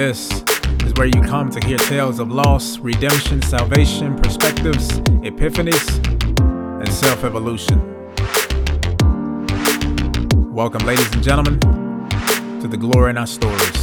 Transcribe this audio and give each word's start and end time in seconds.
This 0.00 0.30
is 0.86 0.94
where 0.94 1.08
you 1.08 1.20
come 1.20 1.50
to 1.50 1.66
hear 1.66 1.76
tales 1.76 2.20
of 2.20 2.30
loss, 2.30 2.78
redemption, 2.78 3.42
salvation, 3.42 4.16
perspectives, 4.16 4.88
epiphanies, 5.20 5.86
and 6.80 6.90
self 6.90 7.22
evolution. 7.22 7.78
Welcome, 10.54 10.86
ladies 10.86 11.12
and 11.12 11.22
gentlemen, 11.22 11.60
to 12.62 12.66
the 12.66 12.78
glory 12.78 13.10
in 13.10 13.18
our 13.18 13.26
stories. 13.26 13.79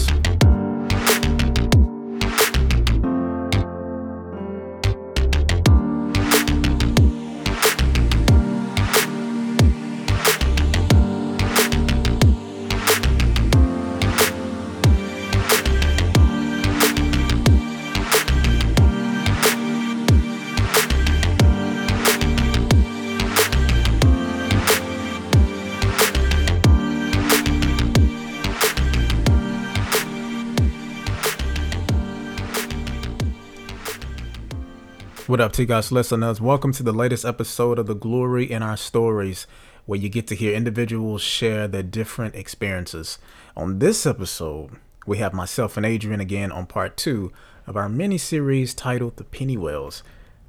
What 35.37 35.43
up, 35.43 35.51
T-Goss 35.51 35.91
listeners? 35.91 36.41
Welcome 36.41 36.71
to 36.73 36.81
the 36.81 36.91
latest 36.91 37.23
episode 37.23 37.77
of 37.77 37.85
The 37.85 37.93
Glory 37.93 38.49
in 38.49 38.63
Our 38.63 38.75
Stories, 38.75 39.45
where 39.85 39.99
you 39.99 40.09
get 40.09 40.25
to 40.29 40.35
hear 40.35 40.55
individuals 40.55 41.21
share 41.21 41.67
their 41.67 41.83
different 41.83 42.33
experiences. 42.33 43.19
On 43.55 43.77
this 43.77 44.07
episode, 44.07 44.71
we 45.05 45.19
have 45.19 45.35
myself 45.35 45.77
and 45.77 45.85
Adrian 45.85 46.19
again 46.19 46.51
on 46.51 46.65
part 46.65 46.97
two 46.97 47.31
of 47.67 47.77
our 47.77 47.87
mini 47.87 48.17
series 48.17 48.73
titled 48.73 49.17
The 49.17 49.25
Pennywells, 49.25 50.01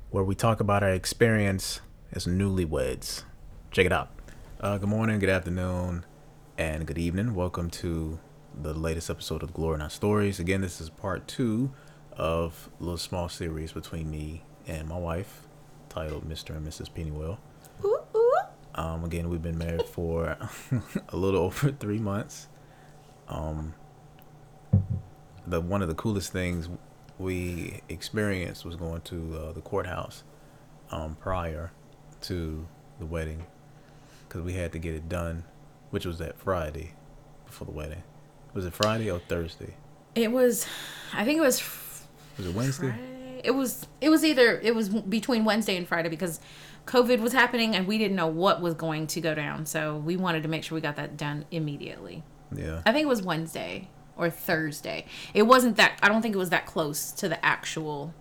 where 0.08 0.24
we 0.24 0.34
talk 0.34 0.58
about 0.58 0.82
our 0.82 0.94
experience 0.94 1.82
as 2.12 2.24
newlyweds. 2.24 3.24
Check 3.70 3.84
it 3.84 3.92
out. 3.92 4.08
Uh, 4.58 4.78
good 4.78 4.88
morning, 4.88 5.18
good 5.18 5.28
afternoon, 5.28 6.06
and 6.56 6.86
good 6.86 6.96
evening. 6.96 7.34
Welcome 7.34 7.68
to 7.72 8.18
the 8.58 8.72
latest 8.72 9.10
episode 9.10 9.42
of 9.42 9.48
The 9.48 9.54
Glory 9.54 9.74
in 9.74 9.82
Our 9.82 9.90
Stories. 9.90 10.40
Again, 10.40 10.62
this 10.62 10.80
is 10.80 10.88
part 10.88 11.28
two 11.28 11.74
of 12.12 12.70
a 12.80 12.82
little 12.82 12.96
small 12.96 13.28
series 13.28 13.72
between 13.72 14.10
me 14.10 14.44
and 14.68 14.86
my 14.88 14.98
wife, 14.98 15.46
titled 15.88 16.28
Mr. 16.28 16.50
and 16.56 16.66
Mrs. 16.66 16.92
Pennywell. 16.92 17.38
Ooh, 17.84 17.98
ooh. 18.14 18.32
Um, 18.74 19.04
again, 19.04 19.28
we've 19.28 19.42
been 19.42 19.58
married 19.58 19.86
for 19.86 20.36
a 21.08 21.16
little 21.16 21.42
over 21.42 21.72
three 21.72 21.98
months. 21.98 22.48
Um, 23.26 23.74
the 25.46 25.60
one 25.60 25.82
of 25.82 25.88
the 25.88 25.94
coolest 25.94 26.32
things 26.32 26.68
we 27.18 27.80
experienced 27.88 28.64
was 28.64 28.76
going 28.76 29.00
to 29.02 29.36
uh, 29.36 29.52
the 29.52 29.60
courthouse 29.60 30.22
um, 30.90 31.16
prior 31.20 31.72
to 32.22 32.66
the 32.98 33.06
wedding 33.06 33.44
because 34.28 34.42
we 34.42 34.52
had 34.52 34.72
to 34.72 34.78
get 34.78 34.94
it 34.94 35.08
done, 35.08 35.44
which 35.90 36.06
was 36.06 36.18
that 36.18 36.38
Friday 36.38 36.92
before 37.46 37.64
the 37.64 37.72
wedding. 37.72 38.02
Was 38.54 38.66
it 38.66 38.74
Friday 38.74 39.10
or 39.10 39.18
Thursday? 39.18 39.74
It 40.14 40.30
was, 40.30 40.66
I 41.12 41.24
think 41.24 41.38
it 41.38 41.42
was. 41.42 41.62
Was 42.36 42.46
it 42.46 42.54
Wednesday? 42.54 42.88
Friday. 42.88 43.17
It 43.44 43.52
was. 43.52 43.86
It 44.00 44.08
was 44.08 44.24
either. 44.24 44.58
It 44.60 44.74
was 44.74 44.88
between 44.88 45.44
Wednesday 45.44 45.76
and 45.76 45.86
Friday 45.86 46.08
because 46.08 46.40
COVID 46.86 47.20
was 47.20 47.32
happening 47.32 47.76
and 47.76 47.86
we 47.86 47.98
didn't 47.98 48.16
know 48.16 48.26
what 48.26 48.60
was 48.60 48.74
going 48.74 49.06
to 49.08 49.20
go 49.20 49.34
down. 49.34 49.66
So 49.66 49.96
we 49.96 50.16
wanted 50.16 50.42
to 50.44 50.48
make 50.48 50.64
sure 50.64 50.74
we 50.74 50.80
got 50.80 50.96
that 50.96 51.16
done 51.16 51.44
immediately. 51.50 52.22
Yeah. 52.54 52.80
I 52.86 52.92
think 52.92 53.04
it 53.04 53.08
was 53.08 53.22
Wednesday 53.22 53.88
or 54.16 54.30
Thursday. 54.30 55.04
It 55.34 55.42
wasn't 55.42 55.76
that. 55.76 55.98
I 56.02 56.08
don't 56.08 56.22
think 56.22 56.34
it 56.34 56.38
was 56.38 56.50
that 56.50 56.66
close 56.66 57.12
to 57.12 57.28
the 57.28 57.44
actual 57.44 58.14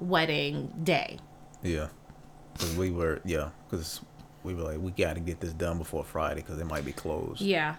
wedding 0.00 0.72
day. 0.82 1.18
Yeah, 1.62 1.88
because 2.52 2.76
we 2.76 2.90
were 2.90 3.20
yeah, 3.24 3.50
because 3.68 4.00
we 4.42 4.54
were 4.54 4.62
like 4.62 4.78
we 4.78 4.90
got 4.90 5.14
to 5.14 5.20
get 5.20 5.40
this 5.40 5.52
done 5.52 5.78
before 5.78 6.04
Friday 6.04 6.40
because 6.40 6.58
it 6.58 6.66
might 6.66 6.84
be 6.84 6.92
closed. 6.92 7.40
Yeah. 7.40 7.76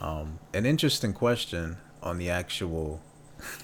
Um, 0.00 0.38
an 0.54 0.66
interesting 0.66 1.12
question 1.12 1.76
on 2.02 2.18
the 2.18 2.30
actual 2.30 3.00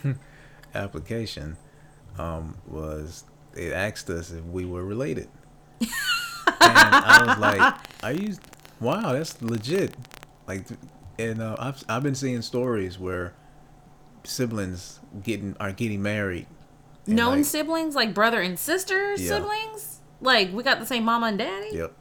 application 0.75 1.57
um, 2.19 2.57
was 2.67 3.25
it 3.57 3.73
asked 3.73 4.11
us 4.11 4.31
if 4.31 4.45
we 4.45 4.65
were 4.65 4.85
related, 4.85 5.29
and 5.81 5.89
I 6.61 7.25
was 7.27 7.39
like, 7.39 7.75
"Are 8.03 8.13
you? 8.13 8.37
Wow, 8.81 9.13
that's 9.13 9.41
legit." 9.43 9.95
Like, 10.47 10.67
and 11.19 11.41
uh, 11.43 11.57
I've 11.59 11.83
I've 11.89 12.03
been 12.03 12.15
seeing 12.15 12.43
stories 12.43 12.99
where 12.99 13.35
siblings 14.25 15.01
getting 15.23 15.57
are 15.61 15.73
getting 15.73 16.03
married. 16.03 16.47
Known 17.07 17.37
like- 17.39 17.45
siblings, 17.45 17.95
like 17.95 18.15
brother 18.15 18.41
and 18.41 18.59
sister 18.59 19.15
Yeah. 19.15 19.29
siblings. 19.37 20.01
Like 20.21 20.53
we 20.53 20.63
got 20.63 20.81
the 20.81 20.87
same 20.87 21.05
mama 21.05 21.27
and 21.27 21.39
daddy. 21.39 21.71
Yep. 21.77 21.93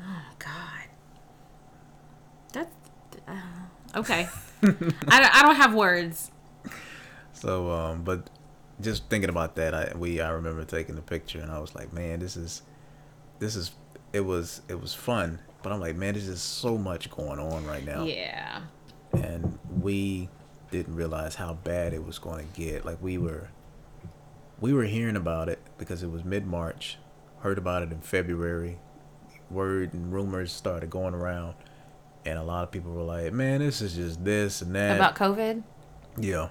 Oh 0.00 0.22
God. 0.38 0.88
That's 2.52 2.74
uh, 3.28 3.98
okay. 3.98 4.28
I, 4.62 4.66
don't, 5.20 5.34
I 5.36 5.42
don't 5.42 5.56
have 5.56 5.74
words. 5.74 6.30
So, 7.32 7.70
um, 7.70 8.02
but 8.02 8.30
just 8.80 9.08
thinking 9.08 9.30
about 9.30 9.54
that, 9.56 9.74
I 9.74 9.92
we 9.96 10.20
I 10.20 10.30
remember 10.30 10.64
taking 10.64 10.94
the 10.96 11.02
picture 11.02 11.40
and 11.40 11.50
I 11.50 11.58
was 11.58 11.74
like, 11.74 11.92
man, 11.92 12.20
this 12.20 12.36
is, 12.36 12.62
this 13.38 13.56
is, 13.56 13.72
it 14.12 14.20
was 14.20 14.62
it 14.68 14.80
was 14.80 14.94
fun, 14.94 15.38
but 15.62 15.72
I'm 15.72 15.80
like, 15.80 15.96
man, 15.96 16.14
there's 16.14 16.26
just 16.26 16.58
so 16.58 16.76
much 16.78 17.10
going 17.10 17.38
on 17.38 17.66
right 17.66 17.84
now, 17.84 18.04
Yeah. 18.04 18.62
and 19.12 19.58
we 19.80 20.28
didn't 20.70 20.94
realize 20.96 21.36
how 21.36 21.54
bad 21.54 21.92
it 21.92 22.04
was 22.04 22.18
going 22.18 22.46
to 22.48 22.60
get. 22.60 22.84
Like 22.84 23.00
we 23.00 23.16
were, 23.18 23.48
we 24.60 24.72
were 24.72 24.84
hearing 24.84 25.16
about 25.16 25.48
it 25.48 25.60
because 25.78 26.02
it 26.02 26.10
was 26.10 26.24
mid 26.24 26.46
March, 26.46 26.98
heard 27.40 27.58
about 27.58 27.82
it 27.82 27.92
in 27.92 28.00
February, 28.00 28.78
word 29.50 29.94
and 29.94 30.12
rumors 30.12 30.52
started 30.52 30.90
going 30.90 31.14
around, 31.14 31.54
and 32.24 32.38
a 32.38 32.42
lot 32.42 32.64
of 32.64 32.72
people 32.72 32.92
were 32.92 33.02
like, 33.02 33.32
man, 33.32 33.60
this 33.60 33.80
is 33.80 33.94
just 33.94 34.24
this 34.24 34.62
and 34.62 34.74
that. 34.74 34.96
About 34.96 35.14
COVID. 35.14 35.62
Yeah. 36.18 36.48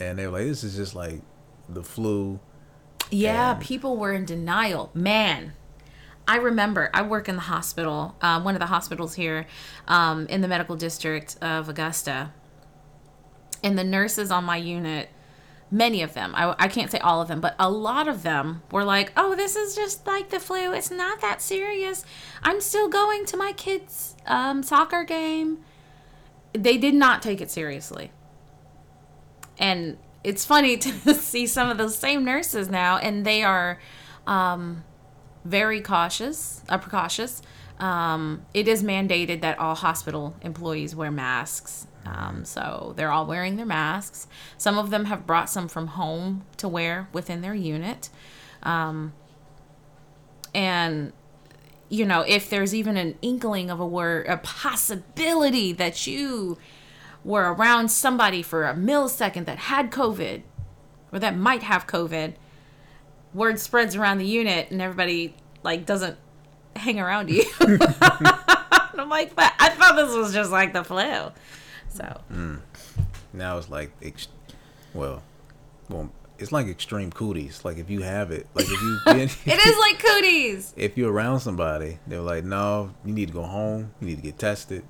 And 0.00 0.18
they 0.18 0.26
were 0.26 0.38
like, 0.38 0.46
this 0.46 0.64
is 0.64 0.76
just 0.76 0.94
like 0.94 1.20
the 1.68 1.84
flu. 1.84 2.40
Yeah, 3.10 3.52
And- 3.52 3.60
people 3.62 3.96
were 3.96 4.12
in 4.12 4.24
denial. 4.24 4.90
Man, 4.94 5.52
I 6.26 6.36
remember 6.36 6.90
I 6.94 7.02
work 7.02 7.28
in 7.28 7.34
the 7.34 7.42
hospital, 7.42 8.16
uh, 8.22 8.40
one 8.40 8.54
of 8.54 8.60
the 8.60 8.66
hospitals 8.66 9.14
here 9.14 9.46
um, 9.88 10.26
in 10.26 10.40
the 10.40 10.48
medical 10.48 10.76
district 10.76 11.36
of 11.42 11.68
Augusta. 11.68 12.32
And 13.62 13.78
the 13.78 13.84
nurses 13.84 14.30
on 14.30 14.44
my 14.44 14.56
unit, 14.56 15.10
many 15.70 16.02
of 16.02 16.14
them, 16.14 16.34
I, 16.34 16.54
I 16.58 16.68
can't 16.68 16.90
say 16.90 16.98
all 16.98 17.20
of 17.20 17.28
them, 17.28 17.40
but 17.40 17.54
a 17.58 17.70
lot 17.70 18.08
of 18.08 18.22
them 18.22 18.62
were 18.70 18.84
like, 18.84 19.12
oh, 19.16 19.34
this 19.34 19.54
is 19.54 19.74
just 19.74 20.06
like 20.06 20.30
the 20.30 20.40
flu. 20.40 20.72
It's 20.72 20.90
not 20.90 21.20
that 21.20 21.42
serious. 21.42 22.04
I'm 22.42 22.60
still 22.62 22.88
going 22.88 23.26
to 23.26 23.36
my 23.36 23.52
kids' 23.52 24.16
um, 24.24 24.62
soccer 24.62 25.04
game. 25.04 25.58
They 26.54 26.78
did 26.78 26.94
not 26.94 27.22
take 27.22 27.40
it 27.40 27.50
seriously 27.50 28.12
and 29.60 29.96
it's 30.24 30.44
funny 30.44 30.76
to 30.78 31.14
see 31.14 31.46
some 31.46 31.68
of 31.68 31.78
those 31.78 31.96
same 31.96 32.24
nurses 32.24 32.68
now 32.68 32.98
and 32.98 33.24
they 33.24 33.44
are 33.44 33.78
um, 34.26 34.82
very 35.44 35.80
cautious 35.80 36.62
uh, 36.68 36.78
precautious. 36.78 37.42
Um, 37.78 38.44
it 38.52 38.68
is 38.68 38.82
mandated 38.82 39.40
that 39.40 39.58
all 39.58 39.74
hospital 39.74 40.36
employees 40.42 40.94
wear 40.94 41.10
masks. 41.10 41.86
Um, 42.04 42.44
so 42.44 42.92
they're 42.96 43.10
all 43.10 43.26
wearing 43.26 43.56
their 43.56 43.66
masks. 43.66 44.26
Some 44.58 44.78
of 44.78 44.90
them 44.90 45.06
have 45.06 45.26
brought 45.26 45.48
some 45.48 45.68
from 45.68 45.88
home 45.88 46.44
to 46.58 46.68
wear 46.68 47.08
within 47.12 47.40
their 47.40 47.54
unit. 47.54 48.10
Um, 48.62 49.14
and 50.54 51.12
you 51.88 52.04
know 52.04 52.22
if 52.22 52.50
there's 52.50 52.74
even 52.74 52.96
an 52.96 53.16
inkling 53.22 53.70
of 53.70 53.80
a 53.80 53.86
word 53.86 54.26
a 54.26 54.36
possibility 54.38 55.72
that 55.72 56.06
you 56.06 56.58
were 57.24 57.52
around 57.52 57.90
somebody 57.90 58.42
for 58.42 58.64
a 58.64 58.74
millisecond 58.74 59.46
that 59.46 59.58
had 59.58 59.90
COVID 59.90 60.42
or 61.12 61.18
that 61.18 61.36
might 61.36 61.62
have 61.62 61.86
COVID, 61.86 62.34
word 63.34 63.58
spreads 63.58 63.96
around 63.96 64.18
the 64.18 64.26
unit 64.26 64.70
and 64.70 64.80
everybody 64.80 65.34
like 65.62 65.86
doesn't 65.86 66.16
hang 66.76 66.98
around 66.98 67.30
you. 67.30 67.44
I'm 67.60 69.08
like, 69.08 69.34
but 69.34 69.52
I 69.58 69.70
thought 69.70 69.96
this 69.96 70.14
was 70.14 70.32
just 70.32 70.50
like 70.50 70.72
the 70.72 70.84
flu. 70.84 71.30
So 71.88 72.20
mm. 72.32 72.60
Now 73.32 73.58
it's 73.58 73.70
like, 73.70 73.92
ex- 74.02 74.28
well, 74.94 75.22
well, 75.88 76.10
it's 76.38 76.52
like 76.52 76.66
extreme 76.66 77.10
cooties. 77.10 77.64
Like 77.64 77.78
if 77.78 77.90
you 77.90 78.02
have 78.02 78.30
it, 78.30 78.46
like 78.54 78.66
if 78.66 78.82
you 78.82 78.98
been, 79.04 79.18
it 79.46 79.66
is 79.66 79.78
like 79.78 79.98
cooties. 79.98 80.72
if 80.76 80.96
you're 80.96 81.12
around 81.12 81.40
somebody, 81.40 81.98
they're 82.06 82.20
like, 82.20 82.44
no, 82.44 82.92
you 83.04 83.12
need 83.12 83.28
to 83.28 83.34
go 83.34 83.42
home. 83.42 83.92
You 84.00 84.08
need 84.08 84.16
to 84.16 84.22
get 84.22 84.38
tested. 84.38 84.82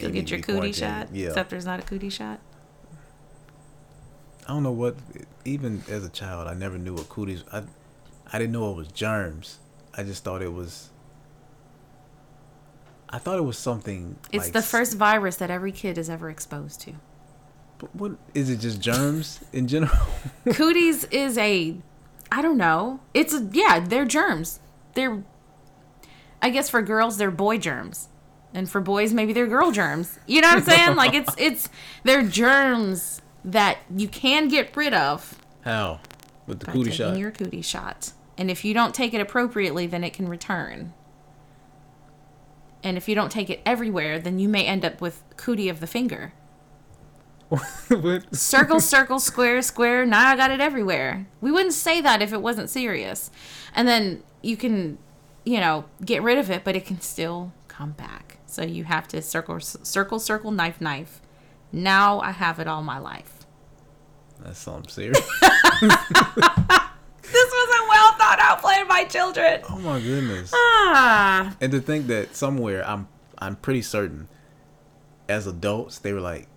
You'll 0.00 0.12
get 0.12 0.30
your 0.30 0.40
cootie 0.40 0.72
shot. 0.72 1.08
Yeah. 1.12 1.28
Except 1.28 1.50
there's 1.50 1.66
not 1.66 1.80
a 1.80 1.82
cootie 1.82 2.10
shot. 2.10 2.40
I 4.46 4.52
don't 4.52 4.62
know 4.62 4.72
what. 4.72 4.96
Even 5.44 5.82
as 5.88 6.04
a 6.04 6.08
child, 6.08 6.48
I 6.48 6.54
never 6.54 6.78
knew 6.78 6.94
what 6.94 7.08
cooties. 7.08 7.44
I, 7.52 7.62
I 8.32 8.38
didn't 8.38 8.52
know 8.52 8.70
it 8.70 8.76
was 8.76 8.88
germs. 8.88 9.58
I 9.94 10.02
just 10.02 10.24
thought 10.24 10.42
it 10.42 10.52
was. 10.52 10.90
I 13.10 13.18
thought 13.18 13.38
it 13.38 13.42
was 13.42 13.58
something. 13.58 14.16
It's 14.32 14.46
like 14.46 14.52
the 14.52 14.62
first 14.62 14.96
virus 14.96 15.36
that 15.36 15.50
every 15.50 15.72
kid 15.72 15.98
is 15.98 16.10
ever 16.10 16.28
exposed 16.30 16.80
to. 16.82 16.94
But 17.78 17.94
what 17.94 18.12
is 18.34 18.50
it? 18.50 18.58
Just 18.60 18.80
germs 18.80 19.40
in 19.52 19.68
general? 19.68 20.06
Cooties 20.50 21.04
is 21.10 21.38
a, 21.38 21.76
I 22.30 22.42
don't 22.42 22.58
know. 22.58 23.00
It's 23.14 23.32
a 23.32 23.48
yeah. 23.52 23.80
They're 23.80 24.04
germs. 24.04 24.60
They're, 24.94 25.22
I 26.42 26.50
guess 26.50 26.68
for 26.68 26.82
girls 26.82 27.16
they're 27.18 27.30
boy 27.30 27.58
germs, 27.58 28.08
and 28.54 28.68
for 28.68 28.80
boys 28.80 29.12
maybe 29.12 29.32
they're 29.32 29.46
girl 29.46 29.70
germs. 29.70 30.18
You 30.26 30.40
know 30.40 30.48
what 30.48 30.58
I'm 30.58 30.64
saying? 30.64 30.96
like 30.96 31.14
it's 31.14 31.34
it's 31.38 31.68
they're 32.04 32.22
germs 32.22 33.20
that 33.44 33.78
you 33.94 34.08
can 34.08 34.48
get 34.48 34.76
rid 34.76 34.94
of 34.94 35.38
How? 35.62 36.00
With 36.46 36.60
the 36.60 36.66
by 36.66 36.72
cootie 36.72 36.90
shot? 36.90 37.16
your 37.16 37.30
cootie 37.30 37.62
shot. 37.62 38.12
And 38.36 38.50
if 38.50 38.64
you 38.64 38.72
don't 38.72 38.94
take 38.94 39.14
it 39.14 39.20
appropriately, 39.20 39.86
then 39.86 40.04
it 40.04 40.12
can 40.12 40.28
return. 40.28 40.92
And 42.84 42.96
if 42.96 43.08
you 43.08 43.14
don't 43.14 43.32
take 43.32 43.50
it 43.50 43.60
everywhere, 43.66 44.18
then 44.20 44.38
you 44.38 44.48
may 44.48 44.64
end 44.64 44.84
up 44.84 45.00
with 45.00 45.22
cootie 45.36 45.68
of 45.68 45.80
the 45.80 45.86
finger. 45.86 46.32
What? 47.88 48.36
Circle, 48.36 48.80
circle, 48.94 49.18
square, 49.18 49.62
square. 49.62 50.04
Now 50.04 50.28
I 50.28 50.36
got 50.36 50.50
it 50.50 50.60
everywhere. 50.60 51.26
We 51.40 51.50
wouldn't 51.50 51.72
say 51.72 52.00
that 52.02 52.20
if 52.20 52.32
it 52.32 52.42
wasn't 52.42 52.68
serious. 52.68 53.30
And 53.74 53.88
then 53.88 54.22
you 54.42 54.56
can, 54.56 54.98
you 55.44 55.58
know, 55.58 55.86
get 56.04 56.22
rid 56.22 56.36
of 56.36 56.50
it, 56.50 56.62
but 56.62 56.76
it 56.76 56.84
can 56.84 57.00
still 57.00 57.52
come 57.66 57.92
back. 57.92 58.27
So 58.50 58.62
you 58.62 58.84
have 58.84 59.06
to 59.08 59.20
circle, 59.20 59.60
circle, 59.60 60.18
circle, 60.18 60.50
knife, 60.50 60.80
knife. 60.80 61.20
Now 61.70 62.18
I 62.20 62.30
have 62.30 62.58
it 62.58 62.66
all 62.66 62.82
my 62.82 62.98
life. 62.98 63.44
That's 64.40 64.58
something 64.58 64.88
serious. 64.88 65.20
This 67.30 67.50
was 67.52 67.68
a 67.68 67.88
well 67.90 68.12
thought 68.14 68.38
out 68.40 68.60
plan 68.62 68.88
by 68.88 69.04
children. 69.04 69.60
oh 69.68 69.78
my 69.78 70.00
goodness. 70.00 70.50
Ah. 70.54 71.54
And 71.60 71.70
to 71.72 71.80
think 71.80 72.06
that 72.06 72.34
somewhere 72.34 72.82
I'm 72.88 73.06
I'm 73.36 73.56
pretty 73.56 73.82
certain 73.82 74.28
as 75.28 75.46
adults 75.46 75.98
they 75.98 76.14
were 76.14 76.22
like, 76.22 76.48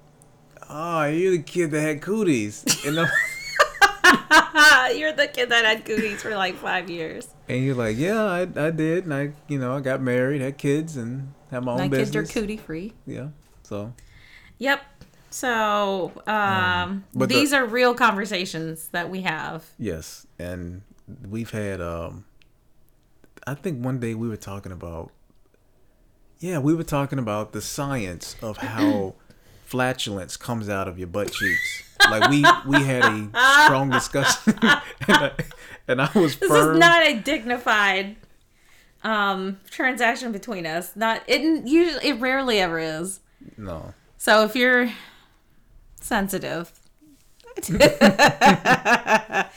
Oh, 0.69 1.03
you're 1.05 1.31
the 1.31 1.43
kid 1.43 1.71
that 1.71 1.81
had 1.81 2.01
cooties. 2.01 2.63
And, 2.85 2.95
You're 4.97 5.11
the 5.13 5.27
kid 5.27 5.49
that 5.49 5.65
had 5.65 5.83
cooties 5.85 6.21
for 6.21 6.35
like 6.35 6.55
five 6.55 6.89
years. 6.89 7.27
and 7.49 7.63
you're 7.65 7.75
like, 7.75 7.97
Yeah, 7.97 8.23
I, 8.23 8.41
I 8.43 8.71
did 8.71 9.03
and 9.03 9.13
I 9.13 9.33
you 9.49 9.59
know, 9.59 9.75
I 9.75 9.81
got 9.81 10.01
married, 10.01 10.39
had 10.41 10.57
kids 10.57 10.95
and 10.95 11.33
had 11.51 11.63
my 11.63 11.74
own 11.74 11.77
My 11.77 11.89
kids 11.89 12.15
are 12.15 12.24
cootie 12.25 12.57
free. 12.57 12.94
Yeah. 13.06 13.27
So 13.63 13.94
Yep. 14.57 14.81
So, 15.30 16.12
um, 16.27 17.06
but 17.13 17.30
the- 17.30 17.36
these 17.36 17.53
are 17.53 17.65
real 17.65 17.94
conversations 17.94 18.89
that 18.89 19.09
we 19.09 19.21
have. 19.21 19.63
Yes, 19.77 20.27
and 20.39 20.81
we've 21.30 21.51
had. 21.51 21.80
um 21.81 22.25
I 23.48 23.56
think 23.56 23.83
one 23.83 24.00
day 24.00 24.13
we 24.13 24.27
were 24.27 24.38
talking 24.38 24.71
about. 24.71 25.12
Yeah, 26.39 26.59
we 26.59 26.74
were 26.74 26.83
talking 26.83 27.18
about 27.19 27.53
the 27.53 27.62
science 27.62 28.36
of 28.42 28.57
how 28.57 29.15
flatulence 29.65 30.38
comes 30.38 30.69
out 30.69 30.88
of 30.88 30.98
your 31.00 31.07
butt 31.07 31.31
cheeks. 31.31 31.83
Like 32.09 32.30
we 32.30 32.44
we 32.68 32.83
had 32.83 33.03
a 33.06 33.30
strong 33.65 33.89
discussion, 33.89 34.53
and, 34.62 34.81
I, 35.07 35.31
and 35.88 36.01
I 36.01 36.09
was 36.15 36.36
This 36.38 36.50
firm. 36.50 36.74
is 36.74 36.80
not 36.80 37.06
a 37.07 37.19
dignified 37.19 38.15
um, 39.03 39.59
transaction 39.69 40.31
between 40.31 40.65
us. 40.65 40.95
Not 40.95 41.24
it. 41.27 41.42
Usually, 41.68 42.09
it 42.09 42.19
rarely 42.19 42.59
ever 42.59 42.80
is. 42.80 43.19
no, 43.57 43.94
So 44.18 44.44
if 44.44 44.56
you're 44.56 44.92
sensitive. 46.00 46.71
but 47.68 49.50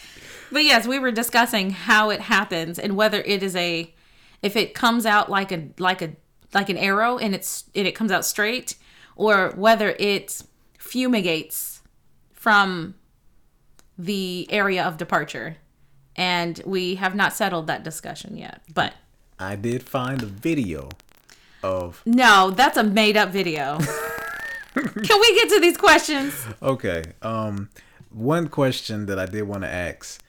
yes, 0.53 0.87
we 0.87 0.99
were 0.99 1.13
discussing 1.13 1.71
how 1.71 2.11
it 2.11 2.21
happens 2.21 2.79
and 2.79 2.97
whether 2.97 3.21
it 3.23 3.43
is 3.43 3.55
a 3.57 3.95
if 4.43 4.57
it 4.57 4.75
comes 4.75 5.07
out 5.07 5.31
like 5.31 5.53
a 5.53 5.69
like 5.79 6.03
a 6.03 6.17
like 6.53 6.69
an 6.69 6.77
arrow 6.77 7.19
and 7.19 7.35
it's 7.35 7.65
and 7.75 7.87
it 7.87 7.93
comes 7.93 8.11
out 8.11 8.25
straight 8.25 8.77
or 9.17 9.53
whether 9.57 9.91
it 9.99 10.43
fumigates 10.79 11.81
from 12.33 12.95
the 13.99 14.47
area 14.51 14.85
of 14.85 14.97
departure. 14.97 15.57
And 16.17 16.61
we 16.65 16.97
have 16.97 17.15
not 17.15 17.33
settled 17.33 17.67
that 17.67 17.83
discussion 17.83 18.37
yet. 18.37 18.61
But 18.73 18.95
I 19.39 19.57
did 19.57 19.83
find 19.83 20.23
a 20.23 20.27
video 20.27 20.89
of. 21.63 22.03
no, 22.07 22.51
that's 22.51 22.77
a 22.77 22.85
made 22.85 23.17
up 23.17 23.31
video. 23.31 23.79
Can 24.75 25.21
we 25.21 25.35
get 25.35 25.49
to 25.51 25.61
these 25.61 25.77
questions? 25.77 26.35
Okay, 26.61 27.05
um, 27.23 27.71
one 28.11 28.49
question 28.49 29.07
that 29.07 29.19
I 29.19 29.27
did 29.27 29.43
want 29.43 29.63
to 29.63 29.73
ask, 29.73 30.21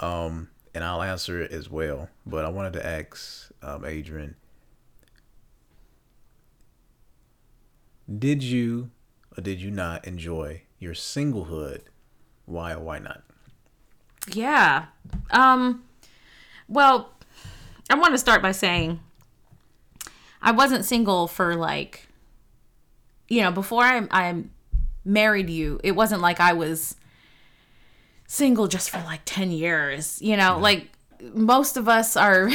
um, 0.00 0.48
and 0.74 0.84
I'll 0.84 1.02
answer 1.02 1.42
it 1.42 1.50
as 1.50 1.68
well. 1.68 2.08
But 2.24 2.44
I 2.44 2.48
wanted 2.48 2.74
to 2.74 2.86
ask 2.86 3.50
um, 3.62 3.84
Adrian. 3.84 4.36
Did 8.18 8.42
you 8.42 8.90
or 9.36 9.42
did 9.42 9.60
you 9.60 9.70
not 9.70 10.06
enjoy 10.06 10.62
your 10.78 10.94
singlehood? 10.94 11.82
Why 12.46 12.72
or 12.72 12.80
why 12.80 12.98
not? 12.98 13.22
Yeah. 14.32 14.86
Um 15.30 15.84
well, 16.68 17.10
I 17.90 17.94
want 17.94 18.14
to 18.14 18.18
start 18.18 18.42
by 18.42 18.52
saying 18.52 19.00
I 20.42 20.52
wasn't 20.52 20.84
single 20.84 21.26
for 21.26 21.54
like 21.54 22.06
you 23.28 23.42
know, 23.42 23.50
before 23.50 23.82
I 23.82 24.06
I 24.10 24.42
married 25.04 25.50
you, 25.50 25.80
it 25.84 25.92
wasn't 25.92 26.22
like 26.22 26.40
I 26.40 26.52
was 26.52 26.96
single 28.26 28.68
just 28.68 28.90
for 28.90 28.98
like 28.98 29.20
10 29.24 29.50
years. 29.50 30.20
You 30.22 30.36
know, 30.36 30.58
like 30.58 30.88
most 31.34 31.76
of 31.76 31.88
us 31.88 32.16
are 32.16 32.50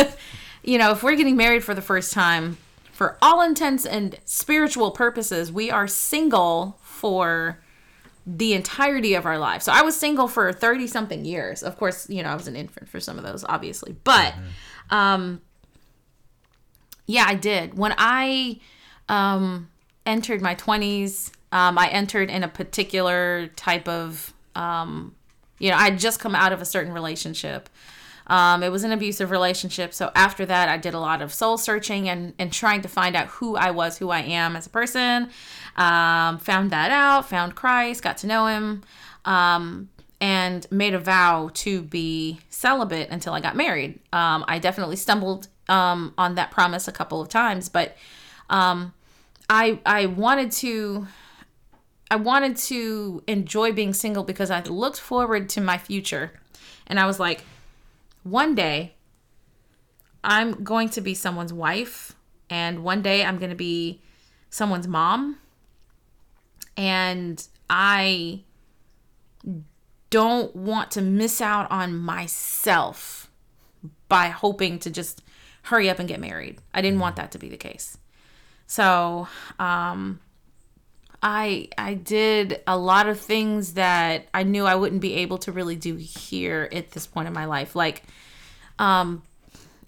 you 0.62 0.78
know, 0.78 0.92
if 0.92 1.02
we're 1.02 1.16
getting 1.16 1.36
married 1.36 1.64
for 1.64 1.74
the 1.74 1.82
first 1.82 2.12
time, 2.12 2.58
for 2.92 3.16
all 3.22 3.40
intents 3.40 3.86
and 3.86 4.18
spiritual 4.24 4.90
purposes, 4.90 5.50
we 5.50 5.70
are 5.70 5.86
single 5.86 6.78
for 6.82 7.58
the 8.26 8.52
entirety 8.52 9.14
of 9.14 9.24
our 9.24 9.38
life. 9.38 9.62
So 9.62 9.72
I 9.72 9.82
was 9.82 9.96
single 9.96 10.28
for 10.28 10.52
30 10.52 10.86
something 10.86 11.24
years. 11.24 11.62
Of 11.62 11.78
course, 11.78 12.08
you 12.10 12.22
know, 12.22 12.28
I 12.28 12.34
was 12.34 12.46
an 12.46 12.56
infant 12.56 12.88
for 12.88 13.00
some 13.00 13.16
of 13.16 13.24
those, 13.24 13.44
obviously. 13.48 13.96
But 14.04 14.34
mm-hmm. 14.34 14.44
Um 14.90 15.40
yeah, 17.06 17.24
I 17.26 17.34
did. 17.34 17.76
When 17.76 17.94
I 17.98 18.60
um 19.08 19.68
entered 20.06 20.40
my 20.40 20.54
20s, 20.54 21.32
um 21.52 21.78
I 21.78 21.88
entered 21.88 22.30
in 22.30 22.42
a 22.42 22.48
particular 22.48 23.48
type 23.56 23.88
of 23.88 24.32
um 24.54 25.14
you 25.58 25.70
know, 25.70 25.76
I 25.76 25.84
had 25.84 25.98
just 25.98 26.18
come 26.18 26.34
out 26.34 26.52
of 26.52 26.60
a 26.60 26.64
certain 26.64 26.92
relationship. 26.92 27.68
Um, 28.26 28.62
it 28.62 28.70
was 28.70 28.84
an 28.84 28.92
abusive 28.92 29.30
relationship. 29.30 29.92
So 29.92 30.10
after 30.14 30.46
that, 30.46 30.68
I 30.68 30.76
did 30.76 30.94
a 30.94 31.00
lot 31.00 31.20
of 31.20 31.34
soul 31.34 31.58
searching 31.58 32.08
and, 32.08 32.32
and 32.38 32.52
trying 32.52 32.80
to 32.82 32.88
find 32.88 33.16
out 33.16 33.26
who 33.26 33.56
I 33.56 33.72
was, 33.72 33.98
who 33.98 34.10
I 34.10 34.20
am 34.20 34.54
as 34.56 34.66
a 34.66 34.70
person. 34.70 35.30
Um, 35.76 36.38
found 36.38 36.70
that 36.70 36.92
out, 36.92 37.28
found 37.28 37.56
Christ, 37.56 38.02
got 38.02 38.18
to 38.18 38.26
know 38.28 38.46
him, 38.46 38.82
um, 39.24 39.90
and 40.20 40.66
made 40.70 40.94
a 40.94 40.98
vow 40.98 41.50
to 41.54 41.82
be 41.82 42.40
celibate 42.50 43.08
until 43.10 43.32
I 43.32 43.40
got 43.40 43.56
married. 43.56 43.98
Um, 44.12 44.44
I 44.46 44.58
definitely 44.58 44.96
stumbled 44.96 45.48
um, 45.68 46.12
on 46.18 46.34
that 46.34 46.50
promise 46.50 46.88
a 46.88 46.92
couple 46.92 47.20
of 47.20 47.28
times, 47.28 47.68
but 47.68 47.96
um, 48.50 48.92
I 49.48 49.80
I 49.86 50.06
wanted 50.06 50.52
to 50.52 51.06
I 52.10 52.16
wanted 52.16 52.56
to 52.56 53.22
enjoy 53.26 53.72
being 53.72 53.94
single 53.94 54.24
because 54.24 54.50
I 54.50 54.60
looked 54.62 54.98
forward 54.98 55.48
to 55.50 55.60
my 55.60 55.78
future. 55.78 56.32
And 56.86 56.98
I 56.98 57.06
was 57.06 57.20
like, 57.20 57.44
one 58.24 58.56
day 58.56 58.94
I'm 60.24 60.64
going 60.64 60.88
to 60.90 61.00
be 61.00 61.14
someone's 61.14 61.52
wife, 61.52 62.16
and 62.50 62.82
one 62.82 63.00
day 63.00 63.24
I'm 63.24 63.38
going 63.38 63.50
to 63.50 63.56
be 63.56 64.00
someone's 64.50 64.88
mom. 64.88 65.38
And 66.76 67.46
I 67.68 68.42
don't 70.10 70.54
want 70.54 70.90
to 70.92 71.00
miss 71.00 71.40
out 71.40 71.70
on 71.70 71.96
myself 71.96 73.30
by 74.08 74.28
hoping 74.28 74.78
to 74.80 74.90
just 74.90 75.22
hurry 75.64 75.88
up 75.88 75.98
and 75.98 76.08
get 76.08 76.20
married. 76.20 76.58
I 76.74 76.82
didn't 76.82 76.98
want 76.98 77.16
that 77.16 77.32
to 77.32 77.38
be 77.38 77.48
the 77.48 77.56
case. 77.56 77.96
So, 78.66 79.28
um, 79.58 80.20
I 81.22 81.68
I 81.76 81.94
did 81.94 82.60
a 82.66 82.78
lot 82.78 83.06
of 83.06 83.20
things 83.20 83.74
that 83.74 84.26
I 84.32 84.42
knew 84.42 84.64
I 84.64 84.74
wouldn't 84.74 85.00
be 85.00 85.14
able 85.14 85.38
to 85.38 85.52
really 85.52 85.76
do 85.76 85.96
here 85.96 86.68
at 86.72 86.92
this 86.92 87.06
point 87.06 87.28
in 87.28 87.34
my 87.34 87.44
life. 87.44 87.76
Like, 87.76 88.02
um, 88.78 89.22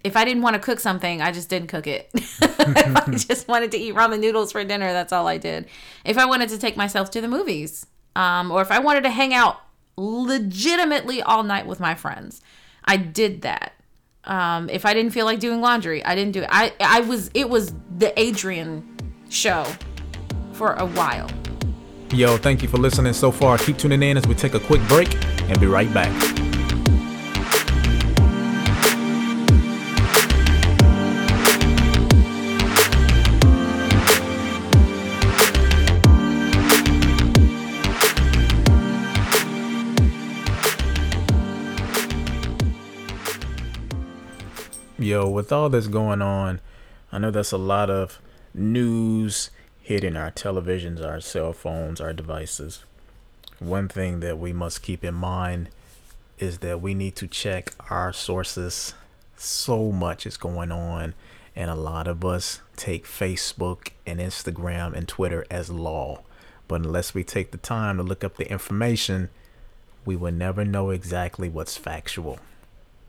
if 0.03 0.15
I 0.15 0.25
didn't 0.25 0.43
want 0.43 0.55
to 0.55 0.59
cook 0.59 0.79
something, 0.79 1.21
I 1.21 1.31
just 1.31 1.49
didn't 1.49 1.69
cook 1.69 1.87
it. 1.87 2.09
if 2.13 2.97
I 2.97 3.11
just 3.11 3.47
wanted 3.47 3.71
to 3.71 3.77
eat 3.77 3.95
ramen 3.95 4.19
noodles 4.19 4.51
for 4.51 4.63
dinner, 4.63 4.93
that's 4.93 5.11
all 5.11 5.27
I 5.27 5.37
did. 5.37 5.65
If 6.05 6.17
I 6.17 6.25
wanted 6.25 6.49
to 6.49 6.57
take 6.57 6.77
myself 6.77 7.09
to 7.11 7.21
the 7.21 7.27
movies, 7.27 7.87
um, 8.15 8.51
or 8.51 8.61
if 8.61 8.69
I 8.69 8.79
wanted 8.79 9.03
to 9.03 9.09
hang 9.09 9.33
out 9.33 9.59
legitimately 9.95 11.21
all 11.21 11.43
night 11.43 11.65
with 11.65 11.79
my 11.79 11.95
friends, 11.95 12.41
I 12.85 12.97
did 12.97 13.41
that. 13.41 13.73
Um, 14.25 14.69
if 14.69 14.85
I 14.85 14.93
didn't 14.93 15.11
feel 15.11 15.25
like 15.25 15.39
doing 15.39 15.61
laundry, 15.61 16.03
I 16.03 16.15
didn't 16.15 16.31
do 16.31 16.41
it. 16.41 16.49
I 16.51 16.73
I 16.79 17.01
was 17.01 17.29
it 17.33 17.49
was 17.49 17.73
the 17.97 18.17
Adrian 18.19 18.97
show 19.29 19.65
for 20.53 20.73
a 20.73 20.85
while. 20.85 21.29
Yo, 22.11 22.37
thank 22.37 22.61
you 22.61 22.69
for 22.69 22.77
listening 22.77 23.13
so 23.13 23.31
far. 23.31 23.57
Keep 23.57 23.79
tuning 23.79 24.03
in 24.03 24.17
as 24.17 24.27
we 24.27 24.35
take 24.35 24.53
a 24.53 24.59
quick 24.59 24.81
break 24.87 25.13
and 25.49 25.59
be 25.59 25.65
right 25.65 25.91
back. 25.93 26.42
Yo, 45.13 45.29
with 45.29 45.51
all 45.51 45.69
this 45.69 45.85
going 45.85 46.23
on, 46.23 46.59
I 47.11 47.19
know 47.19 47.29
that's 47.29 47.51
a 47.51 47.57
lot 47.59 47.91
of 47.91 48.19
news 48.51 49.51
hitting 49.79 50.15
our 50.15 50.31
televisions, 50.31 51.05
our 51.05 51.21
cell 51.21 51.53
phones, 51.53 52.01
our 52.01 52.13
devices. 52.13 52.83
One 53.59 53.87
thing 53.87 54.21
that 54.21 54.39
we 54.39 54.53
must 54.53 54.81
keep 54.81 55.03
in 55.03 55.13
mind 55.13 55.69
is 56.39 56.57
that 56.65 56.81
we 56.81 56.95
need 56.95 57.15
to 57.17 57.27
check 57.27 57.73
our 57.91 58.11
sources. 58.11 58.95
So 59.37 59.91
much 59.91 60.25
is 60.25 60.35
going 60.35 60.71
on, 60.71 61.13
and 61.55 61.69
a 61.69 61.75
lot 61.75 62.07
of 62.07 62.25
us 62.25 62.61
take 62.75 63.05
Facebook 63.05 63.89
and 64.07 64.19
Instagram 64.19 64.95
and 64.95 65.07
Twitter 65.07 65.45
as 65.51 65.69
law. 65.69 66.23
But 66.67 66.81
unless 66.81 67.13
we 67.13 67.23
take 67.23 67.51
the 67.51 67.59
time 67.59 67.97
to 67.97 68.03
look 68.03 68.23
up 68.23 68.37
the 68.37 68.49
information, 68.49 69.29
we 70.05 70.15
will 70.15 70.33
never 70.33 70.65
know 70.65 70.89
exactly 70.89 71.49
what's 71.49 71.77
factual. 71.77 72.39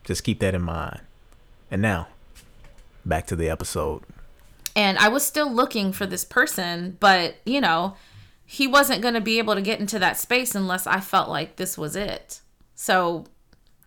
Just 0.03 0.23
keep 0.23 0.39
that 0.41 0.53
in 0.53 0.61
mind. 0.61 1.01
And 1.69 1.81
now, 1.81 2.07
back 3.05 3.27
to 3.27 3.35
the 3.35 3.49
episode. 3.49 4.03
And 4.75 4.97
I 4.97 5.07
was 5.07 5.25
still 5.25 5.51
looking 5.51 5.91
for 5.93 6.05
this 6.05 6.25
person, 6.25 6.97
but 6.99 7.35
you 7.45 7.61
know, 7.61 7.95
he 8.45 8.67
wasn't 8.67 9.01
going 9.01 9.13
to 9.13 9.21
be 9.21 9.37
able 9.39 9.55
to 9.55 9.61
get 9.61 9.79
into 9.79 9.99
that 9.99 10.17
space 10.17 10.53
unless 10.53 10.85
I 10.85 10.99
felt 10.99 11.29
like 11.29 11.55
this 11.55 11.77
was 11.77 11.95
it. 11.95 12.41
So, 12.75 13.25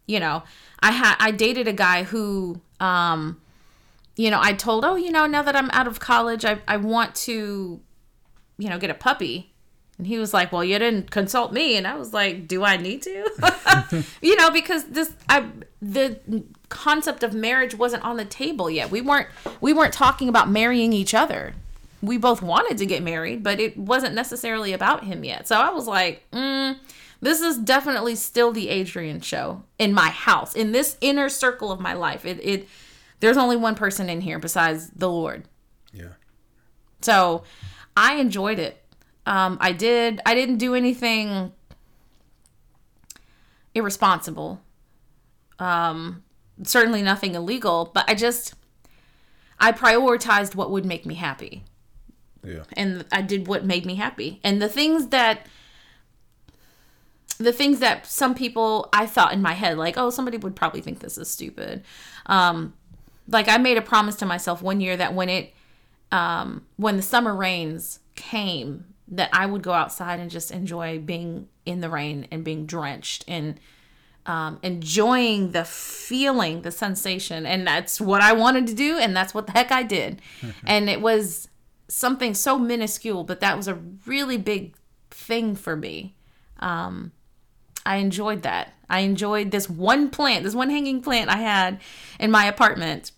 you 0.07 0.19
know, 0.19 0.43
I 0.81 0.93
had 0.93 1.17
I 1.21 1.31
dated 1.31 1.69
a 1.69 1.73
guy 1.73 2.05
who 2.05 2.61
um 2.81 3.41
you 4.17 4.33
know, 4.33 4.41
I 4.43 4.53
told, 4.53 4.85
"Oh, 4.85 4.97
you 4.97 5.13
know, 5.13 5.27
now 5.27 5.43
that 5.43 5.55
I'm 5.55 5.71
out 5.71 5.87
of 5.87 6.01
college, 6.01 6.45
I 6.45 6.61
I 6.67 6.77
want 6.77 7.15
to 7.17 7.81
you 8.59 8.69
know, 8.69 8.79
get 8.79 8.91
a 8.91 8.95
puppy." 8.95 9.53
And 9.99 10.07
he 10.07 10.19
was 10.19 10.33
like, 10.33 10.53
"Well, 10.53 10.65
you 10.65 10.79
didn't 10.79 11.11
consult 11.11 11.53
me." 11.53 11.77
And 11.77 11.87
I 11.87 11.97
was 11.97 12.13
like, 12.13 12.47
"Do 12.47 12.65
I 12.65 12.77
need 12.77 13.03
to?" 13.03 14.05
you 14.23 14.37
know, 14.37 14.51
because 14.51 14.85
this 14.85 15.13
I 15.29 15.45
the 15.83 16.21
concept 16.69 17.23
of 17.23 17.35
marriage 17.35 17.75
wasn't 17.75 18.05
on 18.05 18.17
the 18.17 18.25
table 18.25 18.71
yet. 18.71 18.91
We 18.91 19.01
weren't 19.01 19.29
we 19.61 19.73
weren't 19.73 19.93
talking 19.93 20.29
about 20.29 20.49
marrying 20.49 20.93
each 20.93 21.15
other. 21.15 21.55
We 22.01 22.17
both 22.17 22.43
wanted 22.43 22.79
to 22.79 22.87
get 22.87 23.03
married, 23.03 23.43
but 23.43 23.59
it 23.59 23.77
wasn't 23.77 24.15
necessarily 24.15 24.73
about 24.73 25.05
him 25.05 25.25
yet. 25.25 25.49
So 25.49 25.57
I 25.57 25.71
was 25.71 25.89
like, 25.89 26.23
mm, 26.31 26.79
this 27.21 27.41
is 27.41 27.59
definitely 27.59 28.15
still 28.15 28.53
the 28.53 28.69
Adrian 28.69 29.21
show 29.21 29.65
in 29.81 29.93
my 29.93 30.11
house, 30.11 30.55
in 30.55 30.71
this 30.71 30.97
inner 31.01 31.29
circle 31.29 31.73
of 31.73 31.81
my 31.81 31.95
life. 31.95 32.25
It 32.25 32.39
it 32.43 32.69
there's 33.21 33.37
only 33.37 33.57
one 33.57 33.75
person 33.75 34.09
in 34.09 34.21
here 34.21 34.39
besides 34.39 34.91
the 34.91 35.11
Lord. 35.11 35.45
Yeah. 35.93 36.13
So 37.01 37.43
I 37.97 38.17
enjoyed 38.17 38.59
it. 38.59 38.78
Um, 39.29 39.59
I 39.61 39.73
did. 39.73 40.23
I 40.25 40.35
didn't 40.35 40.57
do 40.57 40.75
anything 40.75 41.53
irresponsible. 43.75 44.63
Um, 45.59 46.25
certainly 46.63 47.03
nothing 47.03 47.35
illegal, 47.35 47.91
but 47.93 48.09
I 48.09 48.15
just 48.15 48.55
I 49.61 49.73
prioritized 49.73 50.55
what 50.55 50.71
would 50.71 50.87
make 50.87 51.05
me 51.05 51.15
happy. 51.15 51.63
Yeah. 52.43 52.63
And 52.73 53.05
I 53.13 53.21
did 53.21 53.49
what 53.49 53.67
made 53.67 53.85
me 53.85 53.97
happy. 53.97 54.41
And 54.43 54.63
the 54.63 54.69
things 54.69 55.09
that 55.09 55.47
the 57.37 57.53
things 57.53 57.81
that 57.81 58.07
some 58.07 58.35
people 58.35 58.89
I 58.95 59.05
thought 59.05 59.35
in 59.35 59.43
my 59.43 59.53
head 59.53 59.77
like, 59.77 59.99
"Oh, 59.99 60.09
somebody 60.09 60.39
would 60.39 60.57
probably 60.57 60.81
think 60.81 61.01
this 61.01 61.19
is 61.19 61.29
stupid." 61.29 61.85
Um 62.25 62.73
like 63.29 63.47
I 63.47 63.59
made 63.59 63.77
a 63.77 63.83
promise 63.83 64.17
to 64.17 64.27
myself 64.27 64.63
one 64.63 64.81
year 64.81 64.97
that 64.97 65.13
when 65.13 65.29
it 65.29 65.53
um 66.13 66.65
when 66.77 66.97
the 66.97 67.03
summer 67.03 67.37
rains 67.37 68.01
came 68.15 68.87
that 69.11 69.31
I 69.33 69.47
would 69.47 69.63
go 69.63 69.73
outside 69.73 70.21
and 70.21 70.31
just 70.31 70.51
enjoy 70.51 70.99
being 70.99 71.49
in 71.65 71.81
the 71.81 71.89
rain 71.89 72.27
and 72.31 72.45
being 72.45 72.67
drenched 72.67 73.25
and 73.27 73.59
um, 74.27 74.59
enjoying 74.63 75.53
the 75.53 75.65
feeling, 75.65 76.63
the 76.63 76.71
sensation. 76.71 77.47
And 77.47 77.67
that's 77.67 78.01
what 78.01 78.21
I 78.21 78.35
wanted 78.35 78.67
to 78.67 78.75
do. 78.75 78.99
And 78.99 79.17
that's 79.17 79.33
what 79.33 79.47
the 79.47 79.53
heck 79.53 79.73
I 79.73 79.83
did. 79.83 80.21
and 80.67 80.91
it 80.91 81.01
was 81.01 81.49
something 81.89 82.35
so 82.35 82.59
minuscule, 82.59 83.25
but 83.25 83.41
that 83.41 83.57
was 83.57 83.67
a 83.67 83.79
really 84.07 84.37
big 84.37 84.77
thing 85.11 85.57
for 85.57 85.75
me. 85.75 86.15
Um, 86.61 87.13
I 87.87 87.97
enjoyed 87.97 88.43
that. 88.43 88.75
I 88.91 89.01
enjoyed 89.01 89.51
this 89.51 89.69
one 89.69 90.11
plant, 90.11 90.45
this 90.45 90.55
one 90.55 90.71
hanging 90.71 91.01
plant 91.01 91.31
I 91.31 91.39
had 91.39 91.81
in 92.21 92.31
my 92.31 92.45
apartment. 92.45 93.13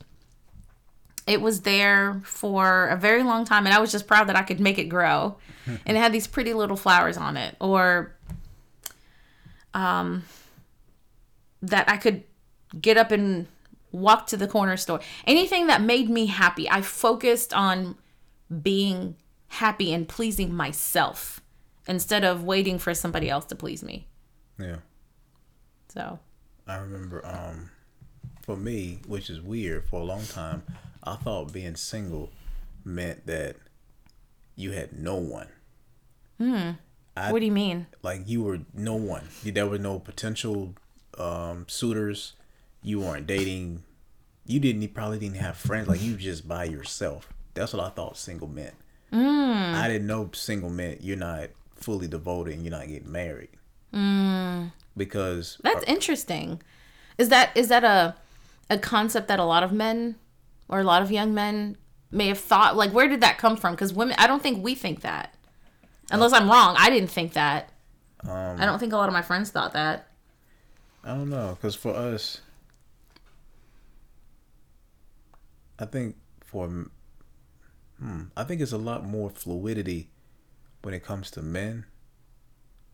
It 1.31 1.41
was 1.41 1.61
there 1.61 2.21
for 2.25 2.89
a 2.89 2.97
very 2.97 3.23
long 3.23 3.45
time, 3.45 3.65
and 3.65 3.73
I 3.73 3.79
was 3.79 3.93
just 3.93 4.09
proud 4.09 4.29
that 4.29 4.35
I 4.35 4.43
could 4.43 4.59
make 4.59 4.79
it 4.79 4.87
grow. 4.87 5.37
and 5.67 5.97
it 5.97 6.01
had 6.01 6.13
these 6.13 6.27
pretty 6.27 6.55
little 6.55 6.77
flowers 6.77 7.17
on 7.17 7.37
it, 7.37 7.55
or 7.61 8.17
um, 9.73 10.25
that 11.63 11.89
I 11.89 11.99
could 11.99 12.25
get 12.81 12.97
up 12.97 13.13
and 13.13 13.47
walk 13.93 14.27
to 14.29 14.37
the 14.37 14.49
corner 14.49 14.77
store. 14.77 14.99
Anything 15.25 15.69
that 15.69 15.81
made 15.81 16.11
me 16.11 16.27
happy. 16.27 16.69
I 16.69 16.83
focused 16.83 17.55
on 17.55 17.97
being 18.63 19.15
happy 19.47 19.93
and 19.93 20.09
pleasing 20.09 20.53
myself 20.53 21.41
instead 21.87 22.25
of 22.25 22.43
waiting 22.43 22.79
for 22.81 22.93
somebody 22.93 23.31
else 23.31 23.45
to 23.47 23.55
please 23.55 23.85
me. 23.85 24.09
Yeah. 24.59 24.79
So, 25.95 26.19
I 26.67 26.77
remember 26.77 27.25
um 27.25 27.71
for 28.43 28.57
me, 28.57 28.99
which 29.07 29.31
is 29.31 29.41
weird, 29.41 29.85
for 29.85 30.01
a 30.01 30.05
long 30.05 30.25
time, 30.25 30.65
I 31.03 31.17
thought 31.17 31.53
being 31.53 31.77
single 31.77 32.31
meant 32.85 33.27
that 33.27 33.57
you 34.57 34.73
had 34.73 34.93
no 34.99 35.17
one. 35.17 35.49
Hmm. 36.39 36.71
I- 37.17 37.33
what 37.33 37.41
do 37.41 37.47
you 37.47 37.53
mean? 37.53 37.87
Like 38.03 38.23
you 38.27 38.43
were 38.43 38.61
no 38.75 38.95
one. 38.95 39.29
There 39.45 39.67
were 39.67 39.79
no 39.79 39.99
potential 39.99 40.75
um 41.19 41.67
suitors. 41.69 42.35
You 42.83 43.01
weren't 43.01 43.27
dating. 43.27 43.83
You 44.47 44.59
didn't 44.61 44.83
you 44.83 44.89
probably 44.89 45.19
didn't 45.19 45.37
have 45.37 45.57
friends. 45.57 45.89
Like 45.89 46.03
you 46.03 46.17
just 46.17 46.47
by 46.49 46.65
yourself. 46.65 47.29
That's 47.55 47.73
what 47.73 47.85
I 47.85 47.91
thought 47.91 48.17
single 48.17 48.49
meant. 48.49 48.75
Hmm. 49.11 49.75
I 49.75 49.89
didn't 49.89 50.07
know 50.07 50.31
single 50.33 50.71
meant 50.71 51.03
you're 51.03 51.17
not 51.17 51.51
fully 51.75 52.07
devoted 52.07 52.55
and 52.55 52.63
you're 52.65 52.71
not 52.71 52.87
getting 52.89 53.11
married. 53.11 53.51
Hmm. 53.93 54.67
Because 54.97 55.59
That's 55.63 55.85
interesting. 55.85 56.63
Is 57.19 57.29
that 57.29 57.51
is 57.57 57.69
that 57.69 57.85
a 57.85 58.15
a 58.71 58.79
concept 58.79 59.29
that 59.29 59.39
a 59.41 59.45
lot 59.45 59.63
of 59.63 59.73
men 59.73 60.15
or 60.71 60.81
a 60.81 60.85
lot 60.85 61.03
of 61.03 61.11
young 61.11 61.35
men 61.35 61.77
may 62.11 62.29
have 62.29 62.39
thought 62.39 62.77
like 62.77 62.93
where 62.93 63.09
did 63.09 63.21
that 63.21 63.37
come 63.37 63.57
from? 63.57 63.77
Cuz 63.77 63.93
women 63.93 64.15
I 64.19 64.27
don't 64.27 64.43
think 64.43 64.65
we 64.65 64.75
think 64.75 65.03
that. 65.03 65.35
Unless 66.11 66.33
I'm 66.33 66.51
wrong, 66.51 66.75
I 66.79 66.91
didn't 66.91 67.11
think 67.11 67.35
that. 67.35 67.71
I 68.27 68.65
don't 68.65 68.79
think 68.79 68.93
a 68.93 68.97
lot 68.97 69.09
of 69.09 69.13
my 69.13 69.23
friends 69.23 69.51
thought 69.51 69.73
that. 69.75 70.09
I 71.05 71.15
don't 71.15 71.31
know, 71.31 71.57
because 71.59 71.75
for 71.75 71.95
us, 71.95 72.43
I 75.79 75.87
think 75.87 76.17
for, 76.45 76.67
hmm, 77.99 78.23
I 78.37 78.45
think 78.45 78.61
it's 78.61 78.73
a 78.73 78.79
lot 78.79 79.07
more 79.07 79.31
fluidity 79.31 80.11
when 80.83 80.93
it 80.93 81.03
comes 81.03 81.31
to 81.33 81.43
men, 81.43 81.87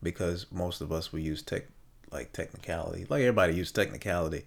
because 0.01 0.45
most 0.51 0.79
of 0.79 0.91
us 0.91 1.11
we 1.11 1.21
use 1.21 1.41
tech, 1.41 1.63
like 2.11 2.31
technicality, 2.31 3.05
like 3.09 3.21
everybody 3.21 3.55
use 3.55 3.71
technicality, 3.73 4.45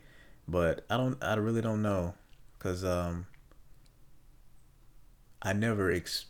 but 0.48 0.86
I 0.88 0.96
don't, 0.96 1.22
I 1.22 1.34
really 1.34 1.60
don't 1.60 1.82
know, 1.82 2.14
because 2.60 2.84
um, 2.84 3.26
I 5.40 5.54
never 5.54 5.90
ex, 5.90 6.26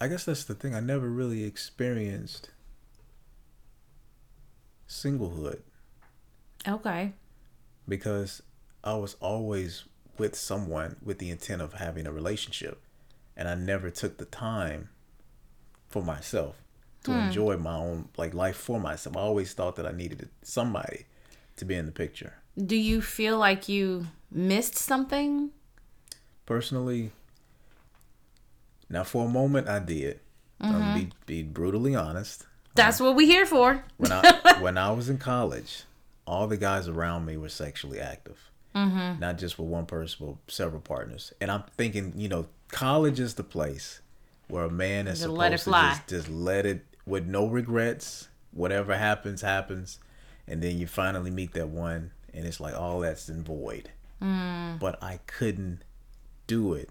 I 0.00 0.08
guess 0.08 0.24
that's 0.24 0.42
the 0.44 0.54
thing, 0.54 0.74
I 0.74 0.80
never 0.80 1.08
really 1.08 1.44
experienced 1.44 2.50
singlehood 4.88 5.60
Okay. 6.66 7.12
because 7.88 8.42
I 8.82 8.94
was 8.94 9.14
always 9.20 9.84
with 10.18 10.34
someone 10.34 10.96
with 11.02 11.18
the 11.18 11.30
intent 11.30 11.62
of 11.62 11.74
having 11.74 12.06
a 12.08 12.12
relationship, 12.12 12.82
and 13.36 13.48
I 13.48 13.54
never 13.54 13.88
took 13.88 14.18
the 14.18 14.24
time 14.24 14.88
for 15.88 16.02
myself 16.02 16.56
to 17.04 17.12
enjoy 17.12 17.56
my 17.56 17.76
own 17.76 18.08
like 18.16 18.34
life 18.34 18.56
for 18.56 18.80
myself. 18.80 19.16
I 19.16 19.20
always 19.20 19.54
thought 19.54 19.76
that 19.76 19.86
I 19.86 19.92
needed 19.92 20.28
somebody 20.42 21.06
to 21.56 21.64
be 21.64 21.76
in 21.76 21.86
the 21.86 21.92
picture. 21.92 22.34
Do 22.56 22.76
you 22.76 23.00
feel 23.00 23.38
like 23.38 23.68
you 23.68 24.08
missed 24.30 24.76
something? 24.76 25.50
Personally, 26.46 27.12
now 28.88 29.04
for 29.04 29.26
a 29.26 29.28
moment 29.28 29.68
I 29.68 29.78
did. 29.78 30.20
I'm 30.60 30.72
gonna 30.72 30.94
be 30.98 31.10
be 31.26 31.42
brutally 31.42 31.94
honest. 31.94 32.46
That's 32.74 33.00
what 33.00 33.16
we 33.16 33.26
here 33.26 33.46
for. 33.46 33.84
when 33.96 34.12
I 34.12 34.56
when 34.60 34.78
I 34.78 34.92
was 34.92 35.08
in 35.08 35.18
college, 35.18 35.84
all 36.26 36.46
the 36.46 36.56
guys 36.56 36.88
around 36.88 37.24
me 37.24 37.36
were 37.36 37.48
sexually 37.48 38.00
active. 38.00 38.38
Mm-hmm. 38.74 39.20
Not 39.20 39.38
just 39.38 39.58
with 39.58 39.68
one 39.68 39.86
person, 39.86 40.26
but 40.26 40.52
several 40.52 40.80
partners. 40.80 41.32
And 41.40 41.50
I'm 41.50 41.64
thinking, 41.76 42.14
you 42.16 42.28
know, 42.28 42.46
college 42.70 43.20
is 43.20 43.34
the 43.34 43.44
place 43.44 44.00
where 44.48 44.64
a 44.64 44.70
man 44.70 45.08
is 45.08 45.20
supposed 45.20 45.38
let 45.38 45.52
it 45.52 45.58
to 45.58 45.70
just 45.70 46.08
just 46.08 46.28
let 46.28 46.64
it 46.64 46.84
with 47.06 47.26
no 47.26 47.46
regrets. 47.46 48.28
Whatever 48.52 48.96
happens, 48.96 49.40
happens, 49.40 49.98
and 50.46 50.62
then 50.62 50.78
you 50.78 50.86
finally 50.86 51.30
meet 51.30 51.54
that 51.54 51.68
one, 51.68 52.12
and 52.34 52.46
it's 52.46 52.60
like 52.60 52.74
all 52.74 53.00
that's 53.00 53.28
in 53.28 53.42
void. 53.44 53.90
Mm. 54.22 54.78
But 54.78 55.02
I 55.02 55.18
couldn't 55.26 55.82
do 56.46 56.74
it 56.74 56.90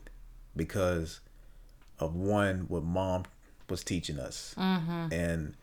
because 0.55 1.19
of 2.00 2.15
one 2.15 2.65
what 2.67 2.83
mom 2.83 3.24
was 3.69 3.83
teaching 3.83 4.19
us, 4.19 4.53
Mm-hmm. 4.57 5.13
and 5.13 5.53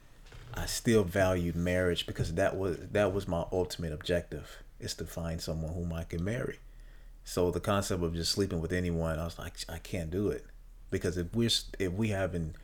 I 0.55 0.65
still 0.67 1.05
valued 1.05 1.55
marriage 1.57 2.07
because 2.07 2.35
that 2.35 2.57
was 2.57 2.79
that 2.93 3.13
was 3.13 3.29
my 3.29 3.45
ultimate 3.53 3.93
objective 3.93 4.63
is 4.81 4.95
to 4.95 5.05
find 5.05 5.41
someone 5.41 5.75
whom 5.75 5.93
I 5.93 6.05
can 6.05 6.25
marry. 6.25 6.59
So 7.25 7.51
the 7.51 7.61
concept 7.61 8.03
of 8.03 8.15
just 8.15 8.33
sleeping 8.33 8.61
with 8.61 8.73
anyone, 8.73 9.19
I 9.19 9.25
was 9.25 9.39
like, 9.39 9.55
I 9.69 9.77
can't 9.79 10.11
do 10.11 10.29
it 10.29 10.47
because 10.91 11.19
if 11.19 11.35
we're 11.35 11.51
if 11.79 11.93
we 11.93 12.09
having 12.09 12.55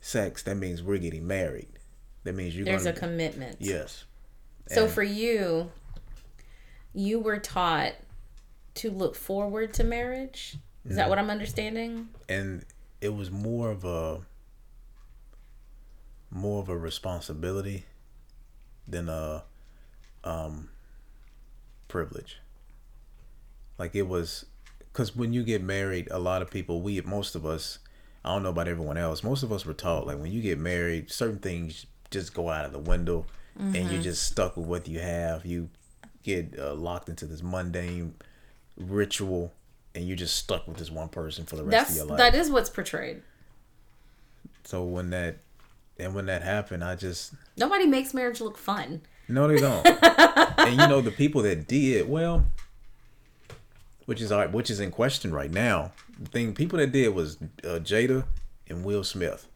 sex, 0.00 0.42
that 0.44 0.54
means 0.56 0.82
we're 0.82 0.96
getting 0.98 1.26
married. 1.26 1.68
That 2.24 2.34
means 2.34 2.56
you're 2.56 2.64
There's 2.64 2.84
gonna, 2.84 2.96
a 2.96 2.98
commitment. 2.98 3.56
yes. 3.60 4.04
So 4.68 4.84
And- 4.84 4.92
for 4.92 5.02
you, 5.02 5.70
you 6.96 7.20
were 7.20 7.38
taught 7.38 7.92
to 8.76 8.90
look 8.90 9.14
forward 9.14 9.72
to 9.74 9.84
marriage. 9.84 10.56
Is 10.84 10.90
Mm-hmm. 10.90 10.96
that 10.96 11.08
what 11.08 11.18
I'm 11.18 11.30
understanding? 11.30 12.08
and 12.28 12.64
it 13.00 13.10
was 13.14 13.30
more 13.30 13.70
of 13.70 13.84
a 13.84 14.20
more 16.30 16.60
of 16.62 16.68
a 16.68 16.76
responsibility 16.76 17.84
than 18.88 19.08
a 19.08 19.44
um 20.24 20.68
privilege 21.88 22.38
like 23.78 23.94
it 23.94 24.02
was 24.08 24.46
because 24.92 25.14
when 25.14 25.32
you 25.32 25.42
get 25.44 25.62
married 25.62 26.08
a 26.10 26.18
lot 26.18 26.42
of 26.42 26.50
people 26.50 26.80
we 26.80 27.00
most 27.02 27.34
of 27.34 27.46
us 27.46 27.78
i 28.24 28.28
don't 28.32 28.42
know 28.42 28.48
about 28.50 28.66
everyone 28.68 28.96
else 28.96 29.22
most 29.22 29.42
of 29.42 29.52
us 29.52 29.64
were 29.64 29.72
taught 29.74 30.06
like 30.06 30.18
when 30.18 30.32
you 30.32 30.40
get 30.42 30.58
married 30.58 31.10
certain 31.10 31.38
things 31.38 31.86
just 32.10 32.34
go 32.34 32.48
out 32.48 32.64
of 32.64 32.72
the 32.72 32.78
window 32.78 33.24
and 33.58 33.90
you're 33.90 34.02
just 34.02 34.22
stuck 34.24 34.56
with 34.56 34.66
what 34.66 34.86
you 34.88 34.98
have 35.00 35.44
you 35.46 35.68
get 36.26 36.58
uh, 36.58 36.74
locked 36.74 37.08
into 37.08 37.24
this 37.24 37.42
mundane 37.42 38.14
ritual 38.76 39.52
and 39.94 40.06
you're 40.06 40.16
just 40.16 40.36
stuck 40.36 40.66
with 40.66 40.76
this 40.76 40.90
one 40.90 41.08
person 41.08 41.46
for 41.46 41.56
the 41.56 41.62
rest 41.64 41.70
That's 41.70 41.90
of 41.92 41.96
your 41.96 42.06
life 42.06 42.18
that 42.18 42.34
is 42.34 42.50
what's 42.50 42.68
portrayed. 42.68 43.22
so 44.64 44.82
when 44.82 45.10
that 45.10 45.38
and 45.98 46.14
when 46.14 46.26
that 46.26 46.42
happened, 46.42 46.84
I 46.84 46.94
just 46.94 47.32
Nobody 47.56 47.86
makes 47.86 48.12
marriage 48.12 48.40
look 48.42 48.58
fun. 48.58 49.00
no, 49.28 49.48
they 49.48 49.56
don't. 49.58 49.86
and 50.58 50.72
you 50.78 50.86
know 50.88 51.00
the 51.00 51.10
people 51.10 51.40
that 51.42 51.66
did 51.66 52.06
well, 52.06 52.44
which 54.04 54.20
is 54.20 54.30
all 54.30 54.40
right, 54.40 54.52
which 54.52 54.68
is 54.70 54.78
in 54.78 54.90
question 54.90 55.32
right 55.32 55.50
now. 55.50 55.92
The 56.20 56.28
thing 56.28 56.54
people 56.54 56.78
that 56.80 56.92
did 56.92 57.14
was 57.14 57.38
uh, 57.64 57.78
Jada 57.80 58.24
and 58.68 58.84
Will 58.84 59.04
Smith. 59.04 59.48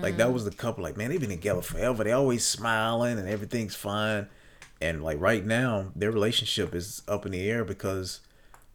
Like 0.00 0.18
that 0.18 0.32
was 0.32 0.44
the 0.44 0.52
couple. 0.52 0.84
Like 0.84 0.96
man, 0.96 1.10
they've 1.10 1.20
been 1.20 1.28
together 1.30 1.60
forever. 1.60 2.04
They 2.04 2.12
always 2.12 2.46
smiling 2.46 3.18
and 3.18 3.28
everything's 3.28 3.74
fine. 3.74 4.28
And 4.84 5.02
like 5.02 5.18
right 5.18 5.46
now, 5.46 5.92
their 5.96 6.12
relationship 6.12 6.74
is 6.74 7.00
up 7.08 7.24
in 7.24 7.32
the 7.32 7.48
air 7.50 7.64
because 7.64 8.20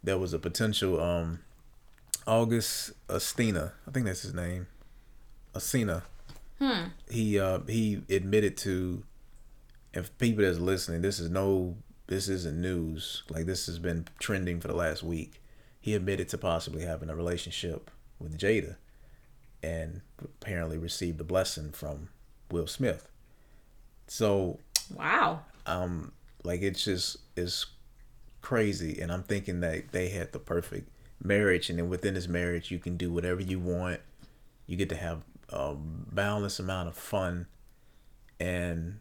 there 0.03 0.17
was 0.17 0.33
a 0.33 0.39
potential 0.39 0.99
um 0.99 1.41
August 2.25 2.93
Astina. 3.07 3.73
I 3.87 3.91
think 3.91 4.07
that's 4.07 4.23
his 4.23 4.33
name. 4.33 4.65
Asina. 5.53 6.01
He 7.11 7.39
uh 7.39 7.59
he 7.67 8.01
admitted 8.09 8.57
to 8.57 9.03
if 9.93 10.15
people 10.17 10.43
that's 10.43 10.57
listening, 10.57 11.03
this 11.03 11.19
is 11.19 11.29
no 11.29 11.77
this 12.07 12.27
isn't 12.27 12.59
news. 12.59 13.21
Like 13.29 13.45
this 13.45 13.67
has 13.67 13.77
been 13.77 14.07
trending 14.17 14.59
for 14.59 14.67
the 14.67 14.75
last 14.75 15.03
week. 15.03 15.43
He 15.79 15.93
admitted 15.93 16.27
to 16.29 16.39
possibly 16.39 16.81
having 16.81 17.11
a 17.11 17.15
relationship 17.15 17.91
with 18.17 18.35
Jada 18.35 18.77
and 19.61 20.01
apparently 20.19 20.79
received 20.79 21.21
a 21.21 21.23
blessing 21.23 21.69
from 21.69 22.09
Will 22.49 22.65
Smith. 22.65 23.07
So 24.07 24.57
Wow. 24.95 25.41
Um 25.69 26.11
like 26.43 26.61
it's 26.61 26.83
just 26.83 27.17
it's 27.35 27.65
crazy 28.41 28.99
and 29.01 29.11
i'm 29.11 29.23
thinking 29.23 29.59
that 29.59 29.91
they 29.91 30.09
had 30.09 30.31
the 30.31 30.39
perfect 30.39 30.89
marriage 31.23 31.69
and 31.69 31.79
then 31.79 31.89
within 31.89 32.13
this 32.13 32.27
marriage 32.27 32.71
you 32.71 32.79
can 32.79 32.97
do 32.97 33.11
whatever 33.11 33.41
you 33.41 33.59
want. 33.59 33.99
You 34.67 34.77
get 34.77 34.89
to 34.89 34.95
have 34.95 35.23
a 35.49 35.75
boundless 35.75 36.59
amount 36.59 36.87
of 36.87 36.95
fun 36.95 37.47
and 38.39 38.99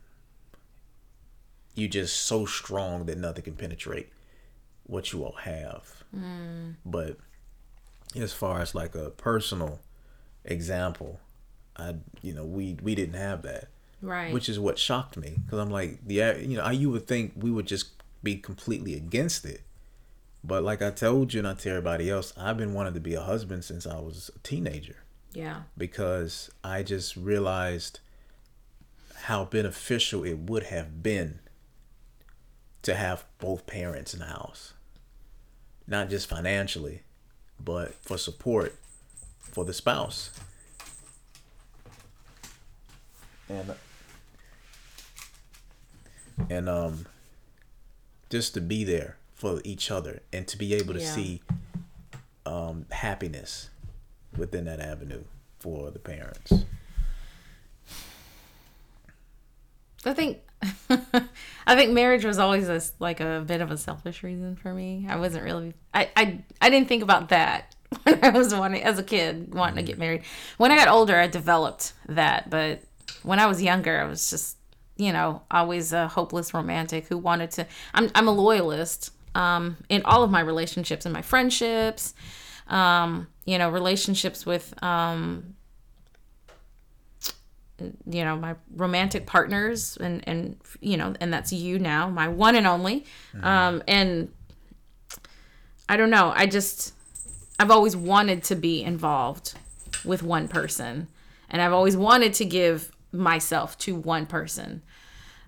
you're 1.75 1.89
just 1.89 2.17
so 2.23 2.45
strong 2.47 3.07
that 3.07 3.19
nothing 3.19 3.45
can 3.45 3.55
penetrate 3.55 4.09
what 4.85 5.13
you 5.13 5.23
all 5.25 5.37
have. 5.43 6.03
But 6.85 7.19
as 8.17 8.33
far 8.33 8.61
as 8.61 8.75
like 8.75 8.95
a 8.95 9.11
personal 9.11 9.81
example 10.45 11.21
i 11.77 11.95
you 12.23 12.33
know 12.33 12.45
we 12.45 12.77
we 12.83 12.95
didn't 12.95 13.15
have 13.17 13.43
that 13.43 13.69
Right. 14.01 14.33
which 14.33 14.49
is 14.49 14.61
what 14.61 14.79
shocked 14.79 15.17
me 15.17 15.39
because 15.45 15.59
I'm 15.59 15.71
like, 15.71 15.99
yeah, 16.07 16.37
you 16.37 16.57
know, 16.57 16.63
I, 16.63 16.73
you 16.73 16.91
would 16.91 17.07
think 17.07 17.33
we 17.37 17.51
would 17.51 17.67
just 17.67 17.91
be 18.23 18.37
completely 18.37 18.95
against 18.95 19.45
it, 19.45 19.63
but 20.45 20.63
like 20.63 20.83
I 20.83 20.91
told 20.91 21.35
you, 21.35 21.41
and 21.41 21.49
I 21.49 21.55
tell 21.55 21.73
everybody 21.73 22.09
else, 22.09 22.33
I've 22.37 22.57
been 22.57 22.75
wanting 22.75 22.95
to 22.95 23.01
be 23.01 23.15
a 23.15 23.21
husband 23.21 23.65
since 23.65 23.87
I 23.87 23.99
was 23.99 24.31
a 24.35 24.39
teenager 24.41 24.97
yeah. 25.33 25.63
because 25.77 26.51
I 26.63 26.83
just 26.83 27.17
realized 27.17 28.01
how 29.23 29.45
beneficial 29.45 30.25
it 30.25 30.39
would 30.39 30.65
have 30.65 31.03
been 31.03 31.41
to 32.83 32.95
have 32.95 33.25
both 33.39 33.67
parents 33.67 34.15
in 34.15 34.21
the 34.21 34.27
house, 34.27 34.75
not 35.87 36.09
just 36.09 36.29
financially, 36.29 37.03
but 37.59 37.95
for 37.95 38.17
support 38.17 38.77
for 39.41 39.65
the 39.65 39.75
spouse. 39.75 40.31
And 43.49 43.75
and 46.51 46.69
um 46.69 47.07
just 48.31 48.55
to 48.55 48.61
be 48.61 48.85
there 48.85 49.17
for 49.35 49.61
each 49.65 49.91
other 49.91 50.21
and 50.33 50.47
to 50.49 50.59
be 50.59 50.75
able 50.75 50.95
to 50.95 51.01
Yeah. 51.01 51.13
see 51.15 51.43
um 52.47 52.87
happiness 52.91 53.71
within 54.37 54.65
that 54.67 54.81
avenue 54.81 55.25
for 55.59 55.91
the 55.91 55.99
parents. 55.99 56.53
I 60.05 60.15
think 60.15 60.39
I 61.67 61.77
think 61.77 61.93
marriage 61.93 62.25
was 62.25 62.39
always 62.39 62.69
a, 62.69 62.81
like 62.99 63.21
a 63.21 63.45
bit 63.47 63.61
of 63.61 63.71
a 63.71 63.77
selfish 63.77 64.23
reason 64.23 64.57
for 64.57 64.73
me. 64.75 65.07
I 65.09 65.17
wasn't 65.17 65.45
really 65.45 65.75
I 65.95 66.11
I, 66.17 66.39
I 66.61 66.71
didn't 66.71 66.89
think 66.89 67.03
about 67.03 67.29
that 67.31 67.75
when 68.03 68.25
I 68.25 68.31
was 68.31 68.55
wanting 68.55 68.83
as 68.83 68.99
a 68.99 69.03
kid 69.03 69.55
wanting 69.55 69.77
to 69.77 69.83
get 69.83 69.99
married. 69.99 70.23
When 70.57 70.71
I 70.71 70.77
got 70.77 70.89
older, 70.89 71.17
I 71.17 71.27
developed 71.27 71.93
that, 72.09 72.51
but 72.51 72.83
when 73.23 73.39
I 73.39 73.47
was 73.47 73.63
younger, 73.63 73.99
I 74.01 74.05
was 74.05 74.29
just 74.31 74.57
you 74.99 75.13
know 75.13 75.43
always 75.51 75.93
a 75.93 76.09
hopeless 76.09 76.53
romantic 76.53 77.07
who 77.07 77.17
wanted 77.17 77.51
to. 77.53 77.67
I'm 77.95 78.11
I'm 78.15 78.29
a 78.29 78.33
loyalist 78.33 79.13
um, 79.35 79.79
in 79.89 80.03
all 80.05 80.23
of 80.23 80.31
my 80.31 80.41
relationships 80.41 81.07
and 81.07 81.13
my 81.13 81.23
friendships. 81.23 82.15
Um, 82.69 83.29
you 83.47 83.57
know, 83.57 83.71
relationships 83.71 84.45
with 84.45 84.75
um, 84.83 85.55
you 87.81 88.25
know 88.25 88.37
my 88.37 88.57
romantic 88.75 89.27
partners 89.27 89.97
and 89.99 90.27
and 90.27 90.57
you 90.81 90.97
know 90.97 91.15
and 91.21 91.33
that's 91.33 91.53
you 91.53 91.79
now 91.79 92.09
my 92.09 92.27
one 92.29 92.57
and 92.57 92.67
only 92.67 93.05
um 93.43 93.83
and 93.87 94.33
i 95.89 95.97
don't 95.97 96.11
know 96.11 96.33
i 96.35 96.45
just 96.45 96.93
i've 97.61 97.71
always 97.71 97.95
wanted 97.95 98.43
to 98.43 98.57
be 98.57 98.83
involved 98.83 99.55
with 100.05 100.23
one 100.23 100.49
person 100.49 101.07
and 101.49 101.63
i've 101.63 101.73
always 101.73 101.97
wanted 101.97 102.35
to 102.35 102.45
give 102.45 102.91
myself 103.13 103.79
to 103.79 103.95
one 103.95 104.27
person 104.27 104.83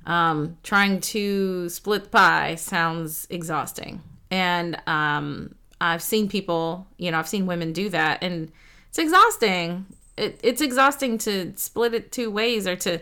um 0.06 0.56
trying 0.62 1.00
to 1.00 1.68
split 1.68 2.04
the 2.04 2.10
pie 2.10 2.54
sounds 2.54 3.26
exhausting 3.30 4.02
and 4.30 4.80
um 4.86 5.54
i've 5.80 6.02
seen 6.02 6.28
people 6.28 6.86
you 6.96 7.10
know 7.10 7.18
i've 7.18 7.28
seen 7.28 7.46
women 7.46 7.72
do 7.72 7.88
that 7.88 8.22
and 8.22 8.50
it's 8.88 8.98
exhausting 8.98 9.86
it, 10.16 10.38
it's 10.42 10.60
exhausting 10.60 11.18
to 11.18 11.52
split 11.56 11.94
it 11.94 12.12
two 12.12 12.30
ways 12.30 12.66
or 12.66 12.76
to 12.76 13.00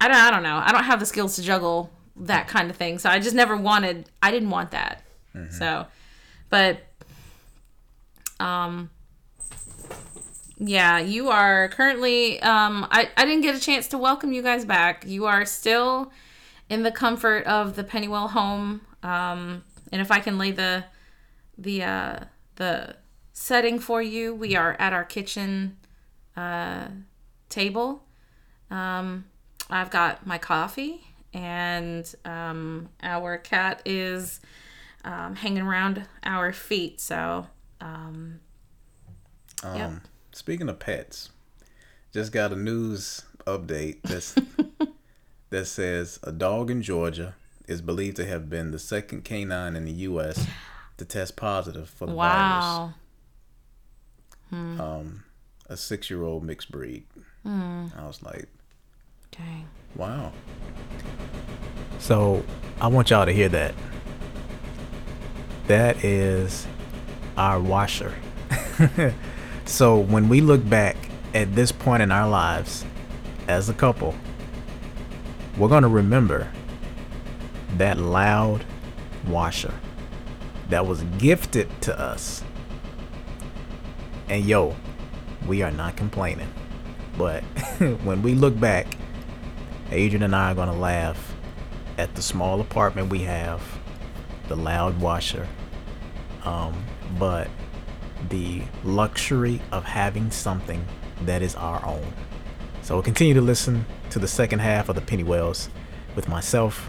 I 0.00 0.08
don't 0.08 0.16
I 0.16 0.30
don't 0.30 0.42
know. 0.42 0.56
I 0.56 0.72
don't 0.72 0.84
have 0.84 1.00
the 1.00 1.06
skills 1.06 1.36
to 1.36 1.42
juggle 1.42 1.90
that 2.16 2.48
kind 2.48 2.70
of 2.70 2.76
thing. 2.76 2.98
So 2.98 3.08
I 3.08 3.18
just 3.18 3.34
never 3.34 3.56
wanted 3.56 4.10
I 4.22 4.30
didn't 4.30 4.50
want 4.50 4.72
that. 4.72 5.02
So 5.52 5.86
but 6.50 6.80
um 8.40 8.90
yeah, 10.58 10.98
you 10.98 11.28
are 11.28 11.68
currently 11.68 12.40
um 12.42 12.86
I, 12.90 13.10
I 13.16 13.24
didn't 13.24 13.42
get 13.42 13.54
a 13.54 13.60
chance 13.60 13.88
to 13.88 13.98
welcome 13.98 14.32
you 14.32 14.42
guys 14.42 14.64
back. 14.64 15.04
You 15.06 15.26
are 15.26 15.44
still 15.44 16.10
in 16.68 16.82
the 16.82 16.92
comfort 16.92 17.44
of 17.46 17.76
the 17.76 17.84
Pennywell 17.84 18.28
home. 18.28 18.80
Um 19.02 19.64
and 19.92 20.00
if 20.00 20.10
I 20.10 20.20
can 20.20 20.38
lay 20.38 20.50
the 20.50 20.84
the 21.58 21.82
uh 21.82 22.20
the 22.56 22.96
setting 23.32 23.78
for 23.78 24.00
you, 24.00 24.34
we 24.34 24.56
are 24.56 24.74
at 24.78 24.92
our 24.94 25.04
kitchen 25.04 25.76
uh, 26.36 26.88
table. 27.50 28.02
Um, 28.70 29.26
I've 29.68 29.90
got 29.90 30.26
my 30.26 30.38
coffee, 30.38 31.04
and 31.34 32.12
um, 32.24 32.88
our 33.02 33.36
cat 33.36 33.82
is 33.84 34.40
um, 35.04 35.36
hanging 35.36 35.62
around 35.62 36.06
our 36.24 36.52
feet. 36.52 37.00
So, 37.00 37.46
um, 37.80 38.40
Um, 39.62 39.76
Yep. 39.76 39.92
Speaking 40.32 40.68
of 40.68 40.78
pets, 40.78 41.30
just 42.12 42.32
got 42.32 42.52
a 42.52 42.56
news 42.56 43.22
update 43.46 44.02
that's, 44.02 44.34
that 45.56 45.64
says 45.64 46.20
a 46.22 46.32
dog 46.32 46.70
in 46.70 46.82
Georgia 46.82 47.34
is 47.66 47.80
believed 47.80 48.16
to 48.16 48.26
have 48.26 48.50
been 48.50 48.72
the 48.72 48.78
second 48.78 49.24
canine 49.24 49.74
in 49.74 49.86
the 49.86 49.92
U.S. 49.92 50.46
to 50.98 51.04
test 51.06 51.34
positive 51.34 51.88
for 51.88 52.04
the 52.04 52.12
wow. 52.12 52.92
virus. 54.50 54.80
Um, 54.80 55.24
a 55.70 55.76
six-year-old 55.78 56.44
mixed 56.44 56.70
breed. 56.70 57.04
Hmm. 57.42 57.86
I 57.96 58.06
was 58.06 58.22
like, 58.22 58.48
Dang. 59.32 59.66
wow. 59.94 60.30
So 62.00 62.44
I 62.78 62.88
want 62.88 63.08
y'all 63.08 63.24
to 63.24 63.32
hear 63.32 63.48
that. 63.48 63.74
That 65.68 66.04
is 66.04 66.66
our 67.38 67.58
washer. 67.60 68.14
so 69.64 70.00
when 70.00 70.28
we 70.28 70.42
look 70.42 70.68
back 70.68 70.96
at 71.32 71.54
this 71.54 71.72
point 71.72 72.02
in 72.02 72.12
our 72.12 72.28
lives 72.28 72.84
as 73.48 73.70
a 73.70 73.74
couple, 73.74 74.14
we're 75.56 75.68
going 75.68 75.82
to 75.82 75.88
remember 75.88 76.50
that 77.76 77.98
loud 77.98 78.64
washer 79.26 79.74
that 80.68 80.86
was 80.86 81.02
gifted 81.18 81.68
to 81.82 81.98
us. 81.98 82.42
And 84.28 84.44
yo, 84.44 84.76
we 85.46 85.62
are 85.62 85.70
not 85.70 85.96
complaining. 85.96 86.52
But 87.16 87.42
when 88.02 88.22
we 88.22 88.34
look 88.34 88.58
back, 88.58 88.96
Adrian 89.90 90.22
and 90.22 90.34
I 90.34 90.52
are 90.52 90.54
going 90.54 90.68
to 90.68 90.74
laugh 90.74 91.34
at 91.96 92.14
the 92.14 92.22
small 92.22 92.60
apartment 92.60 93.08
we 93.08 93.20
have, 93.20 93.62
the 94.48 94.56
loud 94.56 95.00
washer, 95.00 95.48
um, 96.44 96.84
but 97.18 97.48
the 98.28 98.62
luxury 98.84 99.62
of 99.72 99.84
having 99.84 100.30
something 100.30 100.84
that 101.22 101.42
is 101.42 101.54
our 101.54 101.84
own. 101.84 102.12
So 102.86 102.94
we'll 102.94 103.02
continue 103.02 103.34
to 103.34 103.40
listen 103.40 103.84
to 104.10 104.20
the 104.20 104.28
second 104.28 104.60
half 104.60 104.88
of 104.88 104.94
the 104.94 105.00
Pennywells 105.00 105.70
with 106.14 106.28
myself 106.28 106.88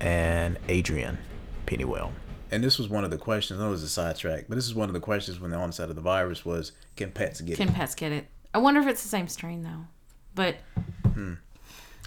and 0.00 0.58
Adrian 0.68 1.16
Pennywell. 1.64 2.12
And 2.50 2.62
this 2.62 2.76
was 2.78 2.86
one 2.86 3.02
of 3.02 3.10
the 3.10 3.16
questions. 3.16 3.58
I 3.58 3.62
know 3.62 3.68
it 3.68 3.70
was 3.70 3.82
a 3.82 3.88
sidetrack, 3.88 4.48
but 4.50 4.54
this 4.54 4.66
is 4.66 4.74
one 4.74 4.90
of 4.90 4.92
the 4.92 5.00
questions 5.00 5.40
when 5.40 5.50
the 5.50 5.56
onset 5.56 5.88
of 5.88 5.96
the 5.96 6.02
virus 6.02 6.44
was, 6.44 6.72
can 6.94 7.10
pets 7.10 7.40
get 7.40 7.56
Can 7.56 7.68
it? 7.68 7.70
Can 7.70 7.74
pets 7.74 7.94
get 7.94 8.12
it? 8.12 8.26
I 8.52 8.58
wonder 8.58 8.78
if 8.82 8.86
it's 8.86 9.02
the 9.02 9.08
same 9.08 9.28
strain 9.28 9.62
though. 9.62 9.86
But 10.34 10.56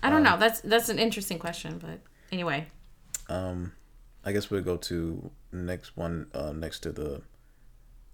I 0.04 0.12
don't 0.12 0.22
know. 0.22 0.38
That's 0.38 0.62
that's 0.62 0.90
an 0.90 1.00
interesting 1.00 1.40
question. 1.40 1.80
But 1.80 2.02
anyway, 2.32 2.68
Um, 3.30 3.72
I 4.24 4.32
guess 4.32 4.52
we'll 4.52 4.62
go 4.62 4.78
to 4.78 5.32
next 5.52 5.98
one, 5.98 6.28
uh, 6.36 6.52
next 6.52 6.82
to 6.82 6.92
the 6.92 7.24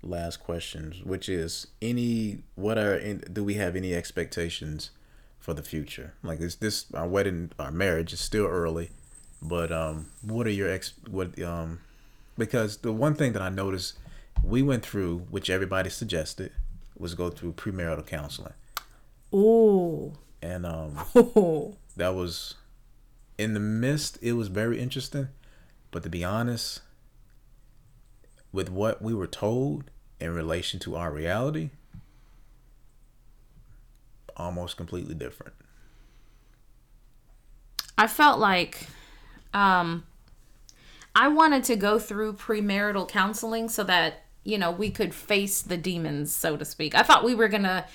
last 0.05 0.37
questions, 0.37 1.03
which 1.03 1.27
is 1.27 1.67
any 1.81 2.39
what 2.55 2.77
are 2.77 2.95
in, 2.95 3.19
do 3.31 3.43
we 3.43 3.55
have 3.55 3.75
any 3.75 3.93
expectations 3.93 4.91
for 5.39 5.53
the 5.53 5.63
future? 5.63 6.13
Like 6.23 6.39
this 6.39 6.55
this 6.55 6.85
our 6.93 7.07
wedding, 7.07 7.51
our 7.59 7.71
marriage 7.71 8.13
is 8.13 8.19
still 8.19 8.45
early, 8.45 8.91
but 9.41 9.71
um, 9.71 10.07
what 10.21 10.47
are 10.47 10.51
your 10.51 10.69
ex 10.69 10.93
what 11.09 11.41
um, 11.41 11.79
because 12.37 12.77
the 12.77 12.91
one 12.91 13.15
thing 13.15 13.33
that 13.33 13.41
I 13.41 13.49
noticed 13.49 13.97
we 14.43 14.61
went 14.61 14.85
through, 14.85 15.27
which 15.29 15.49
everybody 15.49 15.89
suggested, 15.89 16.51
was 16.97 17.15
go 17.15 17.29
through 17.29 17.53
premarital 17.53 18.05
counseling, 18.05 18.53
oh, 19.33 20.13
and 20.41 20.65
um, 20.65 20.99
that 21.97 22.13
was 22.13 22.55
in 23.37 23.53
the 23.53 23.59
midst 23.59 24.17
it 24.21 24.33
was 24.33 24.47
very 24.47 24.79
interesting 24.79 25.27
but 25.91 26.03
to 26.03 26.09
be 26.09 26.23
honest 26.23 26.81
with 28.51 28.69
what 28.69 29.01
we 29.01 29.13
were 29.13 29.27
told 29.27 29.91
in 30.19 30.33
relation 30.33 30.79
to 30.79 30.95
our 30.95 31.11
reality 31.11 31.69
almost 34.37 34.75
completely 34.77 35.15
different 35.15 35.53
I 37.97 38.07
felt 38.07 38.39
like 38.39 38.87
um, 39.53 40.03
I 41.15 41.29
wanted 41.29 41.63
to 41.65 41.75
go 41.77 41.97
through 41.97 42.33
premarital 42.33 43.07
counseling 43.07 43.69
so 43.69 43.83
that 43.85 44.23
you 44.43 44.57
know 44.57 44.69
we 44.69 44.91
could 44.91 45.13
face 45.13 45.61
the 45.61 45.77
demons, 45.77 46.35
so 46.35 46.57
to 46.57 46.65
speak. 46.65 46.93
I 46.93 47.03
thought 47.03 47.23
we 47.23 47.35
were 47.35 47.47
gonna. 47.47 47.85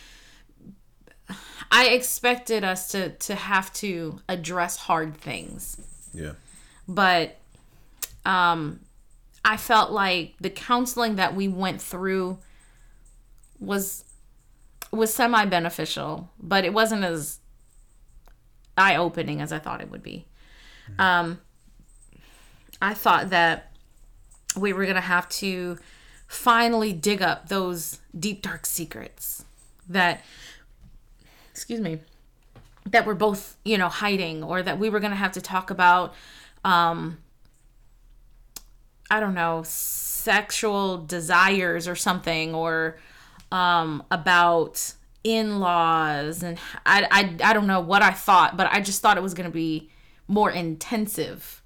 I 1.71 1.89
expected 1.89 2.65
us 2.65 2.89
to 2.93 3.11
to 3.11 3.35
have 3.35 3.73
to 3.75 4.21
address 4.29 4.77
hard 4.77 5.17
things. 5.17 5.77
yeah 6.15 6.33
but 6.89 7.37
um 8.25 8.81
i 9.45 9.57
felt 9.57 9.91
like 9.91 10.35
the 10.41 10.51
counseling 10.51 11.17
that 11.17 11.35
we 11.35 11.49
went 11.49 11.81
through 11.81 12.39
was 13.59 14.05
was 14.91 15.13
semi 15.13 15.45
beneficial 15.45 16.31
but 16.39 16.65
it 16.65 16.73
wasn't 16.73 17.03
as 17.05 17.39
eye 18.77 18.97
opening 18.97 19.41
as 19.41 19.53
i 19.53 19.59
thought 19.59 19.81
it 19.81 19.91
would 19.91 20.03
be. 20.03 20.27
Um 20.99 21.41
i 22.83 22.95
thought 22.95 23.31
that 23.31 23.73
we 24.57 24.73
were 24.73 24.85
going 24.85 24.97
to 24.97 25.01
have 25.01 25.29
to 25.29 25.79
finally 26.27 26.93
dig 26.93 27.23
up 27.23 27.49
those 27.49 27.99
deep 28.19 28.43
dark 28.43 28.67
secrets 28.67 29.45
that 29.89 30.23
excuse 31.51 31.81
me 31.81 32.01
that 32.87 33.07
we're 33.07 33.15
both 33.15 33.57
you 33.65 33.77
know 33.77 33.89
hiding 33.89 34.43
or 34.43 34.63
that 34.63 34.79
we 34.79 34.89
were 34.89 35.01
going 35.01 35.11
to 35.11 35.17
have 35.17 35.33
to 35.33 35.41
talk 35.41 35.71
about 35.71 36.15
um 36.65 37.19
i 39.11 39.21
don't 39.21 39.35
know 39.35 39.63
sexual 39.65 40.99
desires 40.99 41.89
or 41.89 41.97
something 41.97 42.55
or 42.55 42.99
um 43.53 44.03
about 44.11 44.95
in-laws 45.25 46.43
and 46.43 46.59
I, 46.87 47.07
I 47.11 47.51
i 47.51 47.53
don't 47.53 47.67
know 47.67 47.81
what 47.81 48.03
i 48.03 48.11
thought 48.11 48.57
but 48.57 48.69
i 48.71 48.81
just 48.81 49.03
thought 49.03 49.17
it 49.17 49.23
was 49.23 49.35
going 49.35 49.49
to 49.49 49.53
be 49.55 49.91
more 50.29 50.51
intensive 50.51 51.57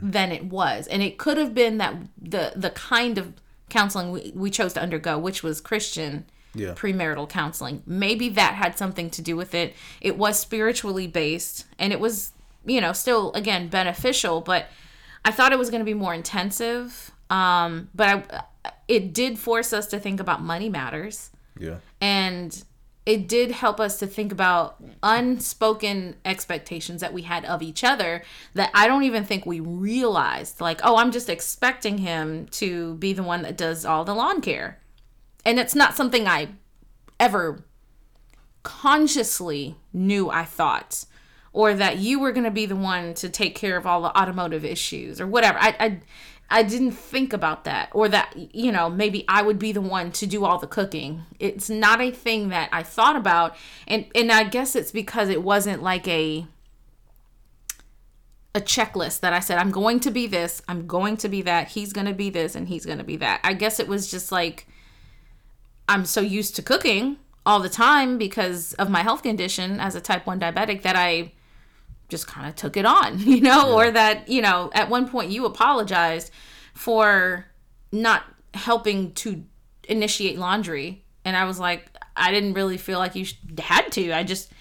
than 0.00 0.32
it 0.32 0.46
was. 0.46 0.86
And 0.86 1.02
it 1.02 1.18
could 1.18 1.36
have 1.36 1.54
been 1.54 1.76
that 1.76 1.94
the 2.18 2.52
the 2.56 2.70
kind 2.70 3.18
of 3.18 3.34
counseling 3.68 4.10
we, 4.10 4.32
we 4.34 4.48
chose 4.50 4.72
to 4.72 4.80
undergo 4.80 5.18
which 5.18 5.42
was 5.42 5.60
christian 5.60 6.24
Yeah. 6.54 6.72
premarital 6.72 7.28
counseling. 7.28 7.82
Maybe 7.86 8.30
that 8.30 8.54
had 8.54 8.78
something 8.78 9.10
to 9.10 9.20
do 9.20 9.36
with 9.36 9.54
it. 9.54 9.74
It 10.00 10.16
was 10.16 10.38
spiritually 10.38 11.06
based 11.06 11.66
and 11.78 11.92
it 11.92 12.00
was 12.00 12.32
you 12.64 12.80
know 12.80 12.94
still 12.94 13.30
again 13.34 13.68
beneficial 13.68 14.40
but 14.40 14.68
i 15.28 15.30
thought 15.30 15.52
it 15.52 15.58
was 15.58 15.70
going 15.70 15.80
to 15.80 15.84
be 15.84 15.94
more 15.94 16.14
intensive 16.14 17.10
um 17.30 17.88
but 17.94 18.08
i 18.08 18.72
it 18.88 19.12
did 19.12 19.38
force 19.38 19.72
us 19.72 19.86
to 19.86 20.00
think 20.00 20.18
about 20.18 20.42
money 20.42 20.68
matters 20.68 21.30
yeah 21.58 21.76
and 22.00 22.64
it 23.08 23.26
did 23.26 23.50
help 23.52 23.80
us 23.80 23.98
to 24.00 24.06
think 24.06 24.32
about 24.32 24.76
unspoken 25.02 26.14
expectations 26.26 27.00
that 27.00 27.14
we 27.14 27.22
had 27.22 27.42
of 27.46 27.62
each 27.62 27.82
other 27.82 28.22
that 28.52 28.70
I 28.74 28.86
don't 28.86 29.04
even 29.04 29.24
think 29.24 29.46
we 29.46 29.60
realized. 29.60 30.60
Like, 30.60 30.82
oh, 30.84 30.96
I'm 30.96 31.10
just 31.10 31.30
expecting 31.30 31.96
him 31.96 32.48
to 32.48 32.96
be 32.96 33.14
the 33.14 33.22
one 33.22 33.40
that 33.42 33.56
does 33.56 33.86
all 33.86 34.04
the 34.04 34.14
lawn 34.14 34.42
care. 34.42 34.78
And 35.42 35.58
it's 35.58 35.74
not 35.74 35.96
something 35.96 36.28
I 36.28 36.48
ever 37.18 37.64
consciously 38.62 39.76
knew 39.94 40.28
I 40.28 40.44
thought. 40.44 41.06
Or 41.52 41.74
that 41.74 41.98
you 41.98 42.20
were 42.20 42.32
going 42.32 42.44
to 42.44 42.50
be 42.50 42.66
the 42.66 42.76
one 42.76 43.14
to 43.14 43.28
take 43.28 43.54
care 43.54 43.76
of 43.76 43.86
all 43.86 44.02
the 44.02 44.16
automotive 44.16 44.64
issues 44.64 45.20
or 45.20 45.26
whatever. 45.26 45.58
I, 45.58 45.74
I 45.80 46.00
I 46.50 46.62
didn't 46.62 46.92
think 46.92 47.32
about 47.32 47.64
that 47.64 47.90
or 47.92 48.08
that 48.08 48.34
you 48.54 48.72
know 48.72 48.88
maybe 48.88 49.24
I 49.28 49.42
would 49.42 49.58
be 49.58 49.72
the 49.72 49.80
one 49.80 50.12
to 50.12 50.26
do 50.26 50.44
all 50.44 50.58
the 50.58 50.66
cooking. 50.66 51.24
It's 51.38 51.68
not 51.68 52.00
a 52.00 52.10
thing 52.10 52.48
that 52.48 52.70
I 52.72 52.82
thought 52.82 53.16
about 53.16 53.56
and 53.86 54.06
and 54.14 54.32
I 54.32 54.44
guess 54.44 54.74
it's 54.74 54.90
because 54.90 55.28
it 55.28 55.42
wasn't 55.42 55.82
like 55.82 56.08
a 56.08 56.46
a 58.54 58.60
checklist 58.60 59.20
that 59.20 59.34
I 59.34 59.40
said 59.40 59.58
I'm 59.58 59.70
going 59.70 60.00
to 60.00 60.10
be 60.10 60.26
this, 60.26 60.62
I'm 60.66 60.86
going 60.86 61.18
to 61.18 61.28
be 61.28 61.42
that, 61.42 61.68
he's 61.68 61.92
going 61.92 62.06
to 62.06 62.14
be 62.14 62.30
this 62.30 62.54
and 62.54 62.68
he's 62.68 62.86
going 62.86 62.98
to 62.98 63.04
be 63.04 63.16
that. 63.16 63.40
I 63.44 63.52
guess 63.52 63.78
it 63.78 63.88
was 63.88 64.10
just 64.10 64.32
like 64.32 64.66
I'm 65.86 66.06
so 66.06 66.22
used 66.22 66.56
to 66.56 66.62
cooking 66.62 67.18
all 67.44 67.60
the 67.60 67.68
time 67.68 68.16
because 68.16 68.72
of 68.74 68.88
my 68.90 69.02
health 69.02 69.22
condition 69.22 69.80
as 69.80 69.94
a 69.94 70.00
type 70.00 70.26
1 70.26 70.40
diabetic 70.40 70.82
that 70.82 70.96
I 70.96 71.32
just 72.08 72.26
kind 72.26 72.48
of 72.48 72.56
took 72.56 72.76
it 72.76 72.86
on, 72.86 73.18
you 73.20 73.40
know, 73.40 73.74
or 73.74 73.90
that, 73.90 74.28
you 74.28 74.42
know, 74.42 74.70
at 74.74 74.88
one 74.88 75.08
point 75.08 75.30
you 75.30 75.44
apologized 75.44 76.30
for 76.74 77.46
not 77.92 78.24
helping 78.54 79.12
to 79.12 79.44
initiate 79.88 80.38
laundry. 80.38 81.04
And 81.24 81.36
I 81.36 81.44
was 81.44 81.58
like, 81.58 81.86
I 82.16 82.30
didn't 82.30 82.54
really 82.54 82.78
feel 82.78 82.98
like 82.98 83.14
you 83.14 83.26
had 83.58 83.90
to. 83.92 84.12
I 84.12 84.24
just, 84.24 84.52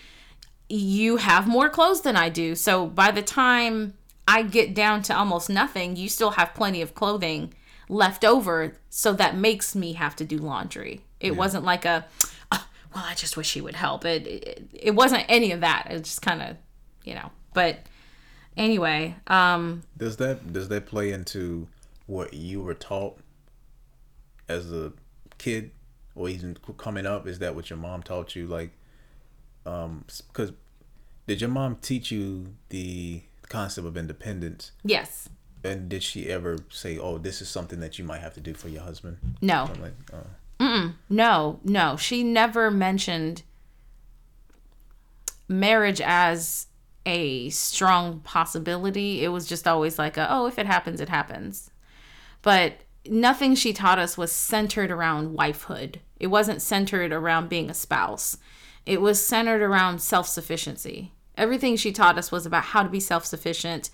you 0.70 1.18
have 1.18 1.48
more 1.48 1.70
clothes 1.70 2.02
than 2.02 2.16
I 2.16 2.30
do. 2.30 2.56
So 2.56 2.88
by 2.88 3.12
the 3.12 3.22
time 3.22 3.94
I 4.28 4.44
get 4.44 4.74
down 4.74 5.02
to 5.04 5.16
almost 5.16 5.50
nothing, 5.50 5.96
you 5.96 6.10
still 6.10 6.32
have 6.32 6.54
plenty 6.54 6.82
of 6.82 6.94
clothing 6.94 7.54
left 7.90 8.26
over. 8.26 8.78
So 8.90 9.14
that 9.14 9.36
makes 9.36 9.76
me 9.76 9.94
have 9.94 10.16
to 10.18 10.26
do 10.26 10.38
laundry. 10.38 11.02
It 11.20 11.36
wasn't 11.36 11.64
like 11.64 11.86
a, 11.86 12.06
"Oh, 12.52 12.68
well, 12.94 13.04
I 13.08 13.16
just 13.16 13.38
wish 13.38 13.54
he 13.54 13.62
would 13.62 13.76
help. 13.76 14.06
It, 14.06 14.28
it, 14.28 14.70
it 14.74 14.92
wasn't 14.96 15.26
any 15.30 15.52
of 15.52 15.62
that. 15.62 15.88
It 15.90 16.04
just 16.04 16.22
kind 16.22 16.42
of, 16.42 16.58
you 17.04 17.16
know, 17.16 17.32
but 17.58 17.80
anyway, 18.56 19.16
um, 19.26 19.82
does 19.98 20.18
that 20.18 20.54
does 20.54 20.70
that 20.70 20.86
play 20.86 21.12
into 21.12 21.68
what 22.06 22.36
you 22.36 22.62
were 22.62 22.76
taught 22.76 23.18
as 24.48 24.72
a 24.72 24.94
kid 25.40 25.72
or 26.14 26.30
even 26.30 26.56
coming 26.78 27.08
up? 27.08 27.26
Is 27.26 27.40
that 27.40 27.56
what 27.56 27.72
your 27.72 27.78
mom 27.78 28.04
taught 28.04 28.36
you? 28.36 28.46
Like 28.46 28.70
um 29.66 30.06
because 30.28 30.52
did 31.26 31.42
your 31.42 31.50
mom 31.50 31.78
teach 31.82 32.12
you 32.12 32.54
the 32.70 33.24
concept 33.50 33.88
of 33.88 33.98
independence? 33.98 34.72
Yes, 34.84 35.28
and 35.64 35.90
did 35.90 36.04
she 36.04 36.30
ever 36.30 36.60
say 36.70 37.00
oh 37.00 37.18
this 37.18 37.42
is 37.42 37.50
something 37.50 37.80
that 37.80 37.98
you 37.98 38.06
might 38.06 38.22
have 38.22 38.36
to 38.36 38.40
do 38.40 38.54
for 38.54 38.70
your 38.70 38.84
husband 38.84 39.18
no, 39.42 39.68
I'm 39.74 39.82
like 39.82 39.94
uh, 40.14 40.90
no, 41.10 41.60
no. 41.64 41.98
She 41.98 42.22
never 42.22 42.70
mentioned 42.70 43.42
marriage 45.48 46.02
as 46.02 46.68
a 47.08 47.50
strong 47.50 48.20
possibility. 48.20 49.24
It 49.24 49.30
was 49.30 49.48
just 49.48 49.66
always 49.66 49.98
like, 49.98 50.18
a, 50.18 50.28
oh, 50.30 50.46
if 50.46 50.60
it 50.60 50.66
happens, 50.66 51.00
it 51.00 51.08
happens. 51.08 51.72
But 52.42 52.82
nothing 53.10 53.56
she 53.56 53.72
taught 53.72 53.98
us 53.98 54.18
was 54.18 54.32
centered 54.32 54.92
around 54.92 55.36
wifehood. 55.36 55.96
It 56.20 56.28
wasn't 56.28 56.62
centered 56.62 57.14
around 57.14 57.48
being 57.48 57.70
a 57.70 57.74
spouse. 57.74 58.38
It 58.86 59.02
was 59.02 59.26
centered 59.26 59.62
around 59.62 60.02
self 60.02 60.28
sufficiency. 60.28 61.14
Everything 61.38 61.78
she 61.78 61.94
taught 61.94 62.18
us 62.18 62.32
was 62.32 62.46
about 62.46 62.66
how 62.66 62.84
to 62.84 62.90
be 62.90 63.00
self 63.00 63.26
sufficient 63.26 63.90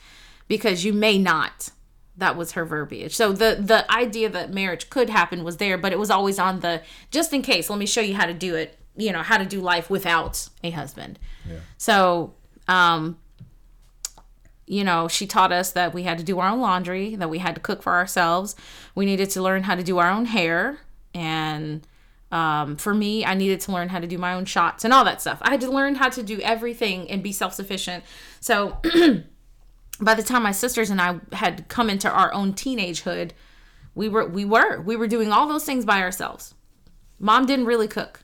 because 0.47 0.83
you 0.83 0.91
may 0.91 1.17
not. 1.17 1.69
That 2.17 2.35
was 2.35 2.53
her 2.53 2.65
verbiage. 2.65 3.15
So 3.15 3.31
the 3.31 3.57
the 3.59 3.91
idea 3.91 4.29
that 4.29 4.53
marriage 4.53 4.89
could 4.89 5.09
happen 5.09 5.43
was 5.43 5.57
there, 5.57 5.77
but 5.77 5.91
it 5.91 5.99
was 5.99 6.09
always 6.09 6.39
on 6.39 6.61
the 6.61 6.81
just 7.11 7.33
in 7.33 7.43
case. 7.43 7.69
Let 7.69 7.79
me 7.79 7.85
show 7.85 8.01
you 8.01 8.15
how 8.15 8.25
to 8.25 8.33
do 8.33 8.55
it. 8.55 8.79
You 8.95 9.11
know 9.11 9.23
how 9.23 9.37
to 9.37 9.45
do 9.45 9.61
life 9.61 9.89
without 9.89 10.47
a 10.63 10.69
husband. 10.69 11.19
Yeah. 11.47 11.59
So, 11.77 12.35
um, 12.73 13.17
you 14.65 14.83
know, 14.83 15.07
she 15.07 15.27
taught 15.27 15.51
us 15.51 15.71
that 15.73 15.93
we 15.93 16.03
had 16.03 16.17
to 16.17 16.23
do 16.23 16.39
our 16.39 16.49
own 16.49 16.59
laundry, 16.59 17.15
that 17.15 17.29
we 17.29 17.39
had 17.39 17.55
to 17.55 17.61
cook 17.61 17.83
for 17.83 17.93
ourselves. 17.93 18.55
We 18.95 19.05
needed 19.05 19.29
to 19.31 19.41
learn 19.41 19.63
how 19.63 19.75
to 19.75 19.83
do 19.83 19.99
our 19.99 20.09
own 20.09 20.25
hair. 20.25 20.79
And 21.13 21.85
um, 22.31 22.77
for 22.77 22.93
me, 22.93 23.25
I 23.25 23.35
needed 23.35 23.59
to 23.61 23.71
learn 23.71 23.89
how 23.89 23.99
to 23.99 24.07
do 24.07 24.17
my 24.17 24.33
own 24.33 24.45
shots 24.45 24.83
and 24.83 24.93
all 24.93 25.03
that 25.05 25.21
stuff. 25.21 25.39
I 25.41 25.51
had 25.51 25.61
to 25.61 25.69
learn 25.69 25.95
how 25.95 26.09
to 26.09 26.23
do 26.23 26.39
everything 26.41 27.09
and 27.11 27.21
be 27.21 27.31
self 27.31 27.53
sufficient. 27.53 28.03
So, 28.39 28.79
by 30.01 30.15
the 30.15 30.23
time 30.23 30.41
my 30.41 30.51
sisters 30.51 30.89
and 30.89 30.99
I 30.99 31.19
had 31.33 31.67
come 31.67 31.89
into 31.89 32.09
our 32.09 32.33
own 32.33 32.53
teenagehood, 32.53 33.31
we 33.93 34.09
were 34.09 34.27
we 34.27 34.45
were 34.45 34.81
we 34.81 34.95
were 34.95 35.07
doing 35.07 35.31
all 35.31 35.47
those 35.47 35.65
things 35.65 35.85
by 35.85 36.01
ourselves. 36.01 36.55
Mom 37.19 37.45
didn't 37.45 37.65
really 37.65 37.87
cook. 37.87 38.21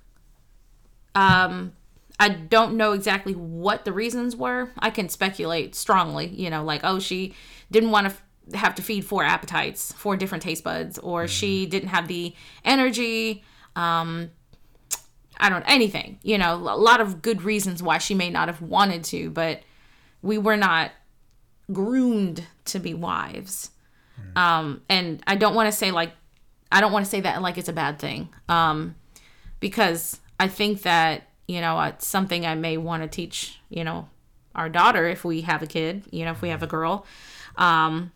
Um, 1.13 1.73
I 2.19 2.29
don't 2.29 2.75
know 2.75 2.91
exactly 2.91 3.33
what 3.33 3.85
the 3.85 3.93
reasons 3.93 4.35
were. 4.35 4.71
I 4.77 4.89
can 4.89 5.09
speculate 5.09 5.75
strongly, 5.75 6.27
you 6.27 6.49
know, 6.49 6.63
like 6.63 6.81
oh 6.83 6.99
she 6.99 7.33
didn't 7.71 7.91
want 7.91 8.07
to 8.07 8.13
f- 8.13 8.55
have 8.55 8.75
to 8.75 8.81
feed 8.81 9.05
four 9.05 9.23
appetites, 9.23 9.93
four 9.93 10.17
different 10.17 10.43
taste 10.43 10.63
buds, 10.63 10.97
or 10.99 11.27
she 11.27 11.65
didn't 11.65 11.89
have 11.89 12.07
the 12.07 12.33
energy. 12.65 13.43
Um, 13.75 14.31
I 15.39 15.49
don't 15.49 15.61
know, 15.61 15.65
anything, 15.69 16.19
you 16.21 16.37
know, 16.37 16.55
a 16.55 16.75
lot 16.75 16.99
of 16.99 17.21
good 17.21 17.43
reasons 17.43 17.81
why 17.81 17.97
she 17.97 18.13
may 18.13 18.29
not 18.29 18.49
have 18.49 18.61
wanted 18.61 19.05
to, 19.05 19.29
but 19.29 19.61
we 20.21 20.37
were 20.37 20.57
not 20.57 20.91
groomed 21.71 22.45
to 22.65 22.79
be 22.79 22.93
wives. 22.93 23.71
Um, 24.35 24.81
and 24.89 25.23
I 25.25 25.35
don't 25.35 25.55
want 25.55 25.67
to 25.67 25.71
say 25.71 25.91
like 25.91 26.11
I 26.71 26.81
don't 26.81 26.91
want 26.91 27.05
to 27.05 27.09
say 27.09 27.21
that 27.21 27.41
like 27.41 27.57
it's 27.57 27.69
a 27.69 27.73
bad 27.73 27.99
thing. 27.99 28.29
Um, 28.47 28.95
because 29.59 30.19
I 30.39 30.47
think 30.47 30.83
that, 30.83 31.28
you 31.49 31.61
know, 31.61 31.81
it's 31.81 32.05
something 32.05 32.45
I 32.45 32.53
may 32.53 32.77
want 32.77 33.01
to 33.01 33.09
teach, 33.09 33.59
you 33.69 33.83
know, 33.83 34.07
our 34.53 34.69
daughter 34.69 35.07
if 35.07 35.25
we 35.25 35.41
have 35.41 35.63
a 35.63 35.65
kid, 35.65 36.03
you 36.11 36.23
know, 36.23 36.29
if 36.29 36.43
we 36.43 36.49
have 36.49 36.61
a 36.61 36.67
girl, 36.67 37.07
um, 37.55 38.11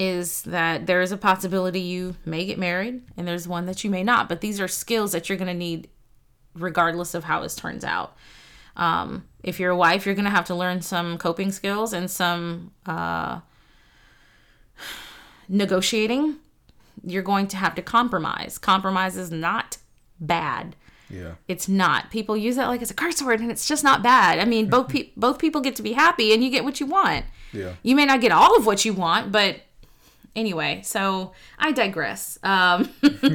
is 0.00 0.42
that 0.42 0.88
there 0.88 1.00
is 1.02 1.12
a 1.12 1.16
possibility 1.16 1.78
you 1.78 2.16
may 2.24 2.44
get 2.44 2.58
married 2.58 3.00
and 3.16 3.28
there's 3.28 3.46
one 3.46 3.66
that 3.66 3.84
you 3.84 3.90
may 3.90 4.02
not. 4.02 4.28
But 4.28 4.40
these 4.40 4.60
are 4.60 4.66
skills 4.66 5.12
that 5.12 5.28
you're 5.28 5.38
going 5.38 5.46
to 5.46 5.54
need 5.54 5.88
regardless 6.52 7.14
of 7.14 7.22
how 7.22 7.42
this 7.42 7.54
turns 7.54 7.84
out. 7.84 8.16
Um, 8.74 9.24
if 9.44 9.60
you're 9.60 9.70
a 9.70 9.76
wife, 9.76 10.04
you're 10.04 10.16
going 10.16 10.24
to 10.24 10.30
have 10.32 10.46
to 10.46 10.54
learn 10.56 10.82
some 10.82 11.18
coping 11.18 11.52
skills 11.52 11.92
and 11.92 12.10
some 12.10 12.72
uh, 12.86 13.38
negotiating. 15.48 16.38
You're 17.04 17.22
going 17.22 17.46
to 17.46 17.56
have 17.56 17.76
to 17.76 17.82
compromise. 17.82 18.58
Compromise 18.58 19.16
is 19.16 19.30
not 19.30 19.76
bad. 20.18 20.74
Yeah. 21.08 21.34
It's 21.48 21.68
not. 21.68 22.10
People 22.10 22.36
use 22.36 22.56
that 22.56 22.66
like 22.66 22.82
it's 22.82 22.90
a 22.90 22.94
curse 22.94 23.22
word, 23.22 23.40
and 23.40 23.50
it's 23.50 23.66
just 23.66 23.84
not 23.84 24.02
bad. 24.02 24.38
I 24.38 24.44
mean, 24.44 24.68
both 24.68 24.88
pe- 24.92 25.10
both 25.16 25.38
people 25.38 25.60
get 25.60 25.76
to 25.76 25.82
be 25.82 25.92
happy, 25.92 26.32
and 26.32 26.42
you 26.42 26.50
get 26.50 26.64
what 26.64 26.80
you 26.80 26.86
want. 26.86 27.24
Yeah. 27.52 27.74
You 27.82 27.94
may 27.96 28.04
not 28.04 28.20
get 28.20 28.32
all 28.32 28.56
of 28.56 28.66
what 28.66 28.84
you 28.84 28.92
want, 28.92 29.32
but 29.32 29.60
anyway. 30.34 30.82
So 30.84 31.32
I 31.58 31.72
digress. 31.72 32.38
Um, 32.42 32.90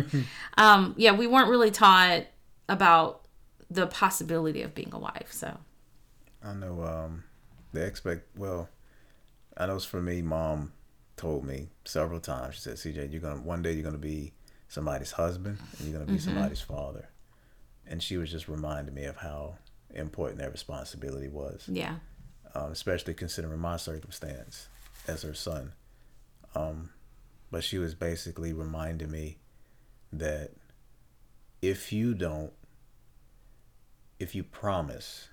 um, 0.58 0.94
yeah, 0.98 1.12
we 1.14 1.28
weren't 1.28 1.50
really 1.50 1.72
taught 1.72 2.24
about 2.70 3.22
the 3.70 3.88
possibility 3.88 4.62
of 4.62 4.76
being 4.76 4.90
a 4.92 5.00
wife. 5.00 5.32
So 5.32 5.58
I 6.44 6.54
know 6.54 6.84
um 6.84 7.24
the 7.72 7.86
expect 7.86 8.38
well 8.38 8.70
I 9.58 9.66
know 9.66 9.76
it's 9.76 9.86
for 9.86 10.02
me 10.02 10.22
mom 10.22 10.74
told 11.16 11.46
me 11.46 11.70
several 11.86 12.20
times 12.20 12.56
she 12.56 12.62
said 12.62 12.76
CJ 12.76 13.12
you're 13.12 13.22
gonna 13.22 13.42
one 13.42 13.62
day 13.62 13.74
you're 13.74 13.84
gonna 13.84 13.98
be 13.98 14.34
somebody's 14.68 15.12
husband 15.12 15.58
and 15.78 15.88
you're 15.88 16.00
gonna 16.00 16.12
be 16.12 16.20
somebody's 16.20 16.62
father 16.62 17.10
and 17.92 18.02
she 18.02 18.18
was 18.18 18.32
just 18.32 18.48
reminding 18.48 18.96
me 18.96 19.04
of 19.04 19.18
how 19.18 19.56
important 19.94 20.40
that 20.40 20.52
responsibility 20.52 21.28
was 21.28 21.66
yeah, 21.68 21.96
um, 22.56 22.72
especially 22.72 23.14
considering 23.14 23.60
my 23.60 23.78
circumstance 23.78 24.68
as 25.08 25.22
her 25.22 25.34
son 25.34 25.74
um 26.56 26.90
but 27.52 27.64
she 27.64 27.78
was 27.78 27.94
basically 27.94 28.54
reminding 28.54 29.12
me 29.12 29.38
that 30.12 30.52
if 31.62 31.92
you 31.92 32.14
don't 32.14 32.54
if 34.20 34.34
you 34.36 34.44
promise 34.44 35.30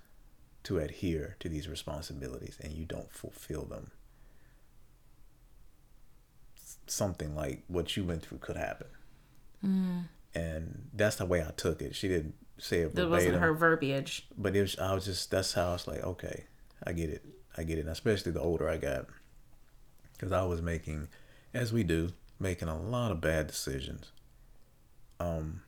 to 0.63 0.79
adhere 0.79 1.35
to 1.39 1.47
these 1.47 1.67
responsibilities 1.69 2.57
and 2.61 2.73
you 2.73 2.85
don't 2.85 3.11
fulfill 3.11 3.63
them, 3.65 3.91
something 6.87 7.35
like 7.35 7.63
what 7.67 7.95
you 7.95 8.03
went 8.03 8.23
through 8.23 8.39
could 8.39 8.57
happen. 8.57 8.87
And 10.35 10.89
that's 10.93 11.17
the 11.17 11.25
way 11.25 11.41
I 11.41 11.51
took 11.55 11.81
it. 11.81 11.95
She 11.95 12.07
didn't 12.07 12.35
say 12.59 12.79
it 12.81 12.95
that 12.95 13.09
wasn't 13.09 13.35
her 13.37 13.53
verbiage. 13.53 14.27
but 14.37 14.55
it 14.55 14.61
was, 14.61 14.77
I 14.79 14.93
was 14.93 15.05
just 15.05 15.31
that's 15.31 15.53
how 15.53 15.69
I 15.69 15.73
was 15.73 15.87
like, 15.87 16.03
okay, 16.03 16.45
I 16.85 16.93
get 16.93 17.09
it, 17.09 17.25
I 17.57 17.63
get 17.63 17.77
it. 17.77 17.81
And 17.81 17.89
especially 17.89 18.31
the 18.31 18.41
older 18.41 18.69
I 18.69 18.77
got, 18.77 19.05
because 20.13 20.31
I 20.31 20.43
was 20.43 20.61
making, 20.61 21.07
as 21.53 21.71
we 21.73 21.83
do, 21.83 22.11
making 22.39 22.67
a 22.67 22.79
lot 22.79 23.11
of 23.11 23.21
bad 23.21 23.47
decisions. 23.47 24.11
Um, 25.19 25.61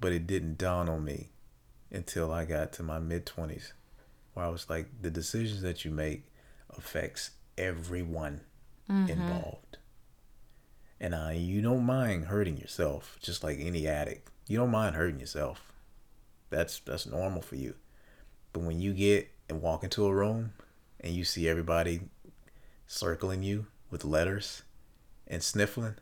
but 0.00 0.12
it 0.12 0.26
didn't 0.26 0.58
dawn 0.58 0.88
on 0.88 1.04
me 1.04 1.30
until 1.90 2.32
I 2.32 2.44
got 2.44 2.72
to 2.74 2.82
my 2.82 2.98
mid 2.98 3.26
twenties, 3.26 3.72
where 4.34 4.44
I 4.44 4.48
was 4.48 4.68
like, 4.68 4.86
the 5.02 5.10
decisions 5.10 5.62
that 5.62 5.84
you 5.84 5.90
make 5.90 6.24
affects 6.76 7.30
everyone 7.58 8.40
involved. 8.88 9.78
And 11.00 11.14
uh, 11.14 11.30
you 11.34 11.60
don't 11.60 11.84
mind 11.84 12.26
hurting 12.26 12.56
yourself, 12.56 13.18
just 13.20 13.42
like 13.44 13.58
any 13.60 13.86
addict. 13.86 14.30
You 14.48 14.58
don't 14.58 14.70
mind 14.70 14.94
hurting 14.96 15.20
yourself. 15.20 15.72
That's 16.50 16.78
that's 16.80 17.06
normal 17.06 17.42
for 17.42 17.56
you. 17.56 17.74
But 18.52 18.62
when 18.62 18.80
you 18.80 18.94
get 18.94 19.30
and 19.48 19.60
walk 19.62 19.84
into 19.84 20.06
a 20.06 20.14
room 20.14 20.52
and 21.00 21.12
you 21.12 21.24
see 21.24 21.48
everybody 21.48 22.00
circling 22.86 23.42
you 23.42 23.66
with 23.90 24.04
letters 24.04 24.62
and 25.26 25.42
sniffling, 25.42 25.96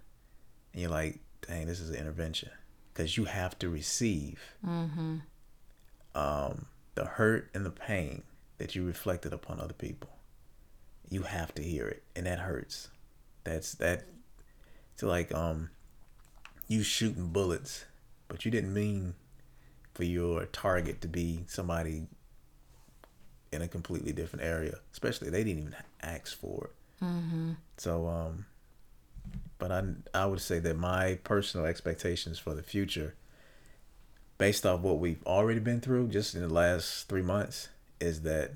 and 0.73 0.83
you're 0.83 0.91
like, 0.91 1.21
dang, 1.47 1.67
this 1.67 1.81
is 1.81 1.91
an 1.91 1.97
intervention. 1.97 2.51
Because 2.93 3.17
you 3.17 3.25
have 3.25 3.59
to 3.59 3.69
receive 3.69 4.39
um, 6.15 6.67
the 6.95 7.05
hurt 7.05 7.51
and 7.55 7.67
the 7.67 7.71
pain 7.71 8.23
that 8.59 8.75
you 8.75 8.85
reflected 8.87 9.33
upon 9.33 9.61
other 9.61 9.75
people. 9.75 10.11
You 11.11 11.23
have 11.23 11.53
to 11.55 11.63
hear 11.63 11.89
it, 11.89 12.03
and 12.15 12.27
that 12.27 12.39
hurts. 12.39 12.89
That's 13.43 13.75
that. 13.75 14.05
It's 14.93 15.03
like 15.03 15.35
um, 15.35 15.71
you 16.69 16.83
shooting 16.85 17.29
bullets, 17.29 17.85
but 18.29 18.45
you 18.45 18.51
didn't 18.51 18.73
mean 18.73 19.15
for 19.95 20.05
your 20.05 20.47
target 20.47 21.01
to 21.03 21.09
be 21.09 21.45
somebody 21.47 22.07
in 23.53 23.63
a 23.63 23.69
completely 23.69 24.13
different 24.13 24.45
area. 24.45 24.79
Especially 24.93 25.31
they 25.31 25.45
didn't 25.45 25.61
even 25.63 25.77
ask 26.03 26.37
for 26.37 26.65
it. 26.65 26.73
So 27.79 28.07
um, 28.09 28.47
but 29.59 29.71
I 29.73 29.83
I 30.13 30.27
would 30.27 30.41
say 30.41 30.59
that 30.61 30.77
my 30.77 31.19
personal 31.25 31.67
expectations 31.67 32.39
for 32.39 32.55
the 32.55 32.63
future, 32.63 33.15
based 34.39 34.67
off 34.67 34.81
what 34.81 34.99
we've 34.99 35.23
already 35.27 35.61
been 35.61 35.81
through 35.81 36.09
just 36.09 36.35
in 36.35 36.43
the 36.43 36.53
last 36.53 37.09
three 37.09 37.23
months, 37.23 37.69
is 38.01 38.23
that 38.23 38.53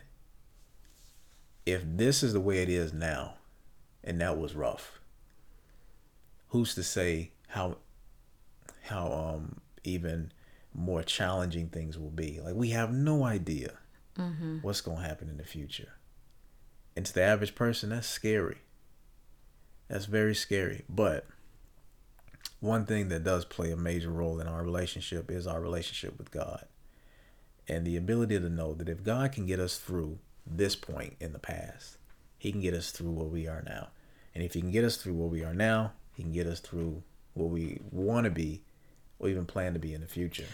if 1.67 1.83
this 1.85 2.23
is 2.23 2.33
the 2.33 2.41
way 2.41 2.63
it 2.63 2.69
is 2.69 2.93
now, 2.93 3.35
and 4.03 4.21
that 4.21 4.39
was 4.39 4.55
rough, 4.55 4.99
who's 6.49 6.75
to 6.75 6.83
say 6.83 7.31
how 7.49 7.77
how 8.85 9.13
um 9.13 9.61
even 9.85 10.33
more 10.79 11.03
challenging 11.03 11.69
things 11.69 11.99
will 11.99 12.11
be? 12.11 12.41
Like 12.43 12.55
we 12.55 12.71
have 12.71 12.93
no 12.93 13.25
idea 13.25 13.75
mm-hmm. 14.17 14.59
what's 14.63 14.81
gonna 14.81 15.07
happen 15.07 15.29
in 15.29 15.37
the 15.37 15.45
future. 15.45 15.93
And 16.97 17.05
to 17.07 17.15
the 17.15 17.23
average 17.23 17.55
person, 17.55 17.91
that's 17.91 18.09
scary. 18.09 18.59
That's 19.89 20.07
very 20.07 20.35
scary. 20.35 20.85
But 20.89 21.27
one 22.61 22.87
thing 22.87 23.09
that 23.09 23.25
does 23.25 23.45
play 23.45 23.71
a 23.71 23.77
major 23.77 24.11
role 24.11 24.41
in 24.41 24.49
our 24.49 24.63
relationship 24.63 25.31
is 25.31 25.47
our 25.47 25.61
relationship 25.61 26.19
with 26.19 26.31
God. 26.31 26.65
And 27.69 27.87
the 27.87 27.97
ability 27.97 28.39
to 28.39 28.49
know 28.49 28.75
that 28.75 28.89
if 28.89 29.05
God 29.05 29.33
can 29.33 29.47
get 29.47 29.61
us 29.61 29.79
through 29.79 30.19
this 30.47 30.75
point 30.75 31.17
in 31.21 31.33
the 31.33 31.39
past, 31.39 31.99
He 32.39 32.51
can 32.51 32.61
get 32.61 32.75
us 32.75 32.91
through 32.91 33.13
where 33.13 33.29
we 33.29 33.47
are 33.47 33.63
now. 33.63 33.89
And 34.35 34.43
if 34.43 34.55
He 34.55 34.61
can 34.61 34.71
get 34.71 34.85
us 34.85 34.97
through 34.97 35.15
where 35.15 35.29
we 35.29 35.45
are 35.45 35.55
now, 35.55 35.93
He 36.15 36.23
can 36.23 36.33
get 36.33 36.47
us 36.47 36.61
through 36.61 37.03
where 37.35 37.49
we 37.49 37.81
want 37.93 38.25
to 38.25 38.31
be 38.31 38.63
or 39.19 39.29
even 39.29 39.47
plan 39.47 39.73
to 39.75 39.79
be 39.79 39.95
in 39.95 40.01
the 40.01 40.07
future. 40.07 40.47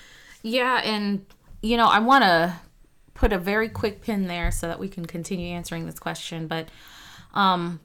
Yeah, 0.43 0.81
and 0.83 1.25
you 1.63 1.77
know, 1.77 1.87
I 1.87 1.99
want 1.99 2.25
to 2.25 2.55
put 3.15 3.33
a 3.33 3.39
very 3.39 3.69
quick 3.69 4.03
pin 4.03 4.27
there 4.27 4.51
so 4.51 4.67
that 4.67 4.79
we 4.79 4.89
can 4.89 5.07
continue 5.07 5.55
answering 5.55 5.87
this 5.87 5.99
question. 5.99 6.47
But 6.47 6.69
um, 7.33 7.81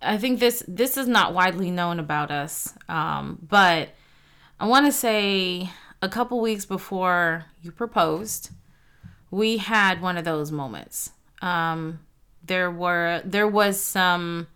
I 0.00 0.18
think 0.18 0.40
this 0.40 0.64
this 0.68 0.96
is 0.96 1.08
not 1.08 1.32
widely 1.32 1.70
known 1.70 1.98
about 1.98 2.30
us, 2.30 2.74
um, 2.88 3.38
but 3.48 3.90
I 4.60 4.66
want 4.66 4.86
to 4.86 4.92
say 4.92 5.70
a 6.02 6.08
couple 6.08 6.40
weeks 6.40 6.66
before 6.66 7.46
you 7.62 7.70
proposed, 7.70 8.50
we 9.30 9.56
had 9.56 10.02
one 10.02 10.16
of 10.16 10.24
those 10.24 10.50
moments. 10.50 11.10
Um, 11.40 12.00
there 12.44 12.70
were 12.70 13.22
there 13.24 13.48
was 13.48 13.80
some 13.80 14.48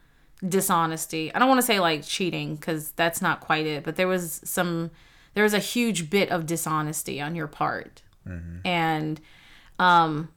dishonesty. 0.46 1.34
I 1.34 1.38
don't 1.38 1.48
want 1.48 1.58
to 1.58 1.66
say 1.66 1.80
like 1.80 2.04
cheating 2.04 2.56
because 2.56 2.92
that's 2.92 3.22
not 3.22 3.40
quite 3.40 3.66
it, 3.66 3.84
but 3.84 3.96
there 3.96 4.08
was 4.08 4.40
some 4.44 4.90
there 5.34 5.44
was 5.44 5.54
a 5.54 5.58
huge 5.58 6.08
bit 6.08 6.30
of 6.30 6.46
dishonesty 6.46 7.20
on 7.20 7.34
your 7.34 7.46
part, 7.46 8.02
and 8.64 9.20
um, 9.78 10.28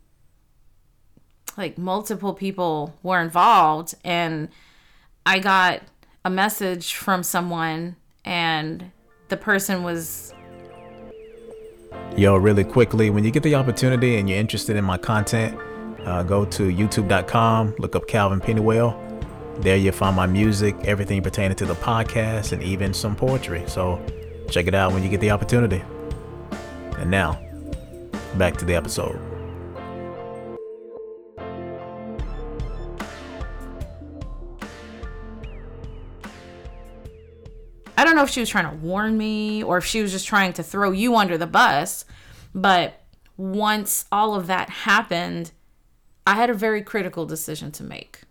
like 1.60 1.78
multiple 1.78 2.34
people 2.34 2.96
were 3.04 3.22
involved 3.22 3.94
and 4.04 4.50
I 5.26 5.40
got 5.40 5.82
a 6.24 6.30
message 6.30 6.96
from 6.96 7.22
someone 7.22 7.96
and 8.26 8.92
the 9.28 9.38
person 9.38 9.84
was 9.84 10.34
Yo, 12.16 12.36
really 12.36 12.64
quickly, 12.64 13.10
when 13.10 13.24
you 13.24 13.32
get 13.32 13.44
the 13.44 13.56
opportunity 13.56 14.18
and 14.18 14.30
you're 14.30 14.38
interested 14.38 14.76
in 14.76 14.84
my 14.84 14.98
content, 14.98 15.58
uh, 16.06 16.24
go 16.24 16.46
to 16.46 16.64
youtube.com, 16.64 17.76
look 17.78 17.96
up 17.96 18.08
Calvin 18.08 18.40
Pennywell. 18.40 19.09
There 19.60 19.76
you'll 19.76 19.92
find 19.92 20.16
my 20.16 20.26
music, 20.26 20.74
everything 20.86 21.22
pertaining 21.22 21.58
to 21.58 21.66
the 21.66 21.76
podcast, 21.76 22.54
and 22.54 22.64
even 22.64 22.94
some 22.94 23.14
poetry. 23.14 23.66
So 23.68 24.02
check 24.50 24.68
it 24.68 24.74
out 24.74 24.94
when 24.94 25.04
you 25.04 25.10
get 25.10 25.20
the 25.20 25.32
opportunity. 25.32 25.84
And 26.98 27.12
now, 27.12 27.38
back 28.38 28.56
to 28.58 28.66
the 28.66 28.74
episode. 28.74 29.20
I 37.98 38.06
don't 38.06 38.16
know 38.16 38.24
if 38.24 38.30
she 38.30 38.40
was 38.40 38.48
trying 38.48 38.70
to 38.70 38.78
warn 38.78 39.18
me 39.18 39.62
or 39.62 39.78
if 39.78 39.84
she 39.84 40.02
was 40.02 40.14
just 40.14 40.26
trying 40.26 40.54
to 40.54 40.64
throw 40.64 40.92
you 40.92 41.18
under 41.18 41.38
the 41.38 41.48
bus, 41.48 42.06
but 42.56 43.02
once 43.36 44.06
all 44.10 44.36
of 44.36 44.48
that 44.48 44.70
happened, 44.70 45.52
I 46.26 46.36
had 46.36 46.50
a 46.50 46.54
very 46.54 46.82
critical 46.82 47.26
decision 47.26 47.74
to 47.74 47.84
make. 47.84 48.22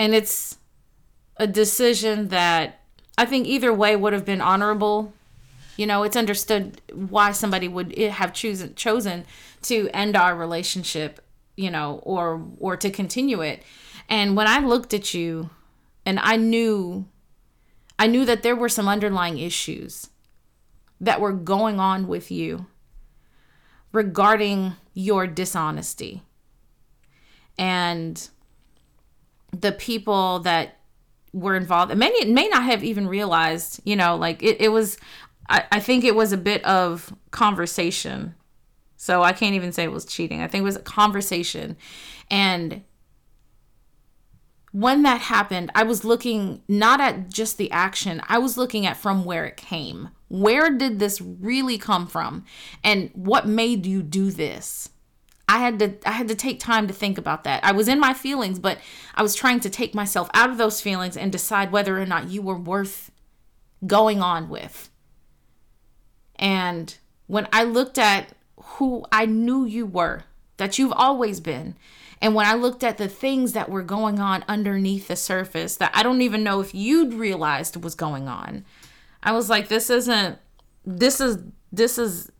And 0.00 0.14
it's 0.14 0.56
a 1.36 1.46
decision 1.46 2.28
that 2.28 2.80
I 3.18 3.26
think 3.26 3.46
either 3.46 3.70
way 3.70 3.94
would 3.96 4.14
have 4.14 4.24
been 4.24 4.40
honorable. 4.40 5.12
You 5.76 5.86
know, 5.86 6.04
it's 6.04 6.16
understood 6.16 6.80
why 6.90 7.32
somebody 7.32 7.68
would 7.68 7.94
have 7.98 8.32
chosen 8.32 8.74
chosen 8.74 9.26
to 9.64 9.90
end 9.92 10.16
our 10.16 10.34
relationship, 10.34 11.20
you 11.54 11.70
know, 11.70 12.00
or 12.02 12.42
or 12.58 12.78
to 12.78 12.88
continue 12.88 13.42
it. 13.42 13.62
And 14.08 14.38
when 14.38 14.46
I 14.46 14.60
looked 14.60 14.94
at 14.94 15.12
you 15.12 15.50
and 16.06 16.18
I 16.18 16.36
knew 16.36 17.04
I 17.98 18.06
knew 18.06 18.24
that 18.24 18.42
there 18.42 18.56
were 18.56 18.70
some 18.70 18.88
underlying 18.88 19.36
issues 19.36 20.08
that 20.98 21.20
were 21.20 21.34
going 21.34 21.78
on 21.78 22.08
with 22.08 22.30
you 22.30 22.64
regarding 23.92 24.76
your 24.94 25.26
dishonesty. 25.26 26.22
And 27.58 28.30
the 29.52 29.72
people 29.72 30.40
that 30.40 30.78
were 31.32 31.56
involved, 31.56 31.90
and 31.90 32.00
many 32.00 32.24
may 32.26 32.48
not 32.48 32.64
have 32.64 32.82
even 32.82 33.06
realized, 33.06 33.80
you 33.84 33.96
know, 33.96 34.16
like 34.16 34.42
it, 34.42 34.60
it 34.60 34.68
was, 34.70 34.98
I, 35.48 35.64
I 35.72 35.80
think 35.80 36.04
it 36.04 36.14
was 36.14 36.32
a 36.32 36.36
bit 36.36 36.64
of 36.64 37.14
conversation. 37.30 38.34
So 38.96 39.22
I 39.22 39.32
can't 39.32 39.54
even 39.54 39.72
say 39.72 39.84
it 39.84 39.92
was 39.92 40.04
cheating. 40.04 40.42
I 40.42 40.48
think 40.48 40.62
it 40.62 40.64
was 40.64 40.76
a 40.76 40.80
conversation. 40.80 41.76
And 42.30 42.82
when 44.72 45.02
that 45.02 45.22
happened, 45.22 45.72
I 45.74 45.84
was 45.84 46.04
looking 46.04 46.62
not 46.68 47.00
at 47.00 47.30
just 47.30 47.58
the 47.58 47.70
action, 47.70 48.20
I 48.28 48.38
was 48.38 48.56
looking 48.56 48.86
at 48.86 48.96
from 48.96 49.24
where 49.24 49.46
it 49.46 49.56
came. 49.56 50.10
Where 50.28 50.70
did 50.70 50.98
this 50.98 51.20
really 51.20 51.76
come 51.76 52.06
from? 52.06 52.44
And 52.84 53.10
what 53.14 53.48
made 53.48 53.84
you 53.84 54.02
do 54.02 54.30
this? 54.30 54.89
I 55.50 55.58
had 55.58 55.80
to 55.80 56.08
I 56.08 56.12
had 56.12 56.28
to 56.28 56.36
take 56.36 56.60
time 56.60 56.86
to 56.86 56.94
think 56.94 57.18
about 57.18 57.42
that. 57.42 57.64
I 57.64 57.72
was 57.72 57.88
in 57.88 57.98
my 57.98 58.14
feelings, 58.14 58.60
but 58.60 58.78
I 59.16 59.22
was 59.22 59.34
trying 59.34 59.58
to 59.60 59.68
take 59.68 59.96
myself 59.96 60.30
out 60.32 60.48
of 60.48 60.58
those 60.58 60.80
feelings 60.80 61.16
and 61.16 61.32
decide 61.32 61.72
whether 61.72 62.00
or 62.00 62.06
not 62.06 62.28
you 62.28 62.40
were 62.40 62.56
worth 62.56 63.10
going 63.84 64.22
on 64.22 64.48
with. 64.48 64.90
And 66.36 66.96
when 67.26 67.48
I 67.52 67.64
looked 67.64 67.98
at 67.98 68.28
who 68.56 69.04
I 69.10 69.26
knew 69.26 69.64
you 69.64 69.86
were, 69.86 70.22
that 70.58 70.78
you've 70.78 70.92
always 70.92 71.40
been, 71.40 71.74
and 72.22 72.36
when 72.36 72.46
I 72.46 72.54
looked 72.54 72.84
at 72.84 72.98
the 72.98 73.08
things 73.08 73.52
that 73.52 73.68
were 73.68 73.82
going 73.82 74.20
on 74.20 74.44
underneath 74.46 75.08
the 75.08 75.16
surface 75.16 75.74
that 75.76 75.90
I 75.94 76.04
don't 76.04 76.22
even 76.22 76.44
know 76.44 76.60
if 76.60 76.74
you'd 76.76 77.12
realized 77.12 77.82
was 77.82 77.96
going 77.96 78.28
on, 78.28 78.64
I 79.20 79.32
was 79.32 79.50
like, 79.50 79.66
this 79.66 79.90
isn't, 79.90 80.38
this 80.86 81.20
is, 81.20 81.38
this 81.72 81.98
is, 81.98 82.30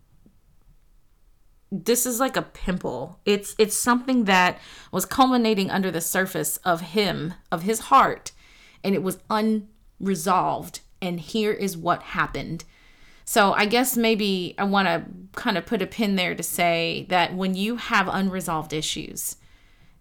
this 1.73 2.05
is 2.07 2.19
like 2.19 2.37
a 2.37 2.43
pimple. 2.43 3.21
It's 3.25 3.55
it's 3.59 3.77
something 3.77 4.25
that 4.25 4.59
was 4.91 5.05
culminating 5.05 5.71
under 5.71 5.91
the 5.91 6.01
surface 6.01 6.57
of 6.59 6.81
him, 6.81 7.35
of 7.53 7.63
his 7.63 7.81
heart, 7.81 8.33
and 8.83 8.95
it 8.95 9.03
was 9.03 9.19
unresolved. 9.31 10.81
And 11.03 11.21
here 11.21 11.53
is 11.53 11.77
what 11.77 12.03
happened. 12.03 12.65
So 13.25 13.53
I 13.53 13.67
guess 13.67 13.97
maybe 13.97 14.55
I 14.59 14.65
want 14.65 14.89
to 14.89 15.05
kind 15.41 15.57
of 15.57 15.65
put 15.65 15.83
a 15.83 15.87
pin 15.87 16.17
there 16.17 16.35
to 16.35 16.43
say 16.43 17.07
that 17.09 17.35
when 17.35 17.55
you 17.55 17.77
have 17.77 18.09
unresolved 18.09 18.73
issues, 18.73 19.37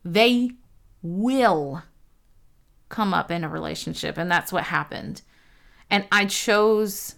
they 0.03 0.51
will 1.03 1.84
come 2.89 3.13
up 3.13 3.29
in 3.29 3.43
a 3.43 3.49
relationship. 3.49 4.17
And 4.17 4.32
that's 4.32 4.51
what 4.51 4.63
happened. 4.65 5.21
And 5.91 6.05
I 6.12 6.25
chose 6.25 7.15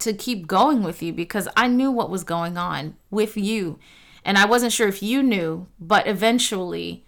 to 0.00 0.12
keep 0.12 0.46
going 0.46 0.82
with 0.82 1.02
you 1.02 1.12
because 1.12 1.48
I 1.56 1.66
knew 1.68 1.90
what 1.90 2.10
was 2.10 2.24
going 2.24 2.56
on 2.56 2.96
with 3.10 3.36
you. 3.36 3.78
And 4.24 4.38
I 4.38 4.46
wasn't 4.46 4.72
sure 4.72 4.88
if 4.88 5.02
you 5.02 5.22
knew, 5.22 5.66
but 5.80 6.06
eventually 6.06 7.04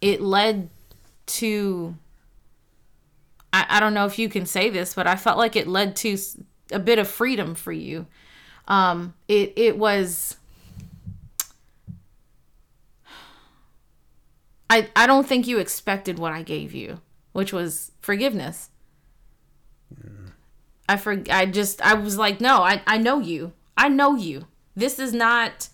it 0.00 0.20
led 0.20 0.70
to. 1.26 1.96
I, 3.52 3.66
I 3.68 3.80
don't 3.80 3.94
know 3.94 4.06
if 4.06 4.18
you 4.18 4.28
can 4.28 4.46
say 4.46 4.70
this, 4.70 4.94
but 4.94 5.06
I 5.06 5.16
felt 5.16 5.38
like 5.38 5.56
it 5.56 5.66
led 5.66 5.96
to 5.96 6.16
a 6.70 6.78
bit 6.78 6.98
of 6.98 7.08
freedom 7.08 7.54
for 7.54 7.72
you. 7.72 8.06
Um, 8.68 9.14
it 9.28 9.52
it 9.56 9.76
was 9.76 10.36
I, 14.72 14.88
I 14.96 15.06
don't 15.06 15.26
think 15.28 15.46
you 15.46 15.58
expected 15.58 16.18
what 16.18 16.32
I 16.32 16.42
gave 16.42 16.72
you, 16.72 17.02
which 17.32 17.52
was 17.52 17.92
forgiveness. 18.00 18.70
I 20.92 20.96
for 20.96 21.22
I 21.30 21.46
just 21.46 21.80
I 21.82 21.94
was 21.94 22.18
like, 22.18 22.40
no, 22.40 22.62
I, 22.62 22.82
I 22.86 22.98
know 22.98 23.18
you. 23.18 23.52
I 23.76 23.88
know 23.88 24.14
you. 24.14 24.46
This 24.76 24.98
is 24.98 25.12
not 25.12 25.68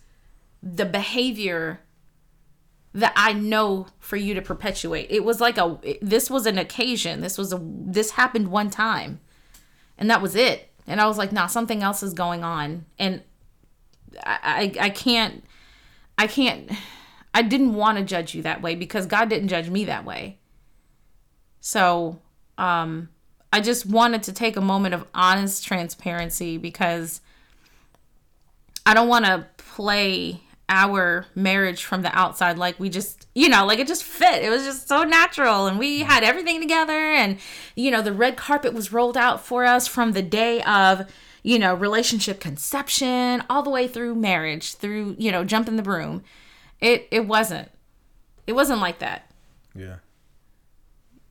the 0.62 0.84
behavior 0.84 1.80
that 2.94 3.12
I 3.14 3.32
know 3.32 3.86
for 3.98 4.16
you 4.16 4.34
to 4.34 4.42
perpetuate. 4.42 5.08
It 5.10 5.24
was 5.24 5.40
like 5.40 5.58
a 5.58 5.78
this 6.00 6.30
was 6.30 6.46
an 6.46 6.58
occasion. 6.58 7.20
This 7.20 7.36
was 7.36 7.52
a 7.52 7.60
this 7.62 8.12
happened 8.12 8.48
one 8.48 8.70
time. 8.70 9.20
And 9.96 10.08
that 10.10 10.22
was 10.22 10.36
it. 10.36 10.70
And 10.86 11.00
I 11.00 11.06
was 11.06 11.18
like, 11.18 11.32
nah, 11.32 11.48
something 11.48 11.82
else 11.82 12.02
is 12.02 12.14
going 12.14 12.44
on. 12.44 12.86
And 12.98 13.22
I 14.24 14.72
I, 14.80 14.86
I 14.86 14.90
can't 14.90 15.44
I 16.16 16.26
can't 16.26 16.70
I 17.34 17.42
didn't 17.42 17.74
want 17.74 17.98
to 17.98 18.04
judge 18.04 18.34
you 18.34 18.42
that 18.42 18.62
way 18.62 18.74
because 18.74 19.06
God 19.06 19.28
didn't 19.28 19.48
judge 19.48 19.68
me 19.68 19.84
that 19.84 20.04
way. 20.04 20.38
So, 21.60 22.20
um, 22.56 23.10
I 23.52 23.60
just 23.60 23.86
wanted 23.86 24.22
to 24.24 24.32
take 24.32 24.56
a 24.56 24.60
moment 24.60 24.94
of 24.94 25.06
honest 25.14 25.66
transparency 25.66 26.58
because 26.58 27.20
I 28.84 28.94
don't 28.94 29.08
want 29.08 29.24
to 29.24 29.46
play 29.56 30.42
our 30.70 31.24
marriage 31.34 31.84
from 31.84 32.02
the 32.02 32.14
outside 32.18 32.58
like 32.58 32.78
we 32.78 32.90
just 32.90 33.26
you 33.34 33.48
know 33.48 33.64
like 33.64 33.78
it 33.78 33.88
just 33.88 34.04
fit 34.04 34.42
it 34.42 34.50
was 34.50 34.64
just 34.64 34.86
so 34.86 35.02
natural 35.02 35.66
and 35.66 35.78
we 35.78 36.00
had 36.00 36.22
everything 36.22 36.60
together 36.60 36.92
and 36.92 37.38
you 37.74 37.90
know 37.90 38.02
the 38.02 38.12
red 38.12 38.36
carpet 38.36 38.74
was 38.74 38.92
rolled 38.92 39.16
out 39.16 39.42
for 39.42 39.64
us 39.64 39.86
from 39.86 40.12
the 40.12 40.20
day 40.20 40.62
of 40.64 41.10
you 41.42 41.58
know 41.58 41.74
relationship 41.74 42.38
conception 42.38 43.42
all 43.48 43.62
the 43.62 43.70
way 43.70 43.88
through 43.88 44.14
marriage 44.14 44.74
through 44.74 45.16
you 45.18 45.32
know 45.32 45.42
jumping 45.42 45.76
the 45.76 45.82
broom 45.82 46.22
it 46.80 47.08
it 47.10 47.26
wasn't. 47.26 47.70
It 48.46 48.52
wasn't 48.52 48.80
like 48.80 49.00
that. 49.00 49.30
Yeah. 49.74 49.96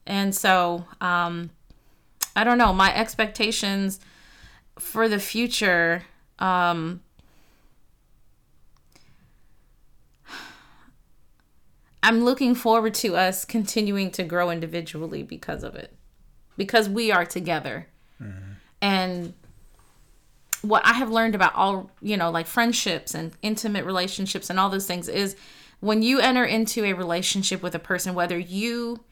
And 0.05 0.34
so, 0.36 0.86
um, 1.01 1.49
I 2.38 2.43
don't 2.43 2.59
know. 2.59 2.71
My 2.71 2.95
expectations 2.95 3.99
for 4.77 5.09
the 5.09 5.17
future, 5.17 6.03
um, 6.38 7.01
I'm 12.03 12.23
looking 12.23 12.53
forward 12.53 12.93
to 12.95 13.15
us 13.15 13.43
continuing 13.43 14.11
to 14.11 14.23
grow 14.23 14.51
individually 14.51 15.23
because 15.23 15.63
of 15.63 15.75
it, 15.75 15.95
because 16.55 16.88
we 16.88 17.11
are 17.11 17.25
together. 17.25 17.88
Mm-hmm. 18.21 18.51
And 18.83 19.33
what 20.61 20.85
I 20.85 20.93
have 20.93 21.09
learned 21.09 21.33
about 21.33 21.55
all, 21.55 21.89
you 22.01 22.17
know, 22.17 22.29
like 22.29 22.45
friendships 22.45 23.15
and 23.15 23.31
intimate 23.41 23.83
relationships 23.83 24.51
and 24.51 24.59
all 24.59 24.69
those 24.69 24.85
things 24.85 25.09
is 25.09 25.35
when 25.79 26.03
you 26.03 26.19
enter 26.19 26.45
into 26.45 26.85
a 26.85 26.93
relationship 26.93 27.63
with 27.63 27.73
a 27.73 27.79
person, 27.79 28.13
whether 28.13 28.38
you 28.38 29.03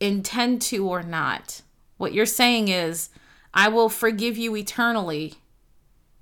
intend 0.00 0.62
to 0.62 0.88
or 0.88 1.04
not. 1.04 1.62
What 2.02 2.12
you're 2.12 2.26
saying 2.26 2.66
is, 2.66 3.10
I 3.54 3.68
will 3.68 3.88
forgive 3.88 4.36
you 4.36 4.56
eternally 4.56 5.34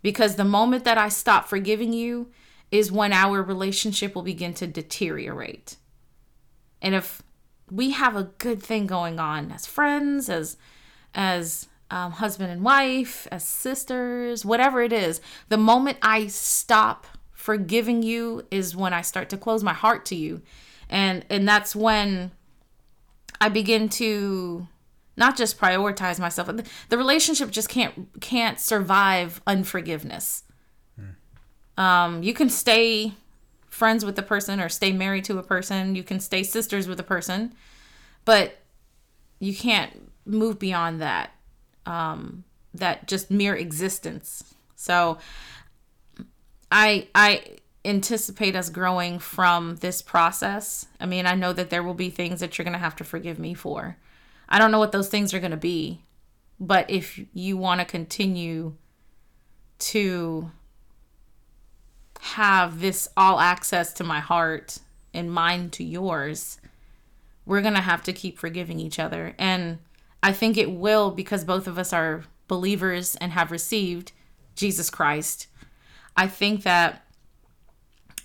because 0.03 0.37
the 0.37 0.45
moment 0.45 0.85
that 0.85 0.99
I 0.99 1.09
stop 1.09 1.49
forgiving 1.49 1.95
you 1.95 2.31
is 2.71 2.93
when 2.93 3.15
our 3.15 3.43
relationship 3.43 4.15
will 4.15 4.21
begin 4.21 4.53
to 4.55 4.67
deteriorate. 4.67 5.77
And 6.83 6.95
if 6.95 7.23
we 7.71 7.93
have 7.93 8.15
a 8.15 8.25
good 8.25 8.63
thing 8.63 8.87
going 8.87 9.19
on 9.19 9.53
as 9.53 9.65
friends, 9.65 10.29
as 10.29 10.59
as 11.15 11.67
um, 11.91 12.13
husband 12.13 12.53
and 12.53 12.63
wife, 12.63 13.27
as 13.31 13.43
sisters, 13.43 14.45
whatever 14.45 14.83
it 14.83 14.93
is, 14.93 15.23
the 15.49 15.57
moment 15.57 15.97
I 16.03 16.27
stop 16.27 17.07
forgiving 17.33 18.03
you 18.03 18.47
is 18.51 18.77
when 18.77 18.93
I 18.93 19.01
start 19.01 19.31
to 19.31 19.39
close 19.39 19.65
my 19.65 19.73
heart 19.73 20.05
to 20.07 20.15
you, 20.15 20.43
and 20.91 21.25
and 21.31 21.49
that's 21.49 21.75
when 21.75 22.33
I 23.41 23.49
begin 23.49 23.89
to 23.89 24.69
not 25.17 25.37
just 25.37 25.59
prioritize 25.59 26.19
myself. 26.19 26.49
The 26.89 26.99
relationship 26.99 27.51
just 27.51 27.69
can't 27.69 28.21
can't 28.21 28.59
survive 28.59 29.41
unforgiveness. 29.47 30.45
Hmm. 30.97 31.83
Um, 31.83 32.23
you 32.23 32.35
can 32.35 32.49
stay 32.49 33.15
friends 33.69 34.05
with 34.05 34.19
a 34.19 34.23
person 34.23 34.61
or 34.61 34.69
stay 34.69 34.93
married 34.93 35.25
to 35.25 35.39
a 35.39 35.43
person. 35.43 35.95
You 35.95 36.03
can 36.03 36.21
stay 36.21 36.43
sisters 36.43 36.89
with 36.89 36.99
a 37.01 37.05
person, 37.05 37.55
but 38.25 38.59
you 39.39 39.55
can't 39.55 40.11
move 40.25 40.59
beyond 40.59 41.01
that. 41.01 41.33
Um, 41.87 42.45
that 42.75 43.09
just 43.09 43.31
mere 43.31 43.55
existence. 43.55 44.45
So, 44.77 45.19
I 46.71 47.09
I 47.15 47.59
anticipate 47.85 48.55
us 48.55 48.69
growing 48.69 49.19
from 49.19 49.77
this 49.77 50.03
process. 50.03 50.87
I 51.01 51.07
mean, 51.07 51.27
I 51.27 51.35
know 51.35 51.53
that 51.53 51.71
there 51.71 51.83
will 51.83 51.95
be 51.95 52.11
things 52.11 52.41
that 52.41 52.59
you're 52.59 52.65
going 52.65 52.75
to 52.75 52.79
have 52.79 52.97
to 52.97 53.05
forgive 53.05 53.39
me 53.39 53.55
for. 53.55 53.97
I 54.51 54.59
don't 54.59 54.71
know 54.71 54.79
what 54.79 54.93
those 54.93 55.09
things 55.09 55.33
are 55.33 55.39
going 55.39 55.51
to 55.53 55.57
be, 55.57 56.03
but 56.59 56.91
if 56.91 57.21
you 57.33 57.57
want 57.57 57.81
to 57.81 57.85
continue 57.85 58.75
to 59.79 60.51
have 62.21 62.81
this 62.81 63.09
all 63.17 63.41
access 63.41 63.93
to 63.95 64.05
my 64.05 64.21
heart 64.21 64.79
and 65.15 65.33
mine 65.33 65.71
to 65.71 65.85
yours, 65.85 66.61
we're 67.47 67.63
going 67.63 67.75
to 67.75 67.81
have 67.81 68.03
to 68.05 68.13
keep 68.13 68.39
forgiving 68.39 68.79
each 68.79 68.99
other. 68.99 69.35
And 69.39 69.79
I 70.23 70.33
think 70.33 70.57
it 70.57 70.71
will 70.71 71.11
because 71.11 71.45
both 71.45 71.67
of 71.67 71.79
us 71.79 71.93
are 71.93 72.25
believers 72.47 73.17
and 73.17 73.33
have 73.33 73.51
received 73.51 74.13
Jesus 74.55 74.91
Christ. 74.91 75.47
I 76.17 76.27
think 76.27 76.63
that 76.65 77.05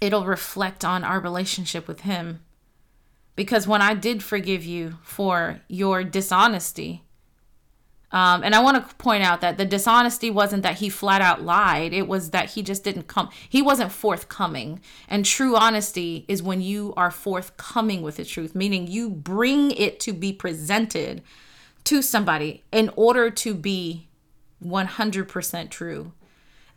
it'll 0.01 0.25
reflect 0.25 0.83
on 0.83 1.03
our 1.03 1.19
relationship 1.19 1.87
with 1.87 2.01
Him. 2.01 2.41
Because 3.35 3.67
when 3.67 3.81
I 3.81 3.93
did 3.93 4.23
forgive 4.23 4.63
you 4.63 4.97
for 5.03 5.61
your 5.67 6.03
dishonesty, 6.03 7.05
um, 8.11 8.43
and 8.43 8.55
I 8.55 8.61
want 8.61 8.87
to 8.87 8.95
point 8.95 9.23
out 9.23 9.41
that 9.41 9.57
the 9.57 9.65
dishonesty 9.65 10.29
wasn't 10.29 10.63
that 10.63 10.77
he 10.77 10.87
flat 10.87 11.21
out 11.21 11.41
lied. 11.41 11.91
It 11.91 12.07
was 12.07 12.29
that 12.29 12.51
he 12.51 12.63
just 12.63 12.83
didn't 12.83 13.07
come. 13.07 13.29
He 13.49 13.61
wasn't 13.61 13.91
forthcoming. 13.91 14.79
And 15.09 15.25
true 15.25 15.57
honesty 15.57 16.23
is 16.29 16.41
when 16.41 16.61
you 16.61 16.93
are 16.95 17.11
forthcoming 17.11 18.01
with 18.01 18.15
the 18.15 18.23
truth, 18.23 18.55
meaning 18.55 18.87
you 18.87 19.09
bring 19.09 19.71
it 19.71 19.99
to 20.01 20.13
be 20.13 20.31
presented 20.31 21.23
to 21.83 22.01
somebody 22.01 22.63
in 22.71 22.89
order 22.95 23.29
to 23.29 23.53
be 23.53 24.07
100% 24.63 25.69
true. 25.69 26.13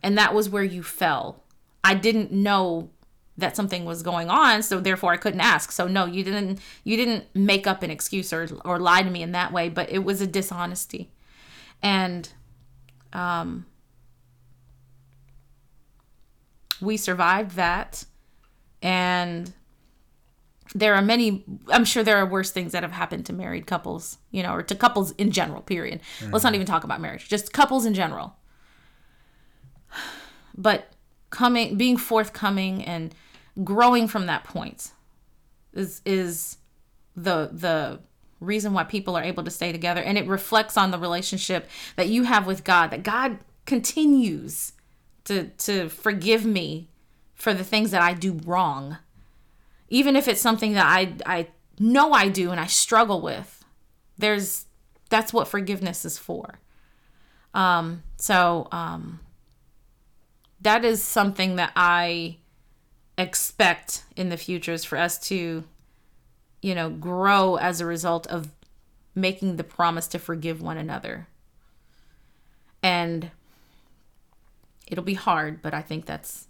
And 0.03 0.17
that 0.17 0.33
was 0.33 0.49
where 0.49 0.63
you 0.63 0.83
fell. 0.83 1.43
I 1.83 1.93
didn't 1.93 2.31
know 2.31 2.89
that 3.39 3.55
something 3.55 3.85
was 3.85 4.03
going 4.03 4.29
on 4.29 4.61
so 4.61 4.79
therefore 4.79 5.13
i 5.13 5.17
couldn't 5.17 5.39
ask. 5.39 5.71
So 5.71 5.87
no 5.87 6.05
you 6.05 6.23
didn't 6.23 6.59
you 6.83 6.97
didn't 6.97 7.25
make 7.33 7.67
up 7.67 7.83
an 7.83 7.91
excuse 7.91 8.31
or 8.33 8.47
or 8.65 8.79
lie 8.79 9.03
to 9.03 9.09
me 9.09 9.21
in 9.21 9.31
that 9.31 9.51
way 9.51 9.69
but 9.69 9.89
it 9.91 10.03
was 10.03 10.21
a 10.21 10.27
dishonesty. 10.27 11.09
And 11.81 12.29
um 13.13 13.65
we 16.81 16.97
survived 16.97 17.55
that. 17.55 18.05
And 18.81 19.53
there 20.75 20.93
are 20.95 21.01
many 21.01 21.43
i'm 21.69 21.83
sure 21.83 22.03
there 22.03 22.17
are 22.17 22.25
worse 22.25 22.51
things 22.51 22.73
that 22.73 22.83
have 22.83 22.91
happened 22.91 23.25
to 23.25 23.33
married 23.33 23.65
couples 23.65 24.19
you 24.29 24.43
know 24.43 24.53
or 24.53 24.61
to 24.61 24.75
couples 24.75 25.11
in 25.11 25.31
general 25.31 25.61
period. 25.61 25.99
Mm-hmm. 26.19 26.31
let's 26.31 26.43
not 26.43 26.53
even 26.55 26.67
talk 26.67 26.83
about 26.83 27.01
marriage 27.01 27.27
just 27.27 27.53
couples 27.53 27.85
in 27.85 27.93
general. 27.93 28.35
But 30.57 30.91
coming 31.29 31.77
being 31.77 31.97
forthcoming 31.97 32.83
and 32.83 33.13
growing 33.63 34.07
from 34.07 34.25
that 34.27 34.43
point 34.43 34.91
is 35.73 36.01
is 36.05 36.57
the 37.15 37.49
the 37.51 37.99
reason 38.39 38.73
why 38.73 38.83
people 38.83 39.17
are 39.17 39.23
able 39.23 39.43
to 39.43 39.51
stay 39.51 39.71
together. 39.71 40.01
And 40.01 40.17
it 40.17 40.27
reflects 40.27 40.77
on 40.77 40.91
the 40.91 40.97
relationship 40.97 41.69
that 41.95 42.07
you 42.07 42.23
have 42.23 42.47
with 42.47 42.63
God 42.63 42.91
that 42.91 43.03
God 43.03 43.39
continues 43.65 44.73
to 45.25 45.49
to 45.49 45.89
forgive 45.89 46.45
me 46.45 46.89
for 47.35 47.53
the 47.53 47.63
things 47.63 47.91
that 47.91 48.01
I 48.01 48.13
do 48.13 48.39
wrong. 48.45 48.97
Even 49.89 50.15
if 50.15 50.27
it's 50.27 50.41
something 50.41 50.73
that 50.73 50.85
I 50.85 51.13
I 51.25 51.47
know 51.79 52.13
I 52.13 52.29
do 52.29 52.51
and 52.51 52.59
I 52.59 52.65
struggle 52.65 53.21
with 53.21 53.63
there's 54.17 54.65
that's 55.09 55.33
what 55.33 55.47
forgiveness 55.47 56.05
is 56.05 56.17
for. 56.17 56.59
Um 57.53 58.03
so 58.17 58.67
um 58.71 59.19
that 60.61 60.83
is 60.83 61.01
something 61.01 61.55
that 61.55 61.71
I 61.75 62.38
expect 63.19 64.03
in 64.15 64.29
the 64.29 64.37
future 64.37 64.71
is 64.71 64.85
for 64.85 64.97
us 64.97 65.19
to, 65.27 65.63
you 66.61 66.73
know, 66.73 66.89
grow 66.89 67.57
as 67.57 67.81
a 67.81 67.85
result 67.85 68.25
of 68.27 68.49
making 69.13 69.57
the 69.57 69.63
promise 69.63 70.07
to 70.07 70.19
forgive 70.19 70.61
one 70.61 70.77
another. 70.77 71.27
And 72.81 73.31
it'll 74.87 75.03
be 75.03 75.15
hard, 75.15 75.61
but 75.61 75.73
I 75.73 75.81
think 75.81 76.05
that's 76.05 76.47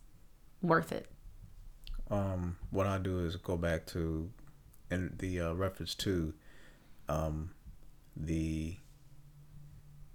worth 0.62 0.92
it. 0.92 1.08
Um, 2.12 2.58
what 2.70 2.86
I 2.86 3.00
do 3.00 3.26
is 3.26 3.36
go 3.36 3.58
back 3.58 3.86
to 3.88 4.30
in 4.92 5.16
the 5.18 5.42
uh, 5.42 5.54
reference 5.54 5.96
to 5.96 6.34
um, 7.08 7.52
the 8.16 8.76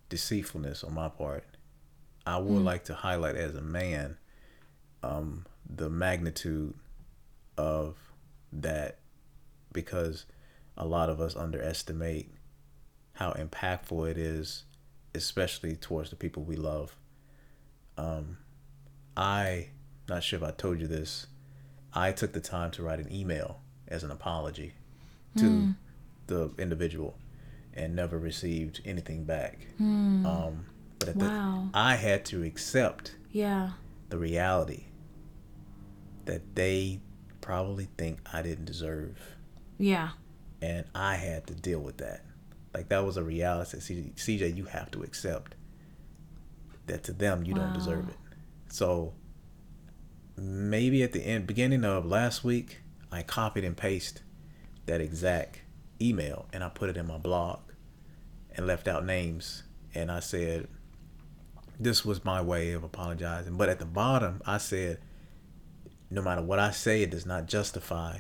deceitfulness 0.09 0.84
on 0.84 0.94
my 0.94 1.09
part. 1.09 1.44
I 2.26 2.38
would 2.38 2.62
mm. 2.62 2.64
like 2.64 2.84
to 2.84 2.94
highlight 2.94 3.36
as 3.36 3.55
a 3.55 3.61
man 3.61 4.18
um, 5.02 5.46
the 5.68 5.88
magnitude 5.90 6.74
of 7.56 7.96
that 8.52 8.98
because 9.72 10.26
a 10.76 10.86
lot 10.86 11.08
of 11.08 11.20
us 11.20 11.36
underestimate 11.36 12.32
how 13.14 13.32
impactful 13.32 14.10
it 14.10 14.18
is, 14.18 14.64
especially 15.14 15.76
towards 15.76 16.10
the 16.10 16.16
people 16.16 16.42
we 16.42 16.56
love. 16.56 16.96
Um, 17.96 18.38
I, 19.16 19.68
not 20.08 20.24
sure 20.24 20.38
if 20.38 20.42
I 20.42 20.50
told 20.50 20.80
you 20.80 20.86
this, 20.86 21.26
I 21.92 22.12
took 22.12 22.32
the 22.32 22.40
time 22.40 22.70
to 22.72 22.82
write 22.82 22.98
an 22.98 23.12
email 23.12 23.60
as 23.86 24.02
an 24.02 24.10
apology 24.10 24.74
to 25.36 25.44
mm. 25.44 25.76
the 26.26 26.50
individual 26.58 27.16
and 27.72 27.94
never 27.94 28.18
received 28.18 28.80
anything 28.84 29.24
back. 29.24 29.66
Mm. 29.80 30.26
Um, 30.26 30.66
but 30.98 31.16
wow. 31.16 31.68
the, 31.72 31.78
I 31.78 31.96
had 31.96 32.24
to 32.26 32.42
accept 32.42 33.16
yeah 33.30 33.70
the 34.08 34.18
reality 34.18 34.84
that 36.27 36.55
they 36.55 37.01
probably 37.41 37.89
think 37.99 38.20
I 38.33 38.43
didn't 38.43 38.64
deserve. 38.64 39.18
Yeah. 39.79 40.11
And 40.62 40.87
I 40.95 41.16
had 41.16 41.47
to 41.49 41.55
deal 41.55 41.81
with 41.81 41.99
that. 41.99 42.25
Like 42.72 42.89
that 42.89 43.05
was 43.05 43.16
a 43.16 43.22
reality. 43.22 43.79
CJ, 43.79 44.57
you 44.57 44.64
have 44.64 44.91
to 44.93 45.03
accept 45.03 45.55
that 46.87 47.05
to 47.05 47.12
them 47.12 47.45
you 47.45 47.55
wow. 47.55 47.61
don't 47.61 47.75
deserve 47.75 48.09
it. 48.09 48.16
So 48.68 49.14
maybe 50.37 51.03
at 51.03 51.12
the 51.12 51.20
end 51.20 51.47
beginning 51.47 51.85
of 51.85 52.05
last 52.05 52.45
week, 52.45 52.79
I 53.12 53.22
copied 53.22 53.64
and 53.64 53.77
pasted 53.77 54.22
that 54.87 55.01
exact 55.01 55.61
email 56.01 56.47
and 56.53 56.64
I 56.64 56.68
put 56.68 56.91
it 56.91 56.97
in 56.97 57.07
my 57.07 57.18
blog 57.18 57.61
and 58.57 58.66
left 58.66 58.89
out 58.89 59.05
names 59.05 59.62
and 59.95 60.11
I 60.11 60.20
said 60.20 60.68
this 61.79 62.05
was 62.05 62.25
my 62.25 62.41
way 62.41 62.72
of 62.72 62.83
apologizing. 62.85 63.57
But 63.57 63.68
at 63.68 63.79
the 63.79 63.87
bottom 63.87 64.43
I 64.45 64.59
said 64.59 64.99
no 66.14 66.22
matter 66.22 66.42
what 66.42 66.60
I 66.60 66.70
say, 66.70 67.02
it 67.02 67.10
does 67.10 67.26
not 67.26 67.46
justify 67.46 68.18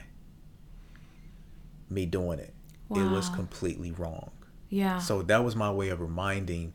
me 1.88 2.06
doing 2.06 2.40
it. 2.40 2.52
Wow. 2.88 3.06
It 3.06 3.10
was 3.10 3.28
completely 3.28 3.92
wrong. 3.92 4.32
Yeah. 4.68 4.98
So 4.98 5.22
that 5.22 5.44
was 5.44 5.54
my 5.54 5.70
way 5.70 5.90
of 5.90 6.00
reminding 6.00 6.74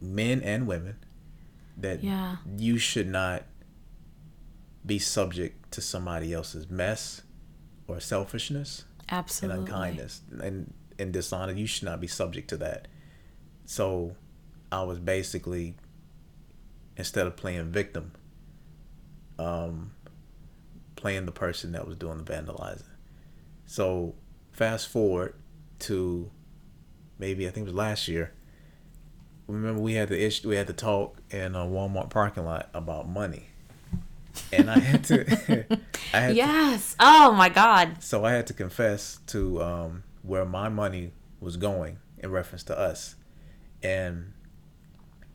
men 0.00 0.40
and 0.40 0.66
women 0.66 0.96
that 1.76 2.02
yeah. 2.02 2.36
you 2.56 2.78
should 2.78 3.06
not 3.06 3.44
be 4.84 4.98
subject 4.98 5.70
to 5.72 5.82
somebody 5.82 6.32
else's 6.32 6.70
mess 6.70 7.20
or 7.86 8.00
selfishness 8.00 8.84
Absolutely. 9.10 9.58
and 9.58 9.68
unkindness 9.68 10.22
and, 10.40 10.72
and 10.98 11.12
dishonor. 11.12 11.52
You 11.52 11.66
should 11.66 11.84
not 11.84 12.00
be 12.00 12.06
subject 12.06 12.48
to 12.48 12.56
that. 12.58 12.88
So 13.66 14.16
I 14.72 14.84
was 14.84 14.98
basically, 14.98 15.74
instead 16.96 17.26
of 17.26 17.36
playing 17.36 17.70
victim, 17.70 18.12
um, 19.38 19.92
playing 21.00 21.24
the 21.24 21.32
person 21.32 21.72
that 21.72 21.86
was 21.86 21.96
doing 21.96 22.18
the 22.18 22.24
vandalizing. 22.24 22.84
So 23.64 24.14
fast 24.52 24.88
forward 24.88 25.34
to 25.80 26.30
maybe 27.18 27.48
I 27.48 27.50
think 27.50 27.66
it 27.66 27.70
was 27.70 27.74
last 27.74 28.06
year. 28.06 28.34
Remember 29.46 29.80
we 29.80 29.94
had 29.94 30.10
the 30.10 30.22
issue, 30.22 30.50
we 30.50 30.56
had 30.56 30.66
the 30.66 30.74
talk 30.74 31.16
in 31.30 31.54
a 31.54 31.60
Walmart 31.60 32.10
parking 32.10 32.44
lot 32.44 32.68
about 32.74 33.08
money, 33.08 33.48
and 34.52 34.70
I 34.70 34.78
had 34.78 35.04
to, 35.04 35.66
I 36.14 36.20
had 36.20 36.36
yes. 36.36 36.94
oh 37.00 37.32
my 37.32 37.48
God. 37.48 38.02
so 38.02 38.24
I 38.24 38.32
had 38.32 38.46
to 38.48 38.52
confess 38.52 39.18
to 39.28 39.62
um, 39.62 40.04
where 40.22 40.44
my 40.44 40.68
money 40.68 41.12
was 41.40 41.56
going 41.56 41.98
in 42.18 42.30
reference 42.30 42.62
to 42.64 42.78
us, 42.78 43.16
and 43.82 44.34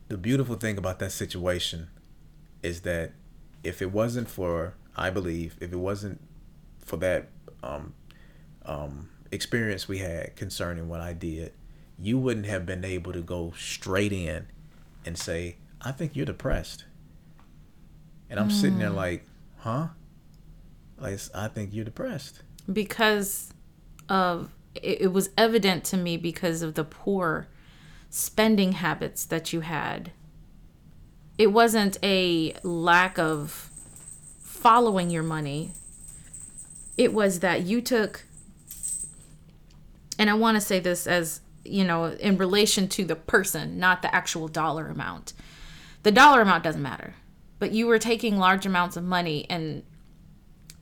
the 0.08 0.16
beautiful 0.16 0.54
thing 0.54 0.78
about 0.78 1.00
that 1.00 1.10
situation 1.10 1.88
is 2.62 2.82
that 2.82 3.12
if 3.64 3.82
it 3.82 3.90
wasn't 3.92 4.28
for 4.28 4.74
I 4.96 5.10
believe 5.10 5.56
if 5.60 5.72
it 5.72 5.76
wasn't 5.76 6.20
for 6.78 6.96
that 6.96 7.28
um, 7.62 7.94
um, 8.64 9.10
experience 9.30 9.86
we 9.86 9.98
had 9.98 10.34
concerning 10.36 10.88
what 10.88 11.00
I 11.00 11.12
did, 11.12 11.52
you 11.98 12.18
wouldn't 12.18 12.46
have 12.46 12.66
been 12.66 12.84
able 12.84 13.12
to 13.12 13.20
go 13.22 13.52
straight 13.56 14.12
in 14.12 14.46
and 15.04 15.16
say, 15.18 15.56
I 15.82 15.92
think 15.92 16.16
you're 16.16 16.26
depressed. 16.26 16.84
And 18.28 18.40
I'm 18.40 18.50
sitting 18.50 18.78
there 18.78 18.90
like, 18.90 19.24
huh? 19.58 19.88
Like, 20.98 21.20
I 21.34 21.48
think 21.48 21.72
you're 21.72 21.84
depressed. 21.84 22.42
because 22.72 23.52
of 24.08 24.50
it, 24.74 25.02
it 25.02 25.12
was 25.12 25.30
evident 25.38 25.84
to 25.84 25.96
me 25.96 26.16
because 26.16 26.62
of 26.62 26.74
the 26.74 26.84
poor 26.84 27.48
spending 28.10 28.72
habits 28.72 29.24
that 29.26 29.52
you 29.52 29.60
had 29.60 30.12
it 31.38 31.48
wasn't 31.48 31.98
a 32.02 32.54
lack 32.62 33.18
of 33.18 33.70
following 34.56 35.10
your 35.10 35.22
money 35.22 35.70
it 36.96 37.12
was 37.12 37.40
that 37.40 37.62
you 37.62 37.80
took 37.80 38.24
and 40.18 40.30
i 40.30 40.34
want 40.34 40.56
to 40.56 40.60
say 40.60 40.80
this 40.80 41.06
as 41.06 41.40
you 41.64 41.84
know 41.84 42.06
in 42.06 42.36
relation 42.36 42.88
to 42.88 43.04
the 43.04 43.16
person 43.16 43.78
not 43.78 44.02
the 44.02 44.14
actual 44.14 44.48
dollar 44.48 44.88
amount 44.88 45.32
the 46.02 46.12
dollar 46.12 46.40
amount 46.40 46.64
doesn't 46.64 46.82
matter 46.82 47.14
but 47.58 47.72
you 47.72 47.86
were 47.86 47.98
taking 47.98 48.38
large 48.38 48.66
amounts 48.66 48.96
of 48.96 49.04
money 49.04 49.46
and 49.48 49.82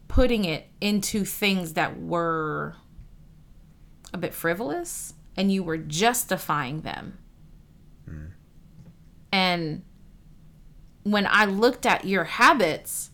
putting 0.08 0.44
it 0.44 0.68
into 0.80 1.24
things 1.24 1.72
that 1.72 2.00
were 2.00 2.76
a 4.12 4.18
bit 4.18 4.34
frivolous 4.34 5.14
and 5.36 5.50
you 5.52 5.62
were 5.62 5.76
justifying 5.76 6.82
them. 6.82 7.18
Hmm. 8.04 8.26
And 9.32 9.82
when 11.02 11.26
I 11.28 11.44
looked 11.46 11.84
at 11.84 12.04
your 12.04 12.24
habits 12.24 13.10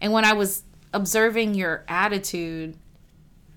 and 0.00 0.12
when 0.12 0.24
I 0.24 0.32
was 0.32 0.62
observing 0.92 1.54
your 1.54 1.84
attitude 1.88 2.76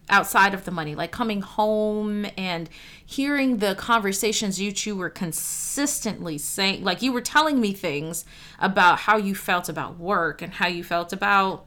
outside 0.09 0.53
of 0.53 0.65
the 0.65 0.71
money, 0.71 0.95
like 0.95 1.11
coming 1.11 1.41
home 1.41 2.25
and 2.37 2.69
hearing 3.05 3.57
the 3.57 3.75
conversations 3.75 4.59
you 4.59 4.71
two 4.71 4.95
were 4.95 5.09
consistently 5.09 6.37
saying, 6.37 6.83
like 6.83 7.01
you 7.01 7.11
were 7.11 7.21
telling 7.21 7.61
me 7.61 7.73
things 7.73 8.25
about 8.59 8.99
how 8.99 9.17
you 9.17 9.35
felt 9.35 9.69
about 9.69 9.97
work 9.97 10.41
and 10.41 10.53
how 10.53 10.67
you 10.67 10.83
felt 10.83 11.13
about 11.13 11.65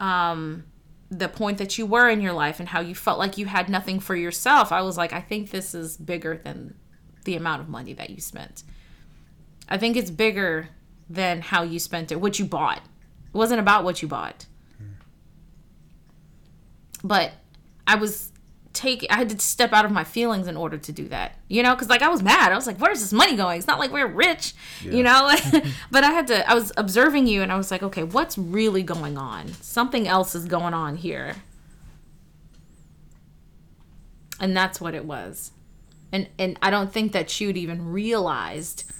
um, 0.00 0.64
the 1.10 1.28
point 1.28 1.58
that 1.58 1.78
you 1.78 1.86
were 1.86 2.08
in 2.08 2.20
your 2.20 2.32
life 2.32 2.58
and 2.58 2.70
how 2.70 2.80
you 2.80 2.94
felt 2.94 3.18
like 3.18 3.38
you 3.38 3.46
had 3.46 3.68
nothing 3.68 4.00
for 4.00 4.16
yourself. 4.16 4.72
I 4.72 4.82
was 4.82 4.96
like, 4.96 5.12
I 5.12 5.20
think 5.20 5.50
this 5.50 5.74
is 5.74 5.96
bigger 5.96 6.36
than 6.36 6.74
the 7.24 7.36
amount 7.36 7.60
of 7.60 7.68
money 7.68 7.92
that 7.92 8.10
you 8.10 8.20
spent. 8.20 8.62
I 9.68 9.78
think 9.78 9.96
it's 9.96 10.10
bigger 10.10 10.68
than 11.08 11.40
how 11.40 11.62
you 11.62 11.78
spent 11.78 12.10
it, 12.10 12.20
what 12.20 12.38
you 12.38 12.44
bought. 12.44 12.80
It 13.36 13.38
wasn't 13.38 13.60
about 13.60 13.84
what 13.84 14.00
you 14.00 14.08
bought. 14.08 14.46
But 17.04 17.32
I 17.86 17.96
was 17.96 18.32
take 18.72 19.06
I 19.10 19.16
had 19.16 19.28
to 19.28 19.38
step 19.38 19.74
out 19.74 19.84
of 19.84 19.92
my 19.92 20.04
feelings 20.04 20.48
in 20.48 20.56
order 20.56 20.78
to 20.78 20.90
do 20.90 21.06
that. 21.08 21.36
You 21.48 21.62
know, 21.62 21.76
cuz 21.76 21.90
like 21.90 22.00
I 22.00 22.08
was 22.08 22.22
mad. 22.22 22.50
I 22.50 22.54
was 22.54 22.66
like, 22.66 22.78
"Where's 22.78 23.00
this 23.00 23.12
money 23.12 23.36
going? 23.36 23.58
It's 23.58 23.66
not 23.66 23.78
like 23.78 23.92
we're 23.92 24.06
rich." 24.06 24.54
You 24.80 25.02
know? 25.02 25.36
but 25.90 26.02
I 26.02 26.12
had 26.12 26.26
to 26.28 26.50
I 26.50 26.54
was 26.54 26.72
observing 26.78 27.26
you 27.26 27.42
and 27.42 27.52
I 27.52 27.58
was 27.58 27.70
like, 27.70 27.82
"Okay, 27.82 28.04
what's 28.04 28.38
really 28.38 28.82
going 28.82 29.18
on? 29.18 29.52
Something 29.60 30.08
else 30.08 30.34
is 30.34 30.46
going 30.46 30.72
on 30.72 30.96
here." 30.96 31.36
And 34.40 34.56
that's 34.56 34.80
what 34.80 34.94
it 34.94 35.04
was. 35.04 35.52
And 36.10 36.30
and 36.38 36.58
I 36.62 36.70
don't 36.70 36.90
think 36.90 37.12
that 37.12 37.38
you'd 37.38 37.58
even 37.58 37.92
realized 37.92 38.90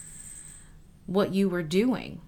what 1.07 1.32
you 1.32 1.49
were 1.49 1.62
doing. 1.62 2.20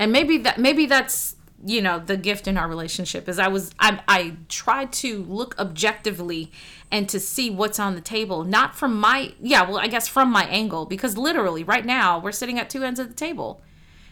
And 0.00 0.12
maybe 0.12 0.38
that 0.38 0.58
maybe 0.58 0.86
that's 0.86 1.36
you 1.64 1.82
know 1.82 1.98
the 1.98 2.16
gift 2.16 2.48
in 2.48 2.56
our 2.56 2.66
relationship 2.66 3.28
is 3.28 3.38
I 3.38 3.48
was 3.48 3.70
I 3.78 4.00
I 4.08 4.36
tried 4.48 4.94
to 4.94 5.22
look 5.24 5.54
objectively 5.58 6.50
and 6.90 7.06
to 7.10 7.20
see 7.20 7.50
what's 7.50 7.78
on 7.78 7.96
the 7.96 8.00
table 8.00 8.42
not 8.42 8.74
from 8.74 8.98
my 8.98 9.34
yeah 9.42 9.62
well 9.68 9.76
I 9.76 9.86
guess 9.86 10.08
from 10.08 10.32
my 10.32 10.44
angle 10.46 10.86
because 10.86 11.18
literally 11.18 11.62
right 11.62 11.84
now 11.84 12.18
we're 12.18 12.32
sitting 12.32 12.58
at 12.58 12.70
two 12.70 12.82
ends 12.82 12.98
of 12.98 13.08
the 13.08 13.14
table 13.14 13.60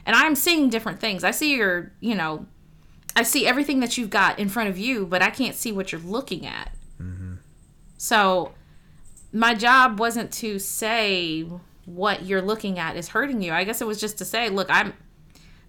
and 0.05 0.15
I'm 0.15 0.35
seeing 0.35 0.69
different 0.69 1.01
things. 1.01 1.25
I 1.25 1.31
see 1.31 1.57
your 1.57 1.91
you 2.01 2.15
know 2.15 2.45
I 3.17 3.23
see 3.23 3.47
everything 3.47 3.81
that 3.81 3.97
you've 3.97 4.11
got 4.11 4.39
in 4.39 4.51
front 4.51 4.69
of 4.69 4.77
you 4.77 5.07
but 5.07 5.23
I 5.23 5.31
can't 5.31 5.57
see 5.57 5.73
what 5.73 5.91
you're 5.91 6.03
looking 6.03 6.45
at. 6.45 6.71
Mm-hmm. 7.01 7.37
So 7.97 8.53
my 9.33 9.55
job 9.55 9.99
wasn't 9.99 10.33
to 10.35 10.59
say 10.59 11.47
what 11.87 12.27
you're 12.27 12.43
looking 12.43 12.79
at 12.79 12.95
is 12.95 13.09
hurting 13.09 13.41
you. 13.41 13.53
I 13.53 13.65
guess 13.65 13.81
it 13.81 13.87
was 13.87 13.99
just 13.99 14.19
to 14.19 14.27
say, 14.27 14.51
look, 14.51 14.69
I'm 14.69 14.93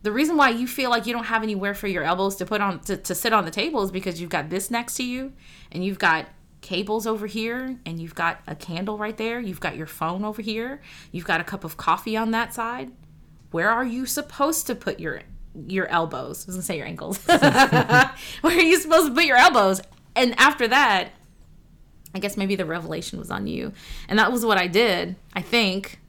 the 0.02 0.12
reason 0.12 0.38
why 0.38 0.50
you 0.50 0.68
feel 0.68 0.90
like 0.90 1.06
you 1.06 1.14
don't 1.14 1.26
have 1.26 1.44
anywhere 1.44 1.74
for 1.74 1.88
your 1.88 2.04
elbows 2.04 2.36
to 2.38 2.46
put 2.46 2.62
on 2.62 2.80
to, 2.82 2.98
to 2.98 3.14
sit 3.14 3.34
on 3.34 3.46
the 3.46 3.52
table 3.52 3.84
is 3.84 3.92
because 3.92 4.22
you've 4.22 4.30
got 4.30 4.50
this 4.50 4.72
next 4.72 4.96
to 4.96 5.04
you 5.04 5.34
and 5.72 5.84
you've 5.84 6.00
got 6.00 6.28
cables 6.62 7.06
over 7.06 7.28
here 7.28 7.78
and 7.86 8.00
you've 8.00 8.16
got 8.16 8.42
a 8.48 8.56
candle 8.56 8.98
right 8.98 9.18
there. 9.18 9.40
You've 9.40 9.60
got 9.60 9.76
your 9.76 9.88
phone 9.88 10.24
over 10.24 10.42
here. 10.42 10.82
You've 11.12 11.26
got 11.26 11.42
a 11.42 11.44
cup 11.44 11.64
of 11.64 11.78
coffee 11.78 12.16
on 12.16 12.32
that 12.32 12.54
side. 12.54 12.92
Where 13.52 13.70
are 13.70 13.86
you 13.86 14.06
supposed 14.06 14.68
to 14.68 14.76
put 14.76 15.00
your 15.00 15.22
your 15.68 15.88
elbows? 15.88 16.46
I 16.46 16.48
was 16.48 16.56
gonna 16.56 16.62
say 16.64 16.78
your 16.78 16.88
ankles. 16.88 17.18
Where 17.26 18.14
are 18.44 18.52
you 18.52 18.80
supposed 18.80 19.08
to 19.08 19.14
put 19.14 19.26
your 19.26 19.38
elbows? 19.38 19.82
And 20.16 20.38
after 20.40 20.68
that 20.68 21.12
i 22.16 22.18
guess 22.18 22.36
maybe 22.36 22.56
the 22.56 22.66
revelation 22.66 23.20
was 23.20 23.30
on 23.30 23.46
you. 23.48 23.72
And 24.08 24.18
that 24.18 24.32
was 24.32 24.46
what 24.46 24.58
i 24.58 24.68
did 24.68 25.16
i 25.34 25.42
think. 25.42 26.00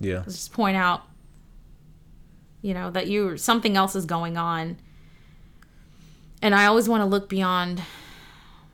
Yeah. 0.00 0.18
Let's 0.18 0.34
just 0.34 0.52
point 0.52 0.76
out 0.76 1.02
you 2.62 2.72
know 2.72 2.90
that 2.90 3.08
you 3.08 3.36
something 3.36 3.76
else 3.76 3.94
is 3.94 4.06
going 4.06 4.36
on. 4.36 4.78
And 6.40 6.56
i 6.56 6.66
always 6.66 6.88
want 6.88 7.02
to 7.02 7.06
look 7.06 7.28
beyond 7.28 7.82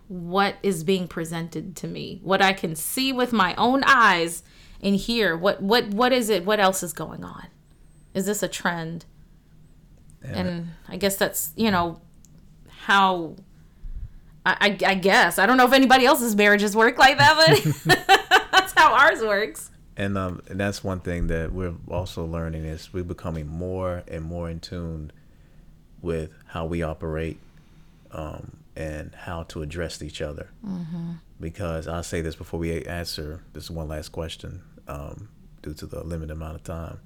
what 0.07 0.57
is 0.63 0.85
being 0.85 1.07
presented 1.07 1.77
to 1.77 1.87
me 1.87 2.19
what 2.23 2.41
i 2.41 2.55
can 2.55 2.75
see 2.75 3.13
with 3.13 3.31
my 3.31 3.55
own 3.57 3.85
eyes 3.85 4.43
and 4.81 4.97
hear 4.97 5.37
what 5.37 5.63
what 5.63 5.89
what 5.89 6.13
is 6.13 6.29
it 6.29 6.45
what 6.45 6.61
else 6.61 6.83
is 6.83 6.93
going 6.93 7.25
on? 7.25 7.47
Is 8.15 8.27
this 8.27 8.43
a 8.43 8.49
trend? 8.49 9.05
And 10.23 10.71
i 10.89 10.97
guess 10.97 11.17
that's 11.17 11.53
you 11.57 11.71
know 11.71 12.01
how 12.69 13.37
I, 14.45 14.57
I, 14.61 14.79
I 14.91 14.95
guess 14.95 15.39
i 15.39 15.47
don't 15.47 15.57
know 15.57 15.67
if 15.67 15.73
anybody 15.73 16.07
else's 16.07 16.35
marriages 16.35 16.75
work 16.75 16.99
like 16.99 17.19
that 17.19 17.37
but 17.85 17.97
that's 18.53 18.73
how 18.73 18.93
ours 18.95 19.21
works 19.21 19.71
And 19.99 20.17
um, 20.17 20.41
and 20.49 20.59
that's 20.59 20.83
one 20.83 21.01
thing 21.01 21.27
that 21.27 21.53
we're 21.53 21.75
also 21.89 22.25
learning 22.25 22.65
is 22.65 22.93
we're 22.93 23.03
becoming 23.03 23.49
more 23.49 24.05
and 24.07 24.25
more 24.25 24.49
in 24.49 24.61
tune 24.61 25.11
with 26.01 26.31
how 26.47 26.65
we 26.65 26.83
operate, 26.83 27.41
um, 28.13 28.59
and 28.77 29.13
how 29.15 29.43
to 29.43 29.61
address 29.61 30.01
each 30.01 30.23
other. 30.23 30.51
Mm-hmm. 30.65 31.15
Because 31.41 31.89
I'll 31.89 32.05
say 32.05 32.21
this 32.21 32.37
before 32.37 32.61
we 32.61 32.85
answer 32.85 33.43
this 33.53 33.69
one 33.69 33.89
last 33.89 34.11
question, 34.11 34.63
um, 34.87 35.29
due 35.63 35.75
to 35.75 35.87
the 35.87 36.05
limited 36.05 36.33
amount 36.33 36.55
of 36.55 36.63
time. 36.63 37.01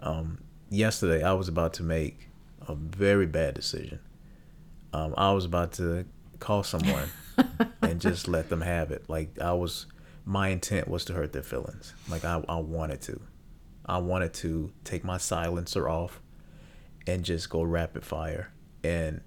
Um, 0.00 0.42
yesterday, 0.68 1.22
I 1.22 1.32
was 1.34 1.46
about 1.48 1.74
to 1.74 1.84
make 1.84 2.28
a 2.66 2.74
very 2.74 3.26
bad 3.26 3.54
decision. 3.54 4.00
Um, 4.92 5.14
I 5.16 5.32
was 5.32 5.44
about 5.44 5.72
to 5.74 6.06
call 6.40 6.64
someone 6.64 7.08
and 7.82 8.00
just 8.00 8.26
let 8.26 8.48
them 8.48 8.60
have 8.60 8.90
it. 8.90 9.08
Like 9.08 9.40
I 9.40 9.52
was, 9.52 9.86
my 10.24 10.48
intent 10.48 10.88
was 10.88 11.04
to 11.06 11.12
hurt 11.14 11.32
their 11.32 11.42
feelings. 11.42 11.94
Like 12.08 12.24
I, 12.24 12.42
I 12.48 12.58
wanted 12.58 13.00
to, 13.02 13.20
I 13.86 13.98
wanted 13.98 14.32
to 14.34 14.72
take 14.84 15.04
my 15.04 15.18
silencer 15.18 15.88
off 15.88 16.20
and 17.06 17.24
just 17.24 17.50
go 17.50 17.62
rapid 17.62 18.04
fire 18.04 18.52
and 18.84 19.20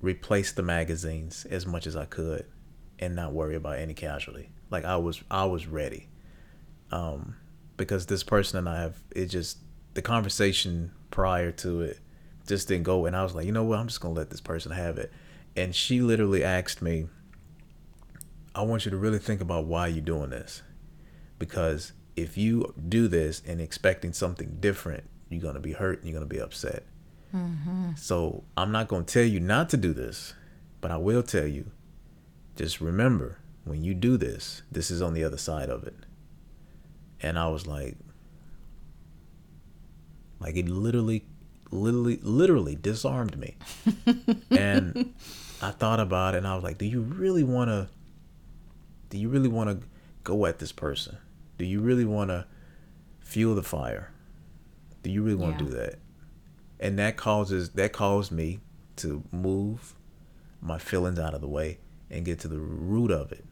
replace 0.00 0.52
the 0.52 0.62
magazines 0.62 1.46
as 1.50 1.66
much 1.66 1.86
as 1.86 1.96
I 1.96 2.06
could 2.06 2.46
and 2.98 3.14
not 3.14 3.32
worry 3.32 3.54
about 3.54 3.78
any 3.78 3.94
casualty. 3.94 4.50
Like 4.70 4.84
I 4.84 4.96
was, 4.96 5.22
I 5.30 5.44
was 5.44 5.66
ready. 5.66 6.08
Um, 6.90 7.36
because 7.76 8.06
this 8.06 8.22
person 8.22 8.58
and 8.58 8.68
I 8.68 8.80
have, 8.80 8.96
it 9.14 9.26
just, 9.26 9.58
the 9.94 10.02
conversation 10.02 10.92
prior 11.10 11.52
to 11.52 11.82
it 11.82 11.98
just 12.46 12.68
didn't 12.68 12.84
go. 12.84 13.06
And 13.06 13.14
I 13.14 13.22
was 13.22 13.34
like, 13.34 13.46
you 13.46 13.52
know 13.52 13.64
what? 13.64 13.78
I'm 13.78 13.88
just 13.88 14.00
to 14.00 14.08
let 14.08 14.30
this 14.30 14.40
person 14.40 14.72
have 14.72 14.98
it. 14.98 15.12
And 15.56 15.74
she 15.74 16.00
literally 16.00 16.42
asked 16.42 16.80
me, 16.80 17.08
I 18.54 18.62
want 18.62 18.84
you 18.84 18.90
to 18.90 18.96
really 18.96 19.18
think 19.18 19.40
about 19.40 19.66
why 19.66 19.86
you're 19.86 20.04
doing 20.04 20.30
this. 20.30 20.62
Because 21.38 21.92
if 22.16 22.36
you 22.36 22.74
do 22.88 23.08
this 23.08 23.42
and 23.46 23.60
expecting 23.60 24.12
something 24.12 24.58
different, 24.60 25.04
you're 25.28 25.40
going 25.40 25.54
to 25.54 25.60
be 25.60 25.72
hurt 25.72 25.98
and 25.98 26.08
you're 26.08 26.18
going 26.18 26.28
to 26.28 26.34
be 26.34 26.40
upset. 26.40 26.84
Mm-hmm. 27.34 27.92
So 27.96 28.44
I'm 28.56 28.72
not 28.72 28.88
going 28.88 29.04
to 29.04 29.12
tell 29.12 29.24
you 29.24 29.40
not 29.40 29.70
to 29.70 29.76
do 29.76 29.92
this, 29.92 30.34
but 30.80 30.90
I 30.90 30.98
will 30.98 31.22
tell 31.22 31.46
you 31.46 31.70
just 32.56 32.80
remember 32.80 33.38
when 33.64 33.82
you 33.82 33.94
do 33.94 34.16
this, 34.16 34.62
this 34.70 34.90
is 34.90 35.00
on 35.00 35.14
the 35.14 35.24
other 35.24 35.36
side 35.36 35.70
of 35.70 35.84
it. 35.84 35.94
And 37.20 37.38
I 37.38 37.48
was 37.48 37.66
like, 37.66 37.96
like 40.40 40.56
it 40.56 40.68
literally, 40.68 41.24
literally, 41.70 42.18
literally 42.22 42.76
disarmed 42.76 43.38
me. 43.38 43.56
and 44.50 45.14
I 45.62 45.70
thought 45.70 46.00
about 46.00 46.34
it 46.34 46.38
and 46.38 46.46
I 46.46 46.54
was 46.54 46.64
like, 46.64 46.78
do 46.78 46.84
you 46.84 47.00
really 47.00 47.44
want 47.44 47.70
to, 47.70 47.88
do 49.12 49.18
you 49.18 49.28
really 49.28 49.48
want 49.48 49.68
to 49.68 49.86
go 50.24 50.46
at 50.46 50.58
this 50.58 50.72
person? 50.72 51.18
Do 51.58 51.66
you 51.66 51.80
really 51.80 52.06
want 52.06 52.30
to 52.30 52.46
fuel 53.20 53.54
the 53.54 53.62
fire? 53.62 54.10
Do 55.02 55.10
you 55.10 55.22
really 55.22 55.36
want 55.36 55.58
to 55.58 55.64
Yeah. 55.64 55.70
do 55.70 55.76
that? 55.76 55.98
And 56.80 56.98
that 56.98 57.18
causes, 57.18 57.68
that 57.70 57.92
caused 57.92 58.32
me 58.32 58.60
to 58.96 59.22
move 59.30 59.94
my 60.62 60.78
feelings 60.78 61.18
out 61.18 61.34
of 61.34 61.42
the 61.42 61.46
way 61.48 61.78
and 62.10 62.24
get 62.24 62.38
to 62.40 62.48
the 62.48 62.58
root 62.58 63.10
of 63.10 63.32
it. 63.32 63.44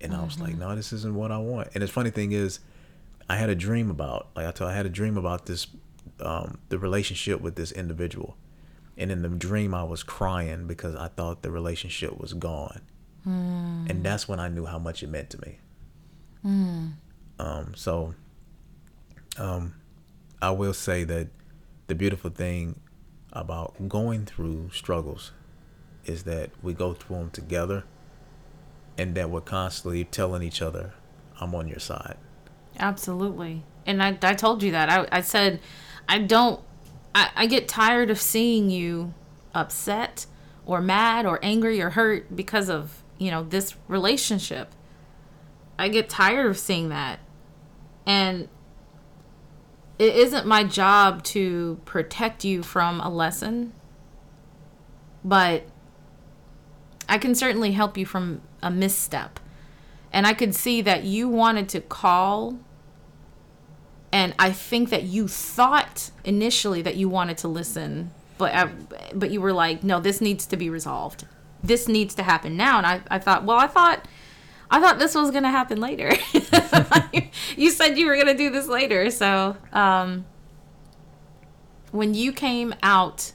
And 0.00 0.14
I 0.14 0.22
was 0.22 0.38
like, 0.38 0.56
no, 0.56 0.76
this 0.76 0.92
isn't 0.92 1.14
what 1.16 1.32
I 1.32 1.38
want. 1.38 1.70
And 1.74 1.82
the 1.82 1.88
funny 1.88 2.10
thing 2.10 2.30
is, 2.30 2.60
I 3.28 3.34
had 3.36 3.50
a 3.50 3.56
dream 3.56 3.90
about, 3.90 4.28
like 4.36 4.46
I 4.46 4.52
told, 4.52 4.70
I 4.70 4.76
had 4.76 4.86
a 4.86 4.90
dream 4.90 5.16
about 5.16 5.46
this, 5.46 5.66
um, 6.20 6.58
the 6.68 6.78
relationship 6.78 7.40
with 7.40 7.56
this 7.56 7.72
individual. 7.72 8.36
And 8.96 9.10
in 9.10 9.22
the 9.22 9.28
dream, 9.28 9.74
I 9.74 9.82
was 9.82 10.04
crying 10.04 10.68
because 10.68 10.94
I 10.94 11.08
thought 11.08 11.42
the 11.42 11.50
relationship 11.50 12.16
was 12.20 12.32
gone. 12.32 12.82
And 13.24 14.02
that's 14.02 14.26
when 14.28 14.40
I 14.40 14.48
knew 14.48 14.66
how 14.66 14.78
much 14.78 15.02
it 15.02 15.08
meant 15.08 15.30
to 15.30 15.40
me. 15.40 15.58
Um, 17.38 17.74
so, 17.74 18.14
um, 19.38 19.74
I 20.42 20.50
will 20.50 20.74
say 20.74 21.04
that 21.04 21.28
the 21.86 21.94
beautiful 21.94 22.30
thing 22.30 22.80
about 23.32 23.88
going 23.88 24.24
through 24.24 24.70
struggles 24.72 25.32
is 26.04 26.24
that 26.24 26.50
we 26.62 26.72
go 26.72 26.94
through 26.94 27.16
them 27.16 27.30
together 27.30 27.84
and 28.96 29.14
that 29.14 29.30
we're 29.30 29.40
constantly 29.40 30.04
telling 30.04 30.42
each 30.42 30.62
other, 30.62 30.94
I'm 31.40 31.54
on 31.54 31.68
your 31.68 31.78
side. 31.78 32.16
Absolutely. 32.78 33.64
And 33.86 34.02
I, 34.02 34.18
I 34.22 34.34
told 34.34 34.62
you 34.62 34.72
that. 34.72 34.90
I, 34.90 35.06
I 35.12 35.20
said, 35.20 35.60
I 36.08 36.18
don't, 36.18 36.60
I, 37.14 37.30
I 37.36 37.46
get 37.46 37.68
tired 37.68 38.10
of 38.10 38.20
seeing 38.20 38.70
you 38.70 39.14
upset 39.54 40.26
or 40.66 40.80
mad 40.80 41.26
or 41.26 41.38
angry 41.42 41.80
or 41.80 41.90
hurt 41.90 42.34
because 42.34 42.68
of, 42.68 43.02
you 43.20 43.30
know, 43.30 43.44
this 43.44 43.76
relationship. 43.86 44.74
I 45.78 45.88
get 45.88 46.08
tired 46.08 46.46
of 46.46 46.58
seeing 46.58 46.88
that. 46.88 47.20
And 48.06 48.48
it 49.98 50.16
isn't 50.16 50.46
my 50.46 50.64
job 50.64 51.22
to 51.24 51.78
protect 51.84 52.44
you 52.44 52.62
from 52.62 53.00
a 53.00 53.10
lesson, 53.10 53.74
but 55.22 55.64
I 57.08 57.18
can 57.18 57.34
certainly 57.34 57.72
help 57.72 57.98
you 57.98 58.06
from 58.06 58.40
a 58.62 58.70
misstep. 58.70 59.38
And 60.12 60.26
I 60.26 60.32
could 60.32 60.54
see 60.54 60.80
that 60.80 61.04
you 61.04 61.28
wanted 61.28 61.68
to 61.68 61.80
call 61.80 62.58
and 64.12 64.34
I 64.38 64.50
think 64.50 64.90
that 64.90 65.04
you 65.04 65.28
thought 65.28 66.10
initially 66.24 66.82
that 66.82 66.96
you 66.96 67.08
wanted 67.08 67.38
to 67.38 67.48
listen, 67.48 68.10
but 68.38 68.52
I, 68.52 68.70
but 69.14 69.30
you 69.30 69.40
were 69.40 69.52
like, 69.52 69.84
no, 69.84 70.00
this 70.00 70.20
needs 70.20 70.46
to 70.46 70.56
be 70.56 70.68
resolved. 70.68 71.26
This 71.62 71.88
needs 71.88 72.14
to 72.14 72.22
happen 72.22 72.56
now. 72.56 72.78
And 72.78 72.86
I, 72.86 73.00
I 73.10 73.18
thought, 73.18 73.44
well, 73.44 73.58
I 73.58 73.66
thought 73.66 74.06
I 74.70 74.80
thought 74.80 74.98
this 74.98 75.14
was 75.14 75.30
gonna 75.32 75.50
happen 75.50 75.80
later. 75.80 76.12
you 77.56 77.70
said 77.70 77.98
you 77.98 78.06
were 78.06 78.16
gonna 78.16 78.36
do 78.36 78.50
this 78.50 78.68
later, 78.68 79.10
so 79.10 79.56
um, 79.72 80.24
when 81.90 82.14
you 82.14 82.32
came 82.32 82.74
out, 82.82 83.32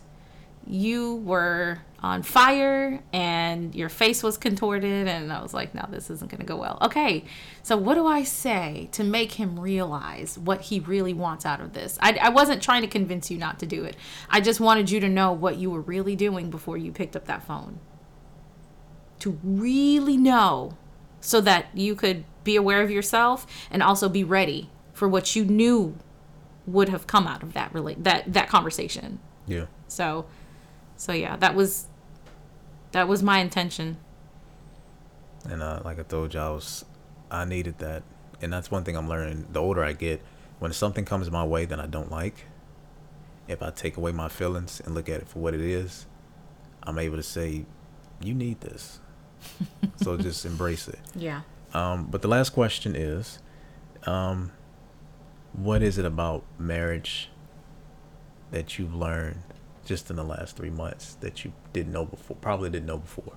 you 0.66 1.16
were 1.18 1.80
on 2.00 2.22
fire 2.22 3.02
and 3.12 3.76
your 3.76 3.90
face 3.90 4.24
was 4.24 4.38
contorted, 4.38 5.08
and 5.10 5.34
I 5.34 5.42
was 5.42 5.54
like, 5.54 5.76
no, 5.76 5.86
this 5.90 6.10
isn't 6.10 6.32
gonna 6.32 6.46
go 6.46 6.56
well. 6.56 6.78
Okay, 6.82 7.26
so 7.64 7.76
what 7.76 7.96
do 7.96 8.08
I 8.08 8.24
say 8.24 8.88
to 8.94 9.04
make 9.04 9.34
him 9.34 9.60
realize 9.60 10.40
what 10.40 10.62
he 10.62 10.80
really 10.80 11.14
wants 11.14 11.46
out 11.46 11.60
of 11.60 11.74
this? 11.74 11.98
I, 12.00 12.18
I 12.22 12.30
wasn't 12.30 12.64
trying 12.64 12.84
to 12.84 12.88
convince 12.88 13.30
you 13.30 13.38
not 13.38 13.60
to 13.60 13.66
do 13.66 13.84
it. 13.84 13.98
I 14.30 14.40
just 14.40 14.62
wanted 14.62 14.90
you 14.90 15.02
to 15.02 15.10
know 15.10 15.34
what 15.34 15.58
you 15.58 15.70
were 15.70 15.82
really 15.82 16.16
doing 16.16 16.50
before 16.50 16.78
you 16.78 16.94
picked 16.94 17.18
up 17.18 17.26
that 17.26 17.44
phone. 17.44 17.80
To 19.20 19.40
really 19.44 20.18
know 20.18 20.78
so 21.22 21.42
that 21.42 21.68
you 21.74 21.96
could 21.96 22.26
be 22.44 22.56
aware 22.56 22.82
of 22.82 22.92
yourself 22.92 23.48
and 23.72 23.82
also 23.82 24.08
be 24.08 24.24
ready 24.24 24.70
for 24.94 25.08
what 25.08 25.36
you 25.36 25.46
knew 25.46 25.98
would 26.68 26.90
have 26.90 27.08
come 27.08 27.28
out 27.28 27.44
of 27.44 27.54
that 27.54 27.72
rela- 27.74 28.02
that 28.04 28.32
that 28.32 28.50
conversation. 28.50 29.20
Yeah. 29.48 29.66
So 29.88 30.26
so 30.98 31.14
yeah, 31.14 31.36
that 31.38 31.56
was 31.56 31.88
that 32.92 33.08
was 33.08 33.22
my 33.22 33.40
intention. 33.40 33.98
And 35.50 35.62
uh, 35.62 35.82
like 35.84 36.00
I 36.00 36.04
told 36.04 36.34
you, 36.34 36.40
I 36.40 36.50
was, 36.50 36.86
I 37.30 37.46
needed 37.46 37.78
that, 37.80 38.04
and 38.42 38.52
that's 38.52 38.72
one 38.72 38.84
thing 38.84 38.96
I'm 38.96 39.08
learning. 39.08 39.48
The 39.52 39.62
older 39.62 39.84
I 39.84 39.94
get, 39.94 40.22
when 40.60 40.74
something 40.74 41.06
comes 41.06 41.30
my 41.30 41.44
way 41.44 41.66
that 41.66 41.80
I 41.80 41.86
don't 41.86 42.10
like, 42.10 42.46
if 43.48 43.62
I 43.62 43.70
take 43.70 43.98
away 43.98 44.12
my 44.12 44.28
feelings 44.30 44.82
and 44.84 44.96
look 44.96 45.10
at 45.10 45.22
it 45.22 45.28
for 45.28 45.40
what 45.40 45.54
it 45.54 45.62
is, 45.62 46.08
I'm 46.84 46.98
able 46.98 47.18
to 47.18 47.24
say, 47.24 47.66
"You 48.22 48.34
need 48.34 48.62
this," 48.62 49.00
so 49.98 50.18
just 50.18 50.46
embrace 50.46 50.88
it. 50.88 51.00
Yeah. 51.16 51.42
Um, 51.74 52.08
but 52.10 52.22
the 52.22 52.28
last 52.28 52.52
question 52.52 52.96
is, 52.96 53.40
um, 54.06 54.52
what 55.54 55.82
is 55.82 55.98
it 55.98 56.06
about 56.06 56.44
marriage 56.58 57.30
that 58.52 58.80
you've 58.80 58.96
learned 58.96 59.40
just 59.86 60.10
in 60.10 60.16
the 60.16 60.24
last 60.24 60.56
three 60.56 60.70
months 60.70 61.16
that 61.16 61.44
you 61.44 61.52
didn't 61.74 61.92
know 61.92 62.06
before? 62.06 62.38
Probably 62.38 62.70
didn't 62.70 62.88
know 62.88 63.00
before. 63.00 63.34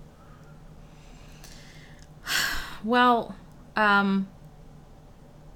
Well, 2.85 3.35
um 3.75 4.29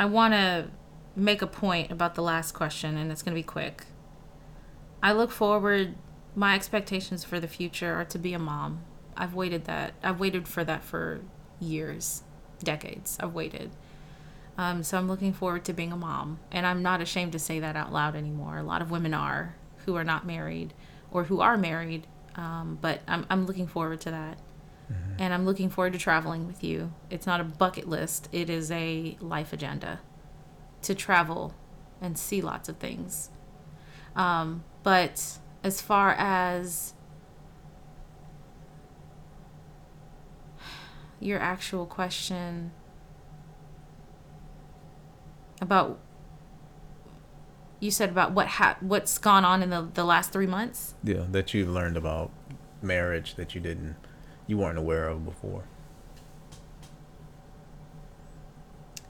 I 0.03 0.07
want 0.07 0.35
to 0.35 0.69
make 1.15 1.43
a 1.43 1.47
point 1.47 1.93
about 1.93 2.17
the 2.17 2.23
last 2.23 2.53
question 2.53 2.97
and 2.97 3.13
it's 3.13 3.23
going 3.23 3.35
to 3.37 3.39
be 3.39 3.45
quick. 3.45 3.85
I 5.01 5.13
look 5.13 5.31
forward 5.31 5.95
my 6.35 6.57
expectations 6.57 7.23
for 7.23 7.39
the 7.39 7.47
future 7.47 7.95
are 7.95 8.05
to 8.07 8.19
be 8.19 8.33
a 8.33 8.39
mom. 8.41 8.83
I've 9.17 9.35
waited 9.35 9.65
that. 9.67 9.95
I've 10.03 10.21
waited 10.21 10.49
for 10.49 10.65
that 10.65 10.83
for 10.83 11.21
years, 11.61 12.23
decades. 12.63 13.17
I've 13.21 13.35
waited. 13.35 13.71
Um, 14.59 14.83
so 14.83 14.99
I'm 14.99 15.09
looking 15.09 15.33
forward 15.33 15.65
to 15.65 15.73
being 15.73 15.93
a 15.93 15.97
mom, 15.97 16.39
and 16.51 16.67
I'm 16.67 16.83
not 16.83 17.01
ashamed 17.01 17.33
to 17.33 17.39
say 17.39 17.61
that 17.61 17.77
out 17.77 17.93
loud 17.93 18.15
anymore. 18.15 18.59
A 18.59 18.63
lot 18.63 18.83
of 18.83 18.91
women 18.91 19.15
are 19.15 19.55
who 19.87 19.97
are 19.97 20.05
not 20.05 20.27
married 20.27 20.75
or 21.11 21.25
who 21.25 21.41
are 21.41 21.57
married, 21.57 22.07
um, 22.37 22.79
but 22.81 23.01
I'm 23.09 23.27
I'm 23.31 23.47
looking 23.47 23.67
forward 23.67 24.01
to 24.03 24.11
that, 24.11 24.39
and 25.19 25.33
I'm 25.33 25.45
looking 25.47 25.71
forward 25.71 25.95
to 25.95 25.99
traveling 25.99 26.47
with 26.47 26.63
you. 26.63 26.93
It's 27.11 27.27
not 27.27 27.41
a 27.41 27.45
bucket 27.45 27.89
list; 27.89 28.29
it 28.33 28.51
is 28.51 28.71
a 28.71 29.17
life 29.21 29.53
agenda 29.53 30.01
to 30.83 30.95
travel 30.95 31.55
and 32.01 32.19
see 32.19 32.43
lots 32.43 32.69
of 32.69 32.77
things. 32.77 33.31
Um, 34.15 34.65
but 34.83 35.39
as 35.65 35.81
far 35.81 36.13
as 36.19 36.93
your 41.23 41.39
actual 41.39 41.87
question 41.87 42.73
about 45.61 45.99
you 47.81 47.91
said 47.91 48.11
about 48.11 48.33
what 48.33 48.47
ha- 48.47 48.77
what's 48.81 49.19
gone 49.19 49.45
on 49.45 49.63
in 49.63 49.71
the, 49.71 49.89
the 49.95 50.05
last 50.05 50.33
three 50.33 50.47
months 50.47 50.95
Yeah, 51.05 51.25
that 51.31 51.53
you've 51.55 51.69
learned 51.69 51.97
about 51.97 52.31
marriage 52.81 53.35
that 53.37 53.55
you 53.55 53.61
didn't, 53.61 53.97
you 54.47 54.59
weren't 54.59 54.79
aware 54.79 55.09
of 55.09 55.25
before. 55.25 55.65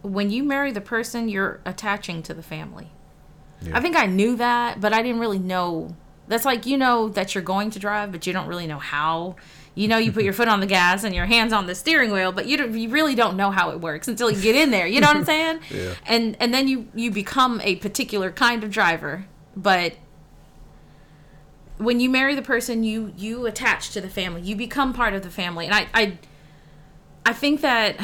when 0.03 0.31
you 0.31 0.43
marry 0.43 0.73
the 0.73 0.81
person 0.81 1.29
you're 1.29 1.61
attaching 1.65 2.25
to 2.25 2.35
the 2.35 2.43
family 2.43 2.91
Yeah. 3.61 3.77
i 3.79 3.81
think 3.81 3.95
i 3.97 4.05
knew 4.07 4.35
that 4.35 4.81
but 4.81 4.93
i 4.93 5.01
didn't 5.01 5.21
really 5.21 5.39
know 5.39 5.95
that's 6.27 6.45
like 6.45 6.67
you 6.67 6.77
know 6.77 7.09
that 7.11 7.35
you're 7.37 7.45
going 7.45 7.71
to 7.71 7.79
drive 7.79 8.11
but 8.11 8.27
you 8.27 8.33
don't 8.33 8.49
really 8.49 8.67
know 8.67 8.81
how 8.81 9.37
you 9.75 9.89
know 9.89 9.97
you 9.97 10.13
put 10.13 10.23
your 10.25 10.33
foot 10.33 10.49
on 10.49 10.61
the 10.61 10.67
gas 10.67 11.05
and 11.05 11.15
your 11.15 11.27
hands 11.27 11.53
on 11.53 11.67
the 11.67 11.75
steering 11.75 12.13
wheel 12.13 12.33
but 12.33 12.47
you 12.47 12.57
don't, 12.57 12.77
you 12.77 12.89
really 12.89 13.15
don't 13.15 13.37
know 13.37 13.51
how 13.51 13.71
it 13.71 13.81
works 13.81 14.07
until 14.09 14.31
you 14.31 14.41
get 14.41 14.55
in 14.55 14.71
there. 14.71 14.87
You 14.87 15.01
know 15.01 15.07
what 15.09 15.17
i'm 15.17 15.25
saying? 15.25 15.61
Yeah. 15.71 15.95
and 16.07 16.37
and 16.41 16.53
then 16.53 16.69
you 16.69 16.89
you 16.95 17.11
become 17.11 17.61
a 17.63 17.77
particular 17.77 18.31
kind 18.31 18.63
of 18.65 18.71
driver 18.71 19.27
but 19.57 19.95
when 21.79 22.01
you 22.01 22.11
marry 22.11 22.35
the 22.35 22.43
person 22.43 22.85
you 22.85 23.13
you 23.17 23.47
attach 23.47 23.91
to 23.91 24.01
the 24.01 24.09
family 24.11 24.43
you 24.43 24.55
become 24.57 24.93
part 24.93 25.15
of 25.15 25.23
the 25.23 25.31
family. 25.31 25.67
And 25.67 25.75
i 25.75 25.87
i 25.95 26.19
i 27.25 27.33
think 27.33 27.61
that 27.63 27.97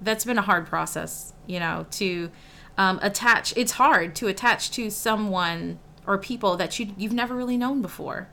that's 0.00 0.24
been 0.24 0.38
a 0.38 0.42
hard 0.42 0.66
process 0.66 1.32
you 1.46 1.60
know 1.60 1.86
to 1.92 2.30
um, 2.78 2.98
attach 3.00 3.54
it's 3.56 3.72
hard 3.72 4.14
to 4.16 4.26
attach 4.26 4.70
to 4.72 4.90
someone 4.90 5.78
or 6.06 6.18
people 6.18 6.56
that 6.56 6.78
you 6.78 6.92
you've 6.98 7.12
never 7.12 7.34
really 7.34 7.56
known 7.56 7.80
before. 7.82 8.28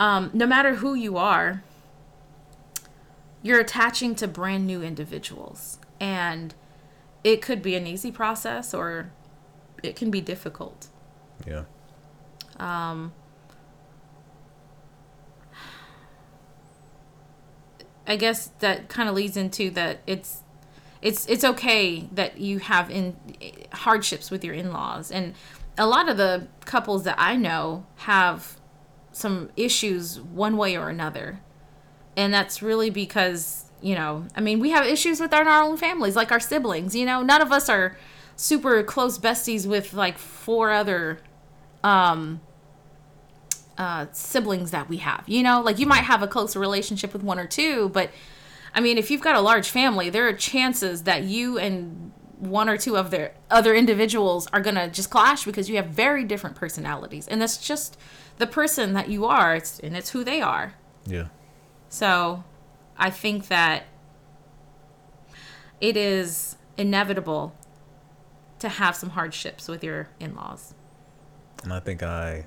Um, 0.00 0.30
no 0.34 0.46
matter 0.46 0.74
who 0.76 0.94
you 0.94 1.16
are 1.16 1.62
you're 3.46 3.60
attaching 3.60 4.14
to 4.16 4.26
brand 4.26 4.66
new 4.66 4.82
individuals 4.82 5.78
and 6.00 6.54
it 7.22 7.40
could 7.40 7.62
be 7.62 7.76
an 7.76 7.86
easy 7.86 8.10
process 8.10 8.74
or 8.74 9.12
it 9.82 9.94
can 9.94 10.10
be 10.10 10.20
difficult 10.20 10.88
Yeah. 11.46 11.64
Um, 12.58 13.12
I 18.06 18.16
guess 18.16 18.50
that 18.60 18.88
kind 18.88 19.08
of 19.08 19.14
leads 19.14 19.36
into 19.36 19.70
that 19.70 20.00
it's 20.06 20.42
it's 21.02 21.26
it's 21.26 21.44
okay 21.44 22.08
that 22.12 22.38
you 22.38 22.58
have 22.58 22.90
in 22.90 23.16
hardships 23.72 24.30
with 24.30 24.42
your 24.42 24.54
in-laws 24.54 25.10
and 25.10 25.34
a 25.78 25.86
lot 25.86 26.08
of 26.08 26.16
the 26.16 26.48
couples 26.64 27.04
that 27.04 27.16
I 27.18 27.36
know 27.36 27.84
have 27.96 28.58
some 29.12 29.50
issues 29.56 30.20
one 30.20 30.56
way 30.56 30.76
or 30.76 30.88
another. 30.88 31.40
And 32.16 32.32
that's 32.32 32.62
really 32.62 32.90
because, 32.90 33.64
you 33.82 33.94
know, 33.94 34.26
I 34.34 34.40
mean, 34.40 34.58
we 34.58 34.70
have 34.70 34.86
issues 34.86 35.20
with 35.20 35.34
our, 35.34 35.46
our 35.46 35.62
own 35.62 35.76
families, 35.76 36.16
like 36.16 36.32
our 36.32 36.40
siblings, 36.40 36.94
you 36.94 37.04
know, 37.04 37.22
none 37.22 37.42
of 37.42 37.52
us 37.52 37.68
are 37.68 37.96
super 38.36 38.82
close 38.82 39.18
besties 39.18 39.66
with 39.66 39.92
like 39.94 40.18
four 40.18 40.70
other 40.70 41.18
um 41.82 42.40
uh 43.78 44.06
siblings 44.12 44.70
that 44.70 44.88
we 44.88 44.98
have. 44.98 45.24
You 45.26 45.42
know, 45.42 45.60
like 45.60 45.78
you 45.78 45.86
might 45.86 46.04
have 46.04 46.22
a 46.22 46.26
closer 46.26 46.58
relationship 46.58 47.12
with 47.12 47.22
one 47.22 47.38
or 47.38 47.46
two, 47.46 47.90
but 47.90 48.10
I 48.74 48.80
mean, 48.80 48.98
if 48.98 49.10
you've 49.10 49.22
got 49.22 49.36
a 49.36 49.40
large 49.40 49.70
family, 49.70 50.10
there 50.10 50.28
are 50.28 50.32
chances 50.34 51.04
that 51.04 51.24
you 51.24 51.58
and 51.58 52.12
one 52.38 52.68
or 52.68 52.76
two 52.76 52.96
of 52.96 53.10
their 53.10 53.34
other 53.50 53.74
individuals 53.74 54.46
are 54.52 54.60
gonna 54.60 54.88
just 54.88 55.08
clash 55.08 55.44
because 55.44 55.70
you 55.70 55.76
have 55.76 55.86
very 55.86 56.24
different 56.24 56.56
personalities, 56.56 57.26
and 57.28 57.40
that's 57.40 57.56
just 57.56 57.96
the 58.38 58.46
person 58.46 58.92
that 58.92 59.08
you 59.08 59.24
are, 59.24 59.54
it's, 59.56 59.78
and 59.80 59.96
it's 59.96 60.10
who 60.10 60.22
they 60.22 60.42
are. 60.42 60.74
Yeah. 61.06 61.28
So, 61.96 62.44
I 62.98 63.08
think 63.08 63.48
that 63.48 63.84
it 65.80 65.96
is 65.96 66.56
inevitable 66.76 67.54
to 68.58 68.68
have 68.68 68.94
some 68.94 69.08
hardships 69.08 69.66
with 69.66 69.82
your 69.82 70.10
in-laws. 70.20 70.74
And 71.62 71.72
I 71.72 71.80
think 71.80 72.02
I 72.02 72.44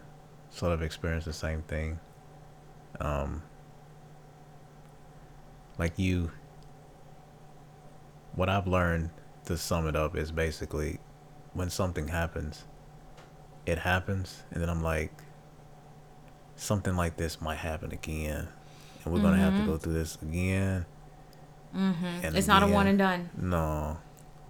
sort 0.51 0.73
of 0.73 0.83
experienced 0.83 1.25
the 1.25 1.33
same 1.33 1.63
thing. 1.63 1.99
Um, 3.01 3.41
like 5.79 5.97
you, 5.97 6.29
what 8.35 8.49
I've 8.49 8.67
learned 8.67 9.09
to 9.45 9.57
sum 9.57 9.87
it 9.87 9.95
up 9.95 10.15
is 10.15 10.31
basically 10.31 10.99
when 11.53 11.71
something 11.71 12.07
happens, 12.07 12.65
it 13.65 13.79
happens, 13.79 14.43
and 14.51 14.61
then 14.61 14.69
I'm 14.69 14.83
like, 14.83 15.23
something 16.55 16.95
like 16.95 17.17
this 17.17 17.41
might 17.41 17.57
happen 17.57 17.91
again, 17.91 18.47
and 19.09 19.17
we're 19.23 19.27
gonna 19.27 19.41
have 19.41 19.59
to 19.59 19.65
go 19.65 19.77
through 19.77 19.93
this 19.93 20.17
again. 20.21 20.85
Mm-hmm. 21.75 22.05
And 22.23 22.35
it's 22.35 22.47
not 22.47 22.63
a 22.63 22.67
one 22.67 22.87
and 22.87 22.97
done. 22.97 23.29
No, 23.37 23.97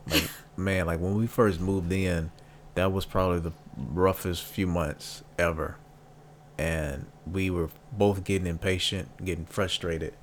like 0.09 0.29
man, 0.57 0.85
like 0.85 0.99
when 0.99 1.15
we 1.15 1.27
first 1.27 1.59
moved 1.59 1.91
in, 1.91 2.31
that 2.75 2.91
was 2.91 3.05
probably 3.05 3.39
the 3.39 3.53
roughest 3.77 4.43
few 4.43 4.67
months 4.67 5.23
ever, 5.37 5.77
and 6.57 7.05
we 7.25 7.49
were 7.49 7.69
both 7.91 8.23
getting 8.23 8.47
impatient, 8.47 9.23
getting 9.23 9.45
frustrated, 9.45 10.13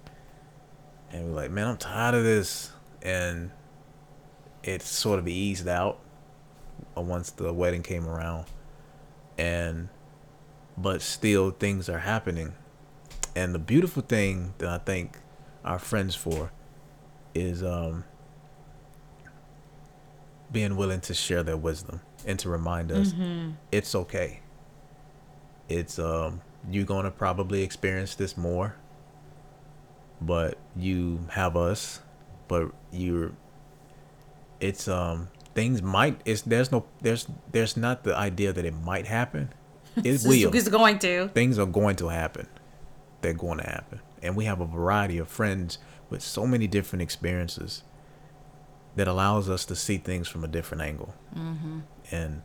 and 1.10 1.28
we're 1.28 1.36
like, 1.36 1.50
man, 1.50 1.68
I'm 1.68 1.76
tired 1.76 2.14
of 2.14 2.24
this, 2.24 2.72
and 3.02 3.50
it 4.62 4.82
sort 4.82 5.18
of 5.18 5.28
eased 5.28 5.68
out 5.68 5.98
once 6.94 7.30
the 7.30 7.52
wedding 7.52 7.82
came 7.82 8.06
around, 8.06 8.46
and 9.38 9.88
but 10.76 11.00
still 11.00 11.50
things 11.50 11.88
are 11.88 12.00
happening, 12.00 12.54
and 13.36 13.54
the 13.54 13.58
beautiful 13.60 14.02
thing 14.02 14.54
that 14.58 14.68
I 14.68 14.78
think 14.78 15.18
our 15.64 15.78
friends 15.78 16.14
for 16.16 16.50
is 17.34 17.62
um 17.62 18.02
being 20.50 20.76
willing 20.76 21.00
to 21.00 21.14
share 21.14 21.42
their 21.42 21.56
wisdom 21.56 22.00
and 22.26 22.38
to 22.40 22.48
remind 22.48 22.90
us 22.92 23.12
Mm-hmm. 23.12 23.50
it's 23.72 23.94
okay. 23.94 24.40
It's 25.68 25.98
um 25.98 26.40
you're 26.70 26.84
gonna 26.84 27.10
probably 27.10 27.62
experience 27.62 28.14
this 28.16 28.36
more, 28.36 28.74
but 30.20 30.56
you 30.76 31.26
have 31.30 31.56
us, 31.56 32.00
but 32.48 32.70
you're 32.92 33.32
it's 34.60 34.88
um 34.88 35.28
things 35.54 35.82
might 35.82 36.20
it's 36.24 36.42
there's 36.42 36.70
no 36.72 36.84
there's 37.02 37.26
there's 37.52 37.76
not 37.76 38.04
the 38.04 38.16
idea 38.16 38.52
that 38.52 38.64
it 38.64 38.74
might 38.74 39.06
happen. 39.06 39.52
It 39.96 40.22
will. 40.24 40.54
It's 40.54 40.68
going 40.68 40.98
to. 41.00 41.28
Things 41.28 41.58
are 41.58 41.66
going 41.66 41.96
to 41.96 42.08
happen. 42.08 42.46
They're 43.22 43.32
going 43.32 43.58
to 43.58 43.64
happen. 43.64 44.00
And 44.22 44.36
we 44.36 44.44
have 44.44 44.60
a 44.60 44.66
variety 44.66 45.18
of 45.18 45.28
friends 45.28 45.78
with 46.10 46.22
so 46.22 46.46
many 46.46 46.66
different 46.66 47.02
experiences 47.02 47.82
that 48.94 49.06
allows 49.08 49.48
us 49.50 49.64
to 49.66 49.76
see 49.76 49.98
things 49.98 50.28
from 50.28 50.44
a 50.44 50.48
different 50.48 50.82
angle. 50.82 51.14
Mm-hmm. 51.36 51.80
And 52.10 52.42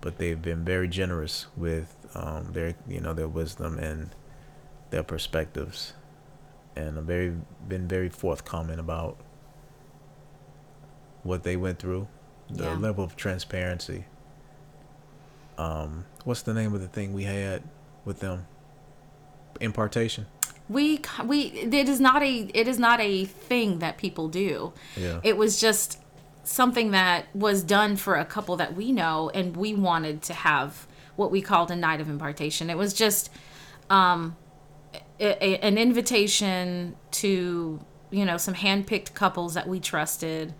but 0.00 0.18
they've 0.18 0.40
been 0.40 0.64
very 0.64 0.86
generous 0.88 1.46
with 1.56 1.96
um, 2.14 2.52
their 2.52 2.74
you 2.86 3.00
know 3.00 3.12
their 3.14 3.28
wisdom 3.28 3.78
and 3.78 4.10
their 4.90 5.02
perspectives, 5.02 5.92
and 6.76 6.98
I've 6.98 7.04
very 7.04 7.34
been 7.66 7.88
very 7.88 8.08
forthcoming 8.08 8.78
about 8.78 9.18
what 11.22 11.42
they 11.42 11.56
went 11.56 11.78
through, 11.78 12.06
the 12.48 12.64
Yeah. 12.64 12.74
level 12.76 13.02
of 13.04 13.16
transparency. 13.16 14.04
Um, 15.56 16.04
what's 16.24 16.42
the 16.42 16.54
name 16.54 16.74
of 16.74 16.80
the 16.80 16.86
thing 16.88 17.12
we 17.12 17.24
had 17.24 17.62
with 18.04 18.20
them? 18.20 18.46
Impartation. 19.60 20.26
We 20.68 21.00
we 21.24 21.40
it 21.42 21.88
is 21.88 21.98
not 22.00 22.22
a 22.22 22.50
it 22.54 22.68
is 22.68 22.78
not 22.78 23.00
a 23.00 23.24
thing 23.24 23.78
that 23.78 23.96
people 23.96 24.28
do. 24.28 24.72
Yeah. 24.96 25.20
It 25.24 25.36
was 25.36 25.60
just 25.60 25.98
something 26.44 26.90
that 26.92 27.26
was 27.34 27.62
done 27.62 27.96
for 27.96 28.16
a 28.16 28.24
couple 28.24 28.56
that 28.56 28.74
we 28.74 28.92
know 28.92 29.30
and 29.34 29.56
we 29.56 29.74
wanted 29.74 30.22
to 30.22 30.34
have 30.34 30.86
what 31.16 31.30
we 31.30 31.40
called 31.42 31.70
a 31.70 31.76
night 31.76 32.00
of 32.00 32.08
impartation. 32.08 32.68
It 32.70 32.76
was 32.76 32.92
just 32.92 33.30
um 33.90 34.36
a, 35.20 35.44
a- 35.44 35.58
an 35.66 35.78
invitation 35.78 36.96
to, 37.12 37.80
you 38.10 38.24
know, 38.24 38.36
some 38.36 38.54
handpicked 38.54 39.14
couples 39.14 39.54
that 39.54 39.66
we 39.66 39.80
trusted 39.80 40.54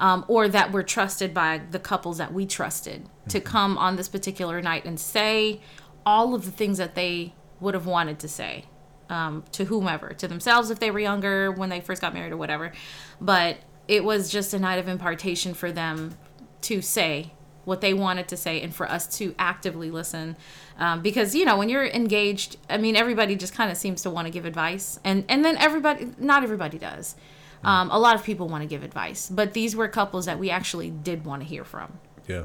um, 0.00 0.24
or 0.28 0.48
that 0.48 0.72
were 0.72 0.82
trusted 0.82 1.32
by 1.32 1.60
the 1.70 1.78
couples 1.78 2.18
that 2.18 2.32
we 2.32 2.44
trusted 2.44 3.08
to 3.28 3.40
come 3.40 3.78
on 3.78 3.94
this 3.96 4.08
particular 4.08 4.60
night 4.60 4.84
and 4.84 4.98
say 5.00 5.60
all 6.04 6.34
of 6.34 6.44
the 6.44 6.50
things 6.50 6.76
that 6.78 6.94
they 6.96 7.32
would 7.60 7.74
have 7.74 7.86
wanted 7.86 8.18
to 8.20 8.28
say 8.28 8.64
um, 9.08 9.44
to 9.52 9.64
whomever, 9.66 10.10
to 10.10 10.28
themselves 10.28 10.70
if 10.70 10.80
they 10.80 10.90
were 10.90 11.00
younger, 11.00 11.50
when 11.52 11.68
they 11.68 11.80
first 11.80 12.00
got 12.00 12.14
married 12.14 12.32
or 12.32 12.36
whatever. 12.36 12.72
But 13.20 13.58
it 13.88 14.04
was 14.04 14.30
just 14.30 14.54
a 14.54 14.58
night 14.58 14.78
of 14.78 14.88
impartation 14.88 15.54
for 15.54 15.70
them 15.70 16.16
to 16.62 16.80
say 16.80 17.32
what 17.64 17.80
they 17.80 17.94
wanted 17.94 18.28
to 18.28 18.36
say 18.36 18.60
and 18.60 18.74
for 18.74 18.90
us 18.90 19.18
to 19.18 19.34
actively 19.38 19.90
listen. 19.90 20.36
Um, 20.78 21.02
because, 21.02 21.34
you 21.34 21.44
know, 21.44 21.56
when 21.56 21.68
you're 21.68 21.86
engaged, 21.86 22.56
I 22.68 22.78
mean, 22.78 22.96
everybody 22.96 23.36
just 23.36 23.54
kind 23.54 23.70
of 23.70 23.76
seems 23.76 24.02
to 24.02 24.10
want 24.10 24.26
to 24.26 24.30
give 24.30 24.44
advice. 24.44 24.98
And, 25.04 25.24
and 25.28 25.44
then 25.44 25.56
everybody, 25.56 26.12
not 26.18 26.42
everybody 26.42 26.78
does. 26.78 27.16
Um, 27.62 27.90
a 27.90 27.98
lot 27.98 28.14
of 28.14 28.22
people 28.22 28.48
want 28.48 28.62
to 28.62 28.68
give 28.68 28.82
advice, 28.82 29.30
but 29.30 29.54
these 29.54 29.74
were 29.74 29.88
couples 29.88 30.26
that 30.26 30.38
we 30.38 30.50
actually 30.50 30.90
did 30.90 31.24
want 31.24 31.42
to 31.42 31.48
hear 31.48 31.64
from. 31.64 31.98
Yeah. 32.28 32.44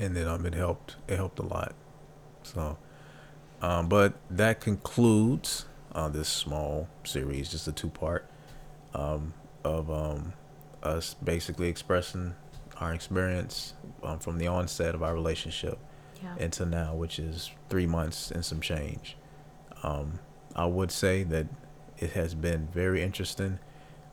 And 0.00 0.16
then 0.16 0.28
um, 0.28 0.46
it 0.46 0.54
helped. 0.54 0.96
It 1.08 1.16
helped 1.16 1.40
a 1.40 1.42
lot. 1.42 1.74
So, 2.44 2.78
um, 3.62 3.88
but 3.88 4.14
that 4.30 4.60
concludes 4.60 5.66
uh, 5.94 6.08
this 6.08 6.28
small 6.28 6.88
series, 7.04 7.50
just 7.50 7.68
a 7.68 7.72
two 7.72 7.88
part, 7.88 8.28
um, 8.94 9.34
of 9.64 9.90
um, 9.90 10.32
us 10.82 11.14
basically 11.14 11.68
expressing 11.68 12.34
our 12.78 12.92
experience 12.92 13.74
um, 14.02 14.18
from 14.18 14.38
the 14.38 14.46
onset 14.46 14.94
of 14.94 15.02
our 15.02 15.14
relationship 15.14 15.78
Yeah. 16.22 16.34
until 16.38 16.66
now, 16.66 16.94
which 16.94 17.18
is 17.18 17.50
three 17.68 17.86
months 17.86 18.30
and 18.30 18.44
some 18.44 18.60
change. 18.60 19.16
Um, 19.82 20.18
I 20.56 20.66
would 20.66 20.90
say 20.90 21.22
that 21.24 21.46
it 21.98 22.10
has 22.12 22.34
been 22.34 22.68
very 22.72 23.02
interesting 23.02 23.58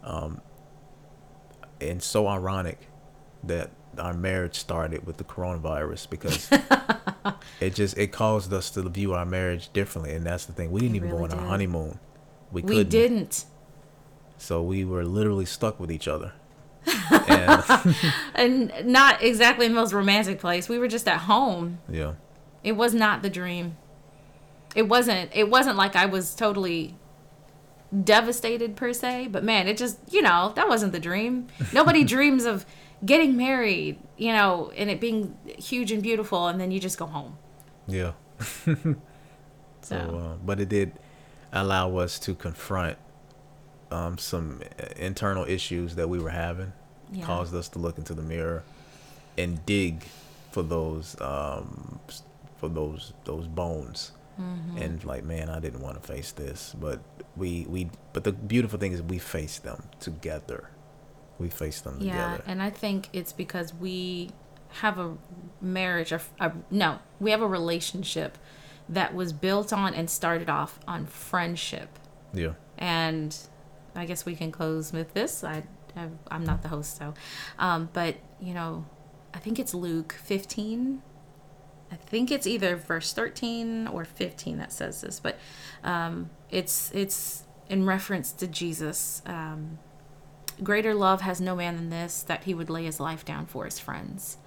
um, 0.03 0.41
and 1.79 2.01
so 2.01 2.27
ironic 2.27 2.87
that 3.43 3.71
our 3.97 4.13
marriage 4.13 4.55
started 4.55 5.05
with 5.05 5.17
the 5.17 5.23
coronavirus 5.23 6.09
because 6.09 6.49
it 7.59 7.75
just 7.75 7.97
it 7.97 8.11
caused 8.11 8.51
us 8.53 8.69
to 8.71 8.81
view 8.89 9.13
our 9.13 9.25
marriage 9.25 9.71
differently 9.73 10.13
and 10.13 10.25
that's 10.25 10.45
the 10.45 10.53
thing 10.53 10.71
we 10.71 10.79
didn't 10.81 10.95
It 10.95 10.97
even 10.97 11.09
go 11.09 11.17
really 11.17 11.31
on 11.33 11.39
our 11.39 11.45
honeymoon 11.47 11.99
we, 12.51 12.61
we 12.61 12.83
didn't. 12.83 13.45
so 14.37 14.61
we 14.63 14.83
were 14.85 15.03
literally 15.05 15.45
stuck 15.45 15.79
with 15.79 15.91
each 15.91 16.07
other 16.07 16.33
and 17.27 17.63
And 18.33 18.73
not 18.85 19.21
exactly 19.21 19.67
the 19.67 19.73
most 19.73 19.93
romantic 19.93 20.39
place. 20.39 20.67
We 20.67 20.79
were 20.79 20.87
just 20.87 21.07
at 21.07 21.19
home. 21.21 21.77
yeah 21.87 22.13
It 22.63 22.71
was 22.73 22.93
not 22.95 23.21
the 23.21 23.29
dream. 23.29 23.77
It 24.75 24.87
wasn't 24.87 25.29
it 25.33 25.49
wasn't 25.49 25.77
like 25.77 25.95
I 25.95 26.05
was 26.07 26.33
totally 26.33 26.95
devastated 28.03 28.75
per 28.75 28.93
se, 28.93 29.27
but 29.27 29.43
man, 29.43 29.67
it 29.67 29.77
just, 29.77 29.97
you 30.11 30.21
know, 30.21 30.53
that 30.55 30.67
wasn't 30.69 30.91
the 30.93 30.99
dream. 30.99 31.47
Nobody 31.73 32.03
dreams 32.15 32.45
of 32.45 32.65
getting 33.05 33.35
married, 33.37 33.99
you 34.17 34.31
know, 34.31 34.71
and 34.75 34.89
it 34.89 34.99
being 34.99 35.37
huge 35.57 35.91
and 35.91 36.01
beautiful 36.03 36.47
and 36.47 36.59
then 36.59 36.71
you 36.71 36.79
just 36.79 36.97
go 36.97 37.05
home. 37.05 37.37
yeah 37.87 38.11
So, 38.75 38.95
So, 39.81 39.95
uh, 39.97 40.35
but 40.45 40.59
it 40.59 40.69
did 40.69 40.93
allow 41.51 41.97
us 41.97 42.19
to 42.19 42.35
confront 42.35 42.97
um, 43.89 44.17
some 44.17 44.61
uh, 44.79 44.85
internal 44.95 45.43
issues 45.45 45.95
that 45.95 46.07
we 46.07 46.19
were 46.19 46.29
having. 46.29 46.71
Yeah. 47.11 47.25
Caused 47.25 47.53
us 47.55 47.67
to 47.69 47.79
look 47.79 47.97
into 47.97 48.13
the 48.13 48.21
mirror 48.21 48.63
and 49.37 49.65
dig 49.65 50.03
for 50.51 50.61
those 50.63 51.19
um, 51.19 51.99
for 52.57 52.69
those 52.69 53.13
those 53.25 53.47
bones 53.47 54.11
and 54.77 55.03
like, 55.03 55.23
man, 55.23 55.49
I 55.49 55.59
didn't 55.59 55.81
want 55.81 56.01
to 56.01 56.07
face 56.07 56.31
this, 56.31 56.73
but 56.79 56.99
we 57.35 57.65
we. 57.69 57.89
But 58.13 58.23
the 58.23 58.31
beautiful 58.31 58.79
thing 58.79 58.91
is 58.91 59.01
we 59.01 59.19
faced 59.19 59.63
them 59.63 59.83
together. 59.99 60.69
We 61.41 61.49
face 61.49 61.81
them 61.81 61.97
Yeah, 61.99 62.11
together. 62.33 62.43
and 62.47 62.61
I 62.61 62.69
think 62.69 63.09
it's 63.13 63.33
because 63.33 63.73
we 63.73 64.29
have 64.81 64.97
a 64.99 65.17
marriage, 65.59 66.11
or 66.13 66.21
a, 66.39 66.51
no, 66.69 66.99
we 67.19 67.31
have 67.31 67.41
a 67.41 67.47
relationship 67.47 68.37
that 68.87 69.13
was 69.15 69.33
built 69.33 69.73
on 69.73 69.93
and 69.93 70.09
started 70.09 70.49
off 70.49 70.79
on 70.87 71.05
friendship. 71.07 71.89
Yeah. 72.33 72.53
And 72.77 73.35
I 73.95 74.05
guess 74.05 74.25
we 74.25 74.35
can 74.35 74.51
close 74.51 74.93
with 74.93 75.13
this. 75.13 75.43
I, 75.43 75.63
I 75.97 76.07
I'm 76.29 76.43
not 76.45 76.61
the 76.61 76.67
host, 76.69 76.97
so, 76.97 77.13
um, 77.59 77.89
but 77.91 78.15
you 78.39 78.53
know, 78.53 78.85
I 79.33 79.39
think 79.39 79.59
it's 79.59 79.73
Luke 79.73 80.13
15. 80.23 81.01
I 81.91 81.95
think 81.97 82.31
it's 82.31 82.47
either 82.47 82.77
verse 82.77 83.11
13 83.11 83.87
or 83.87 84.05
15 84.05 84.57
that 84.59 84.71
says 84.71 85.01
this, 85.01 85.19
but 85.19 85.37
um, 85.83 86.29
it's 86.49 86.89
it's 86.93 87.43
in 87.67 87.85
reference 87.85 88.31
to 88.33 88.47
Jesus. 88.47 89.21
Um, 89.25 89.79
greater 90.63 90.93
love 90.93 91.21
has 91.21 91.41
no 91.41 91.55
man 91.55 91.75
than 91.75 91.89
this 91.89 92.21
that 92.23 92.43
he 92.43 92.53
would 92.53 92.69
lay 92.69 92.85
his 92.85 92.99
life 92.99 93.25
down 93.25 93.45
for 93.45 93.65
his 93.65 93.79
friends. 93.79 94.37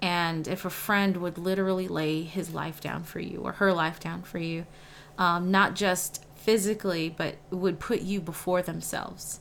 And 0.00 0.46
if 0.46 0.64
a 0.64 0.70
friend 0.70 1.16
would 1.16 1.38
literally 1.38 1.88
lay 1.88 2.22
his 2.22 2.54
life 2.54 2.80
down 2.80 3.02
for 3.02 3.20
you 3.20 3.40
or 3.40 3.52
her 3.52 3.72
life 3.72 3.98
down 3.98 4.22
for 4.22 4.38
you, 4.38 4.66
um, 5.16 5.50
not 5.50 5.74
just 5.74 6.24
physically, 6.36 7.08
but 7.08 7.36
would 7.50 7.80
put 7.80 8.02
you 8.02 8.20
before 8.20 8.62
themselves, 8.62 9.40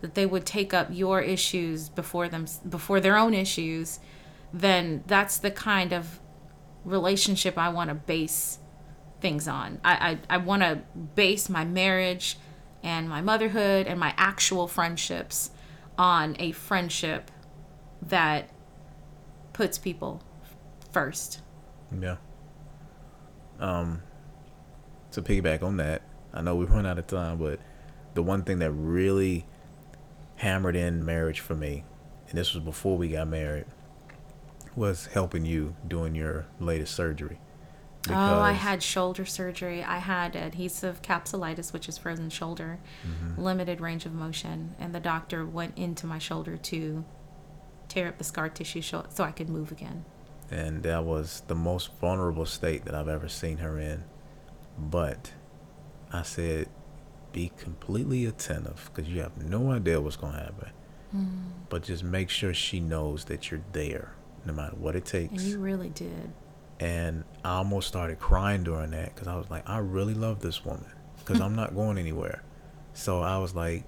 that 0.00 0.14
they 0.14 0.26
would 0.26 0.44
take 0.44 0.74
up 0.74 0.88
your 0.90 1.20
issues 1.20 1.88
before 1.88 2.28
them 2.28 2.46
before 2.68 3.00
their 3.00 3.16
own 3.16 3.34
issues, 3.34 4.00
then 4.52 5.04
that's 5.06 5.38
the 5.38 5.50
kind 5.50 5.92
of 5.92 6.20
relationship 6.84 7.56
I 7.56 7.68
want 7.68 7.90
to 7.90 7.94
base 7.94 8.58
things 9.20 9.46
on. 9.46 9.80
I, 9.84 10.18
I, 10.30 10.36
I 10.36 10.36
want 10.38 10.62
to 10.62 10.82
base 11.14 11.48
my 11.48 11.64
marriage 11.64 12.36
and 12.82 13.08
my 13.08 13.20
motherhood 13.20 13.86
and 13.86 13.98
my 13.98 14.14
actual 14.16 14.68
friendships 14.68 15.50
on 15.96 16.36
a 16.38 16.52
friendship 16.52 17.30
that 18.02 18.50
puts 19.52 19.78
people 19.78 20.22
first. 20.92 21.40
Yeah. 22.00 22.16
Um, 23.58 24.02
to 25.12 25.22
piggyback 25.22 25.62
on 25.62 25.78
that, 25.78 26.02
I 26.32 26.42
know 26.42 26.54
we 26.54 26.66
run 26.66 26.86
out 26.86 26.98
of 26.98 27.06
time, 27.06 27.38
but 27.38 27.58
the 28.14 28.22
one 28.22 28.42
thing 28.44 28.60
that 28.60 28.70
really 28.70 29.46
hammered 30.36 30.76
in 30.76 31.04
marriage 31.04 31.40
for 31.40 31.54
me, 31.54 31.84
and 32.28 32.38
this 32.38 32.54
was 32.54 32.62
before 32.62 32.96
we 32.96 33.08
got 33.08 33.26
married, 33.26 33.66
was 34.76 35.06
helping 35.06 35.44
you 35.44 35.74
doing 35.86 36.14
your 36.14 36.46
latest 36.60 36.94
surgery. 36.94 37.40
Oh, 38.10 38.40
I 38.40 38.52
had 38.52 38.82
shoulder 38.82 39.24
surgery. 39.24 39.82
I 39.82 39.98
had 39.98 40.36
adhesive 40.36 41.02
capsulitis, 41.02 41.72
which 41.72 41.88
is 41.88 41.98
frozen 41.98 42.30
shoulder, 42.30 42.78
mm-hmm. 43.06 43.40
limited 43.40 43.80
range 43.80 44.06
of 44.06 44.12
motion, 44.12 44.74
and 44.78 44.94
the 44.94 45.00
doctor 45.00 45.44
went 45.46 45.76
into 45.78 46.06
my 46.06 46.18
shoulder 46.18 46.56
to 46.56 47.04
tear 47.88 48.08
up 48.08 48.18
the 48.18 48.24
scar 48.24 48.48
tissue 48.48 48.82
so 48.82 49.04
I 49.18 49.30
could 49.32 49.48
move 49.48 49.72
again. 49.72 50.04
and 50.50 50.82
that 50.82 51.04
was 51.04 51.42
the 51.46 51.54
most 51.54 51.90
vulnerable 52.00 52.46
state 52.46 52.84
that 52.84 52.94
I've 52.94 53.08
ever 53.08 53.28
seen 53.28 53.58
her 53.58 53.78
in. 53.78 54.04
But 54.78 55.32
I 56.12 56.22
said, 56.22 56.68
be 57.32 57.52
completely 57.58 58.24
attentive 58.26 58.90
because 58.94 59.10
you 59.10 59.20
have 59.20 59.36
no 59.42 59.70
idea 59.72 60.00
what's 60.00 60.16
going 60.16 60.32
to 60.34 60.38
happen. 60.38 60.70
Mm-hmm. 61.14 61.50
But 61.68 61.82
just 61.82 62.02
make 62.02 62.30
sure 62.30 62.54
she 62.54 62.80
knows 62.80 63.24
that 63.26 63.50
you're 63.50 63.62
there, 63.72 64.12
no 64.44 64.52
matter 64.52 64.76
what 64.76 64.96
it 64.96 65.04
takes. 65.04 65.32
And 65.32 65.52
you 65.52 65.58
really 65.58 65.90
did. 65.90 66.32
And 66.80 67.24
I 67.44 67.56
almost 67.56 67.88
started 67.88 68.18
crying 68.20 68.62
during 68.62 68.92
that 68.92 69.14
because 69.14 69.28
I 69.28 69.36
was 69.36 69.50
like, 69.50 69.68
I 69.68 69.78
really 69.78 70.14
love 70.14 70.40
this 70.40 70.64
woman 70.64 70.86
because 71.18 71.40
I'm 71.40 71.56
not 71.56 71.74
going 71.74 71.98
anywhere. 71.98 72.42
So 72.92 73.20
I 73.20 73.38
was 73.38 73.54
like, 73.54 73.84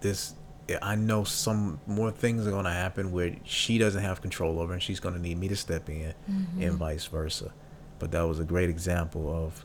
this. 0.00 0.34
I 0.82 0.96
know 0.96 1.24
some 1.24 1.80
more 1.86 2.10
things 2.10 2.46
are 2.46 2.50
going 2.50 2.66
to 2.66 2.70
happen 2.70 3.10
where 3.10 3.34
she 3.44 3.78
doesn't 3.78 4.02
have 4.02 4.20
control 4.20 4.60
over, 4.60 4.74
and 4.74 4.82
she's 4.82 5.00
going 5.00 5.14
to 5.14 5.20
need 5.20 5.38
me 5.38 5.48
to 5.48 5.56
step 5.56 5.88
in, 5.88 6.12
mm-hmm. 6.30 6.62
and 6.62 6.72
vice 6.74 7.06
versa. 7.06 7.54
But 7.98 8.10
that 8.10 8.22
was 8.22 8.38
a 8.38 8.44
great 8.44 8.68
example 8.68 9.32
of 9.34 9.64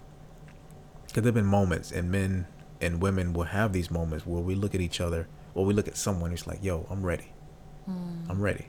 because 1.08 1.24
there've 1.24 1.36
been 1.36 1.46
moments, 1.46 1.92
and 1.92 2.10
men 2.10 2.48
and 2.80 3.02
women 3.02 3.34
will 3.34 3.44
have 3.44 3.74
these 3.74 3.92
moments 3.92 4.26
where 4.26 4.42
we 4.42 4.56
look 4.56 4.74
at 4.74 4.82
each 4.82 5.02
other, 5.02 5.28
or 5.54 5.66
we 5.66 5.74
look 5.74 5.88
at 5.88 5.98
someone, 5.98 6.32
it's 6.32 6.48
like, 6.48 6.64
"Yo, 6.64 6.88
I'm 6.90 7.06
ready. 7.06 7.34
Mm. 7.88 8.30
I'm 8.30 8.42
ready," 8.42 8.68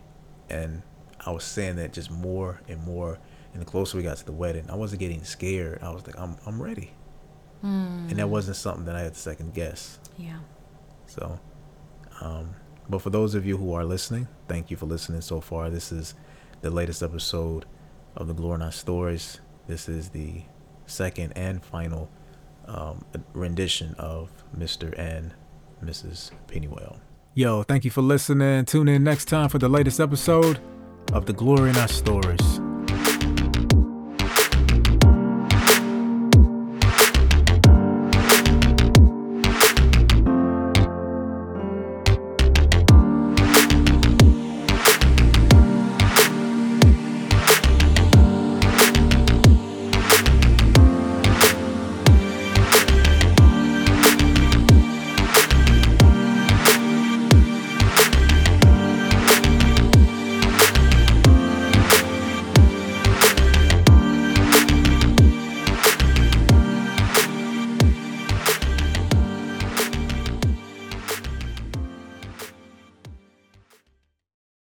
and 0.51 0.83
I 1.25 1.31
was 1.31 1.45
saying 1.45 1.77
that 1.77 1.93
just 1.93 2.11
more 2.11 2.61
and 2.69 2.83
more. 2.83 3.19
And 3.55 3.63
the 3.63 3.67
closer 3.67 3.97
we 3.97 4.03
got 4.03 4.17
to 4.19 4.25
the 4.25 4.33
wedding, 4.33 4.69
I 4.69 4.75
wasn't 4.75 5.01
getting 5.01 5.25
scared. 5.25 5.79
I 5.83 5.91
was 5.91 6.07
like, 6.07 6.19
"I'm 6.19 6.37
I'm 6.45 6.61
ready," 6.61 6.93
and 7.63 8.11
that 8.11 8.29
wasn't 8.29 8.57
something 8.57 8.85
that 8.85 8.97
I 8.97 9.01
had 9.01 9.15
to 9.15 9.19
second 9.21 9.55
guess. 9.55 9.99
Yeah. 10.19 10.41
So, 11.07 11.39
um, 12.21 12.55
but 12.89 13.01
for 13.01 13.11
those 13.11 13.35
of 13.35 13.47
you 13.47 13.57
who 13.57 13.73
are 13.73 13.85
listening, 13.85 14.27
thank 14.49 14.71
you 14.71 14.77
for 14.77 14.87
listening 14.87 15.21
so 15.21 15.41
far. 15.41 15.71
This 15.71 15.93
is 15.93 16.15
the 16.63 16.71
latest 16.71 17.03
episode 17.03 17.65
of 18.17 18.27
the 18.27 18.35
Glory 18.35 18.59
Not 18.59 18.75
Stories. 18.75 19.41
This 19.67 19.89
is 19.89 20.11
the 20.11 20.43
second 20.87 21.33
and 21.37 21.65
final 21.65 22.11
um, 22.67 23.05
rendition 23.33 23.95
of 23.99 24.31
Mr. 24.57 24.99
and 24.99 25.33
Mrs. 25.83 26.31
Pennywell. 26.49 27.01
Yo, 27.35 27.63
thank 27.63 27.85
you 27.85 27.91
for 27.91 28.03
listening. 28.03 28.65
Tune 28.65 28.89
in 28.89 29.03
next 29.03 29.27
time 29.27 29.49
for 29.49 29.59
the 29.59 29.69
latest 29.69 30.01
episode 30.01 30.61
of 31.13 31.27
the 31.27 31.33
Glory 31.33 31.73
Not 31.73 31.91
Stories. 31.91 32.61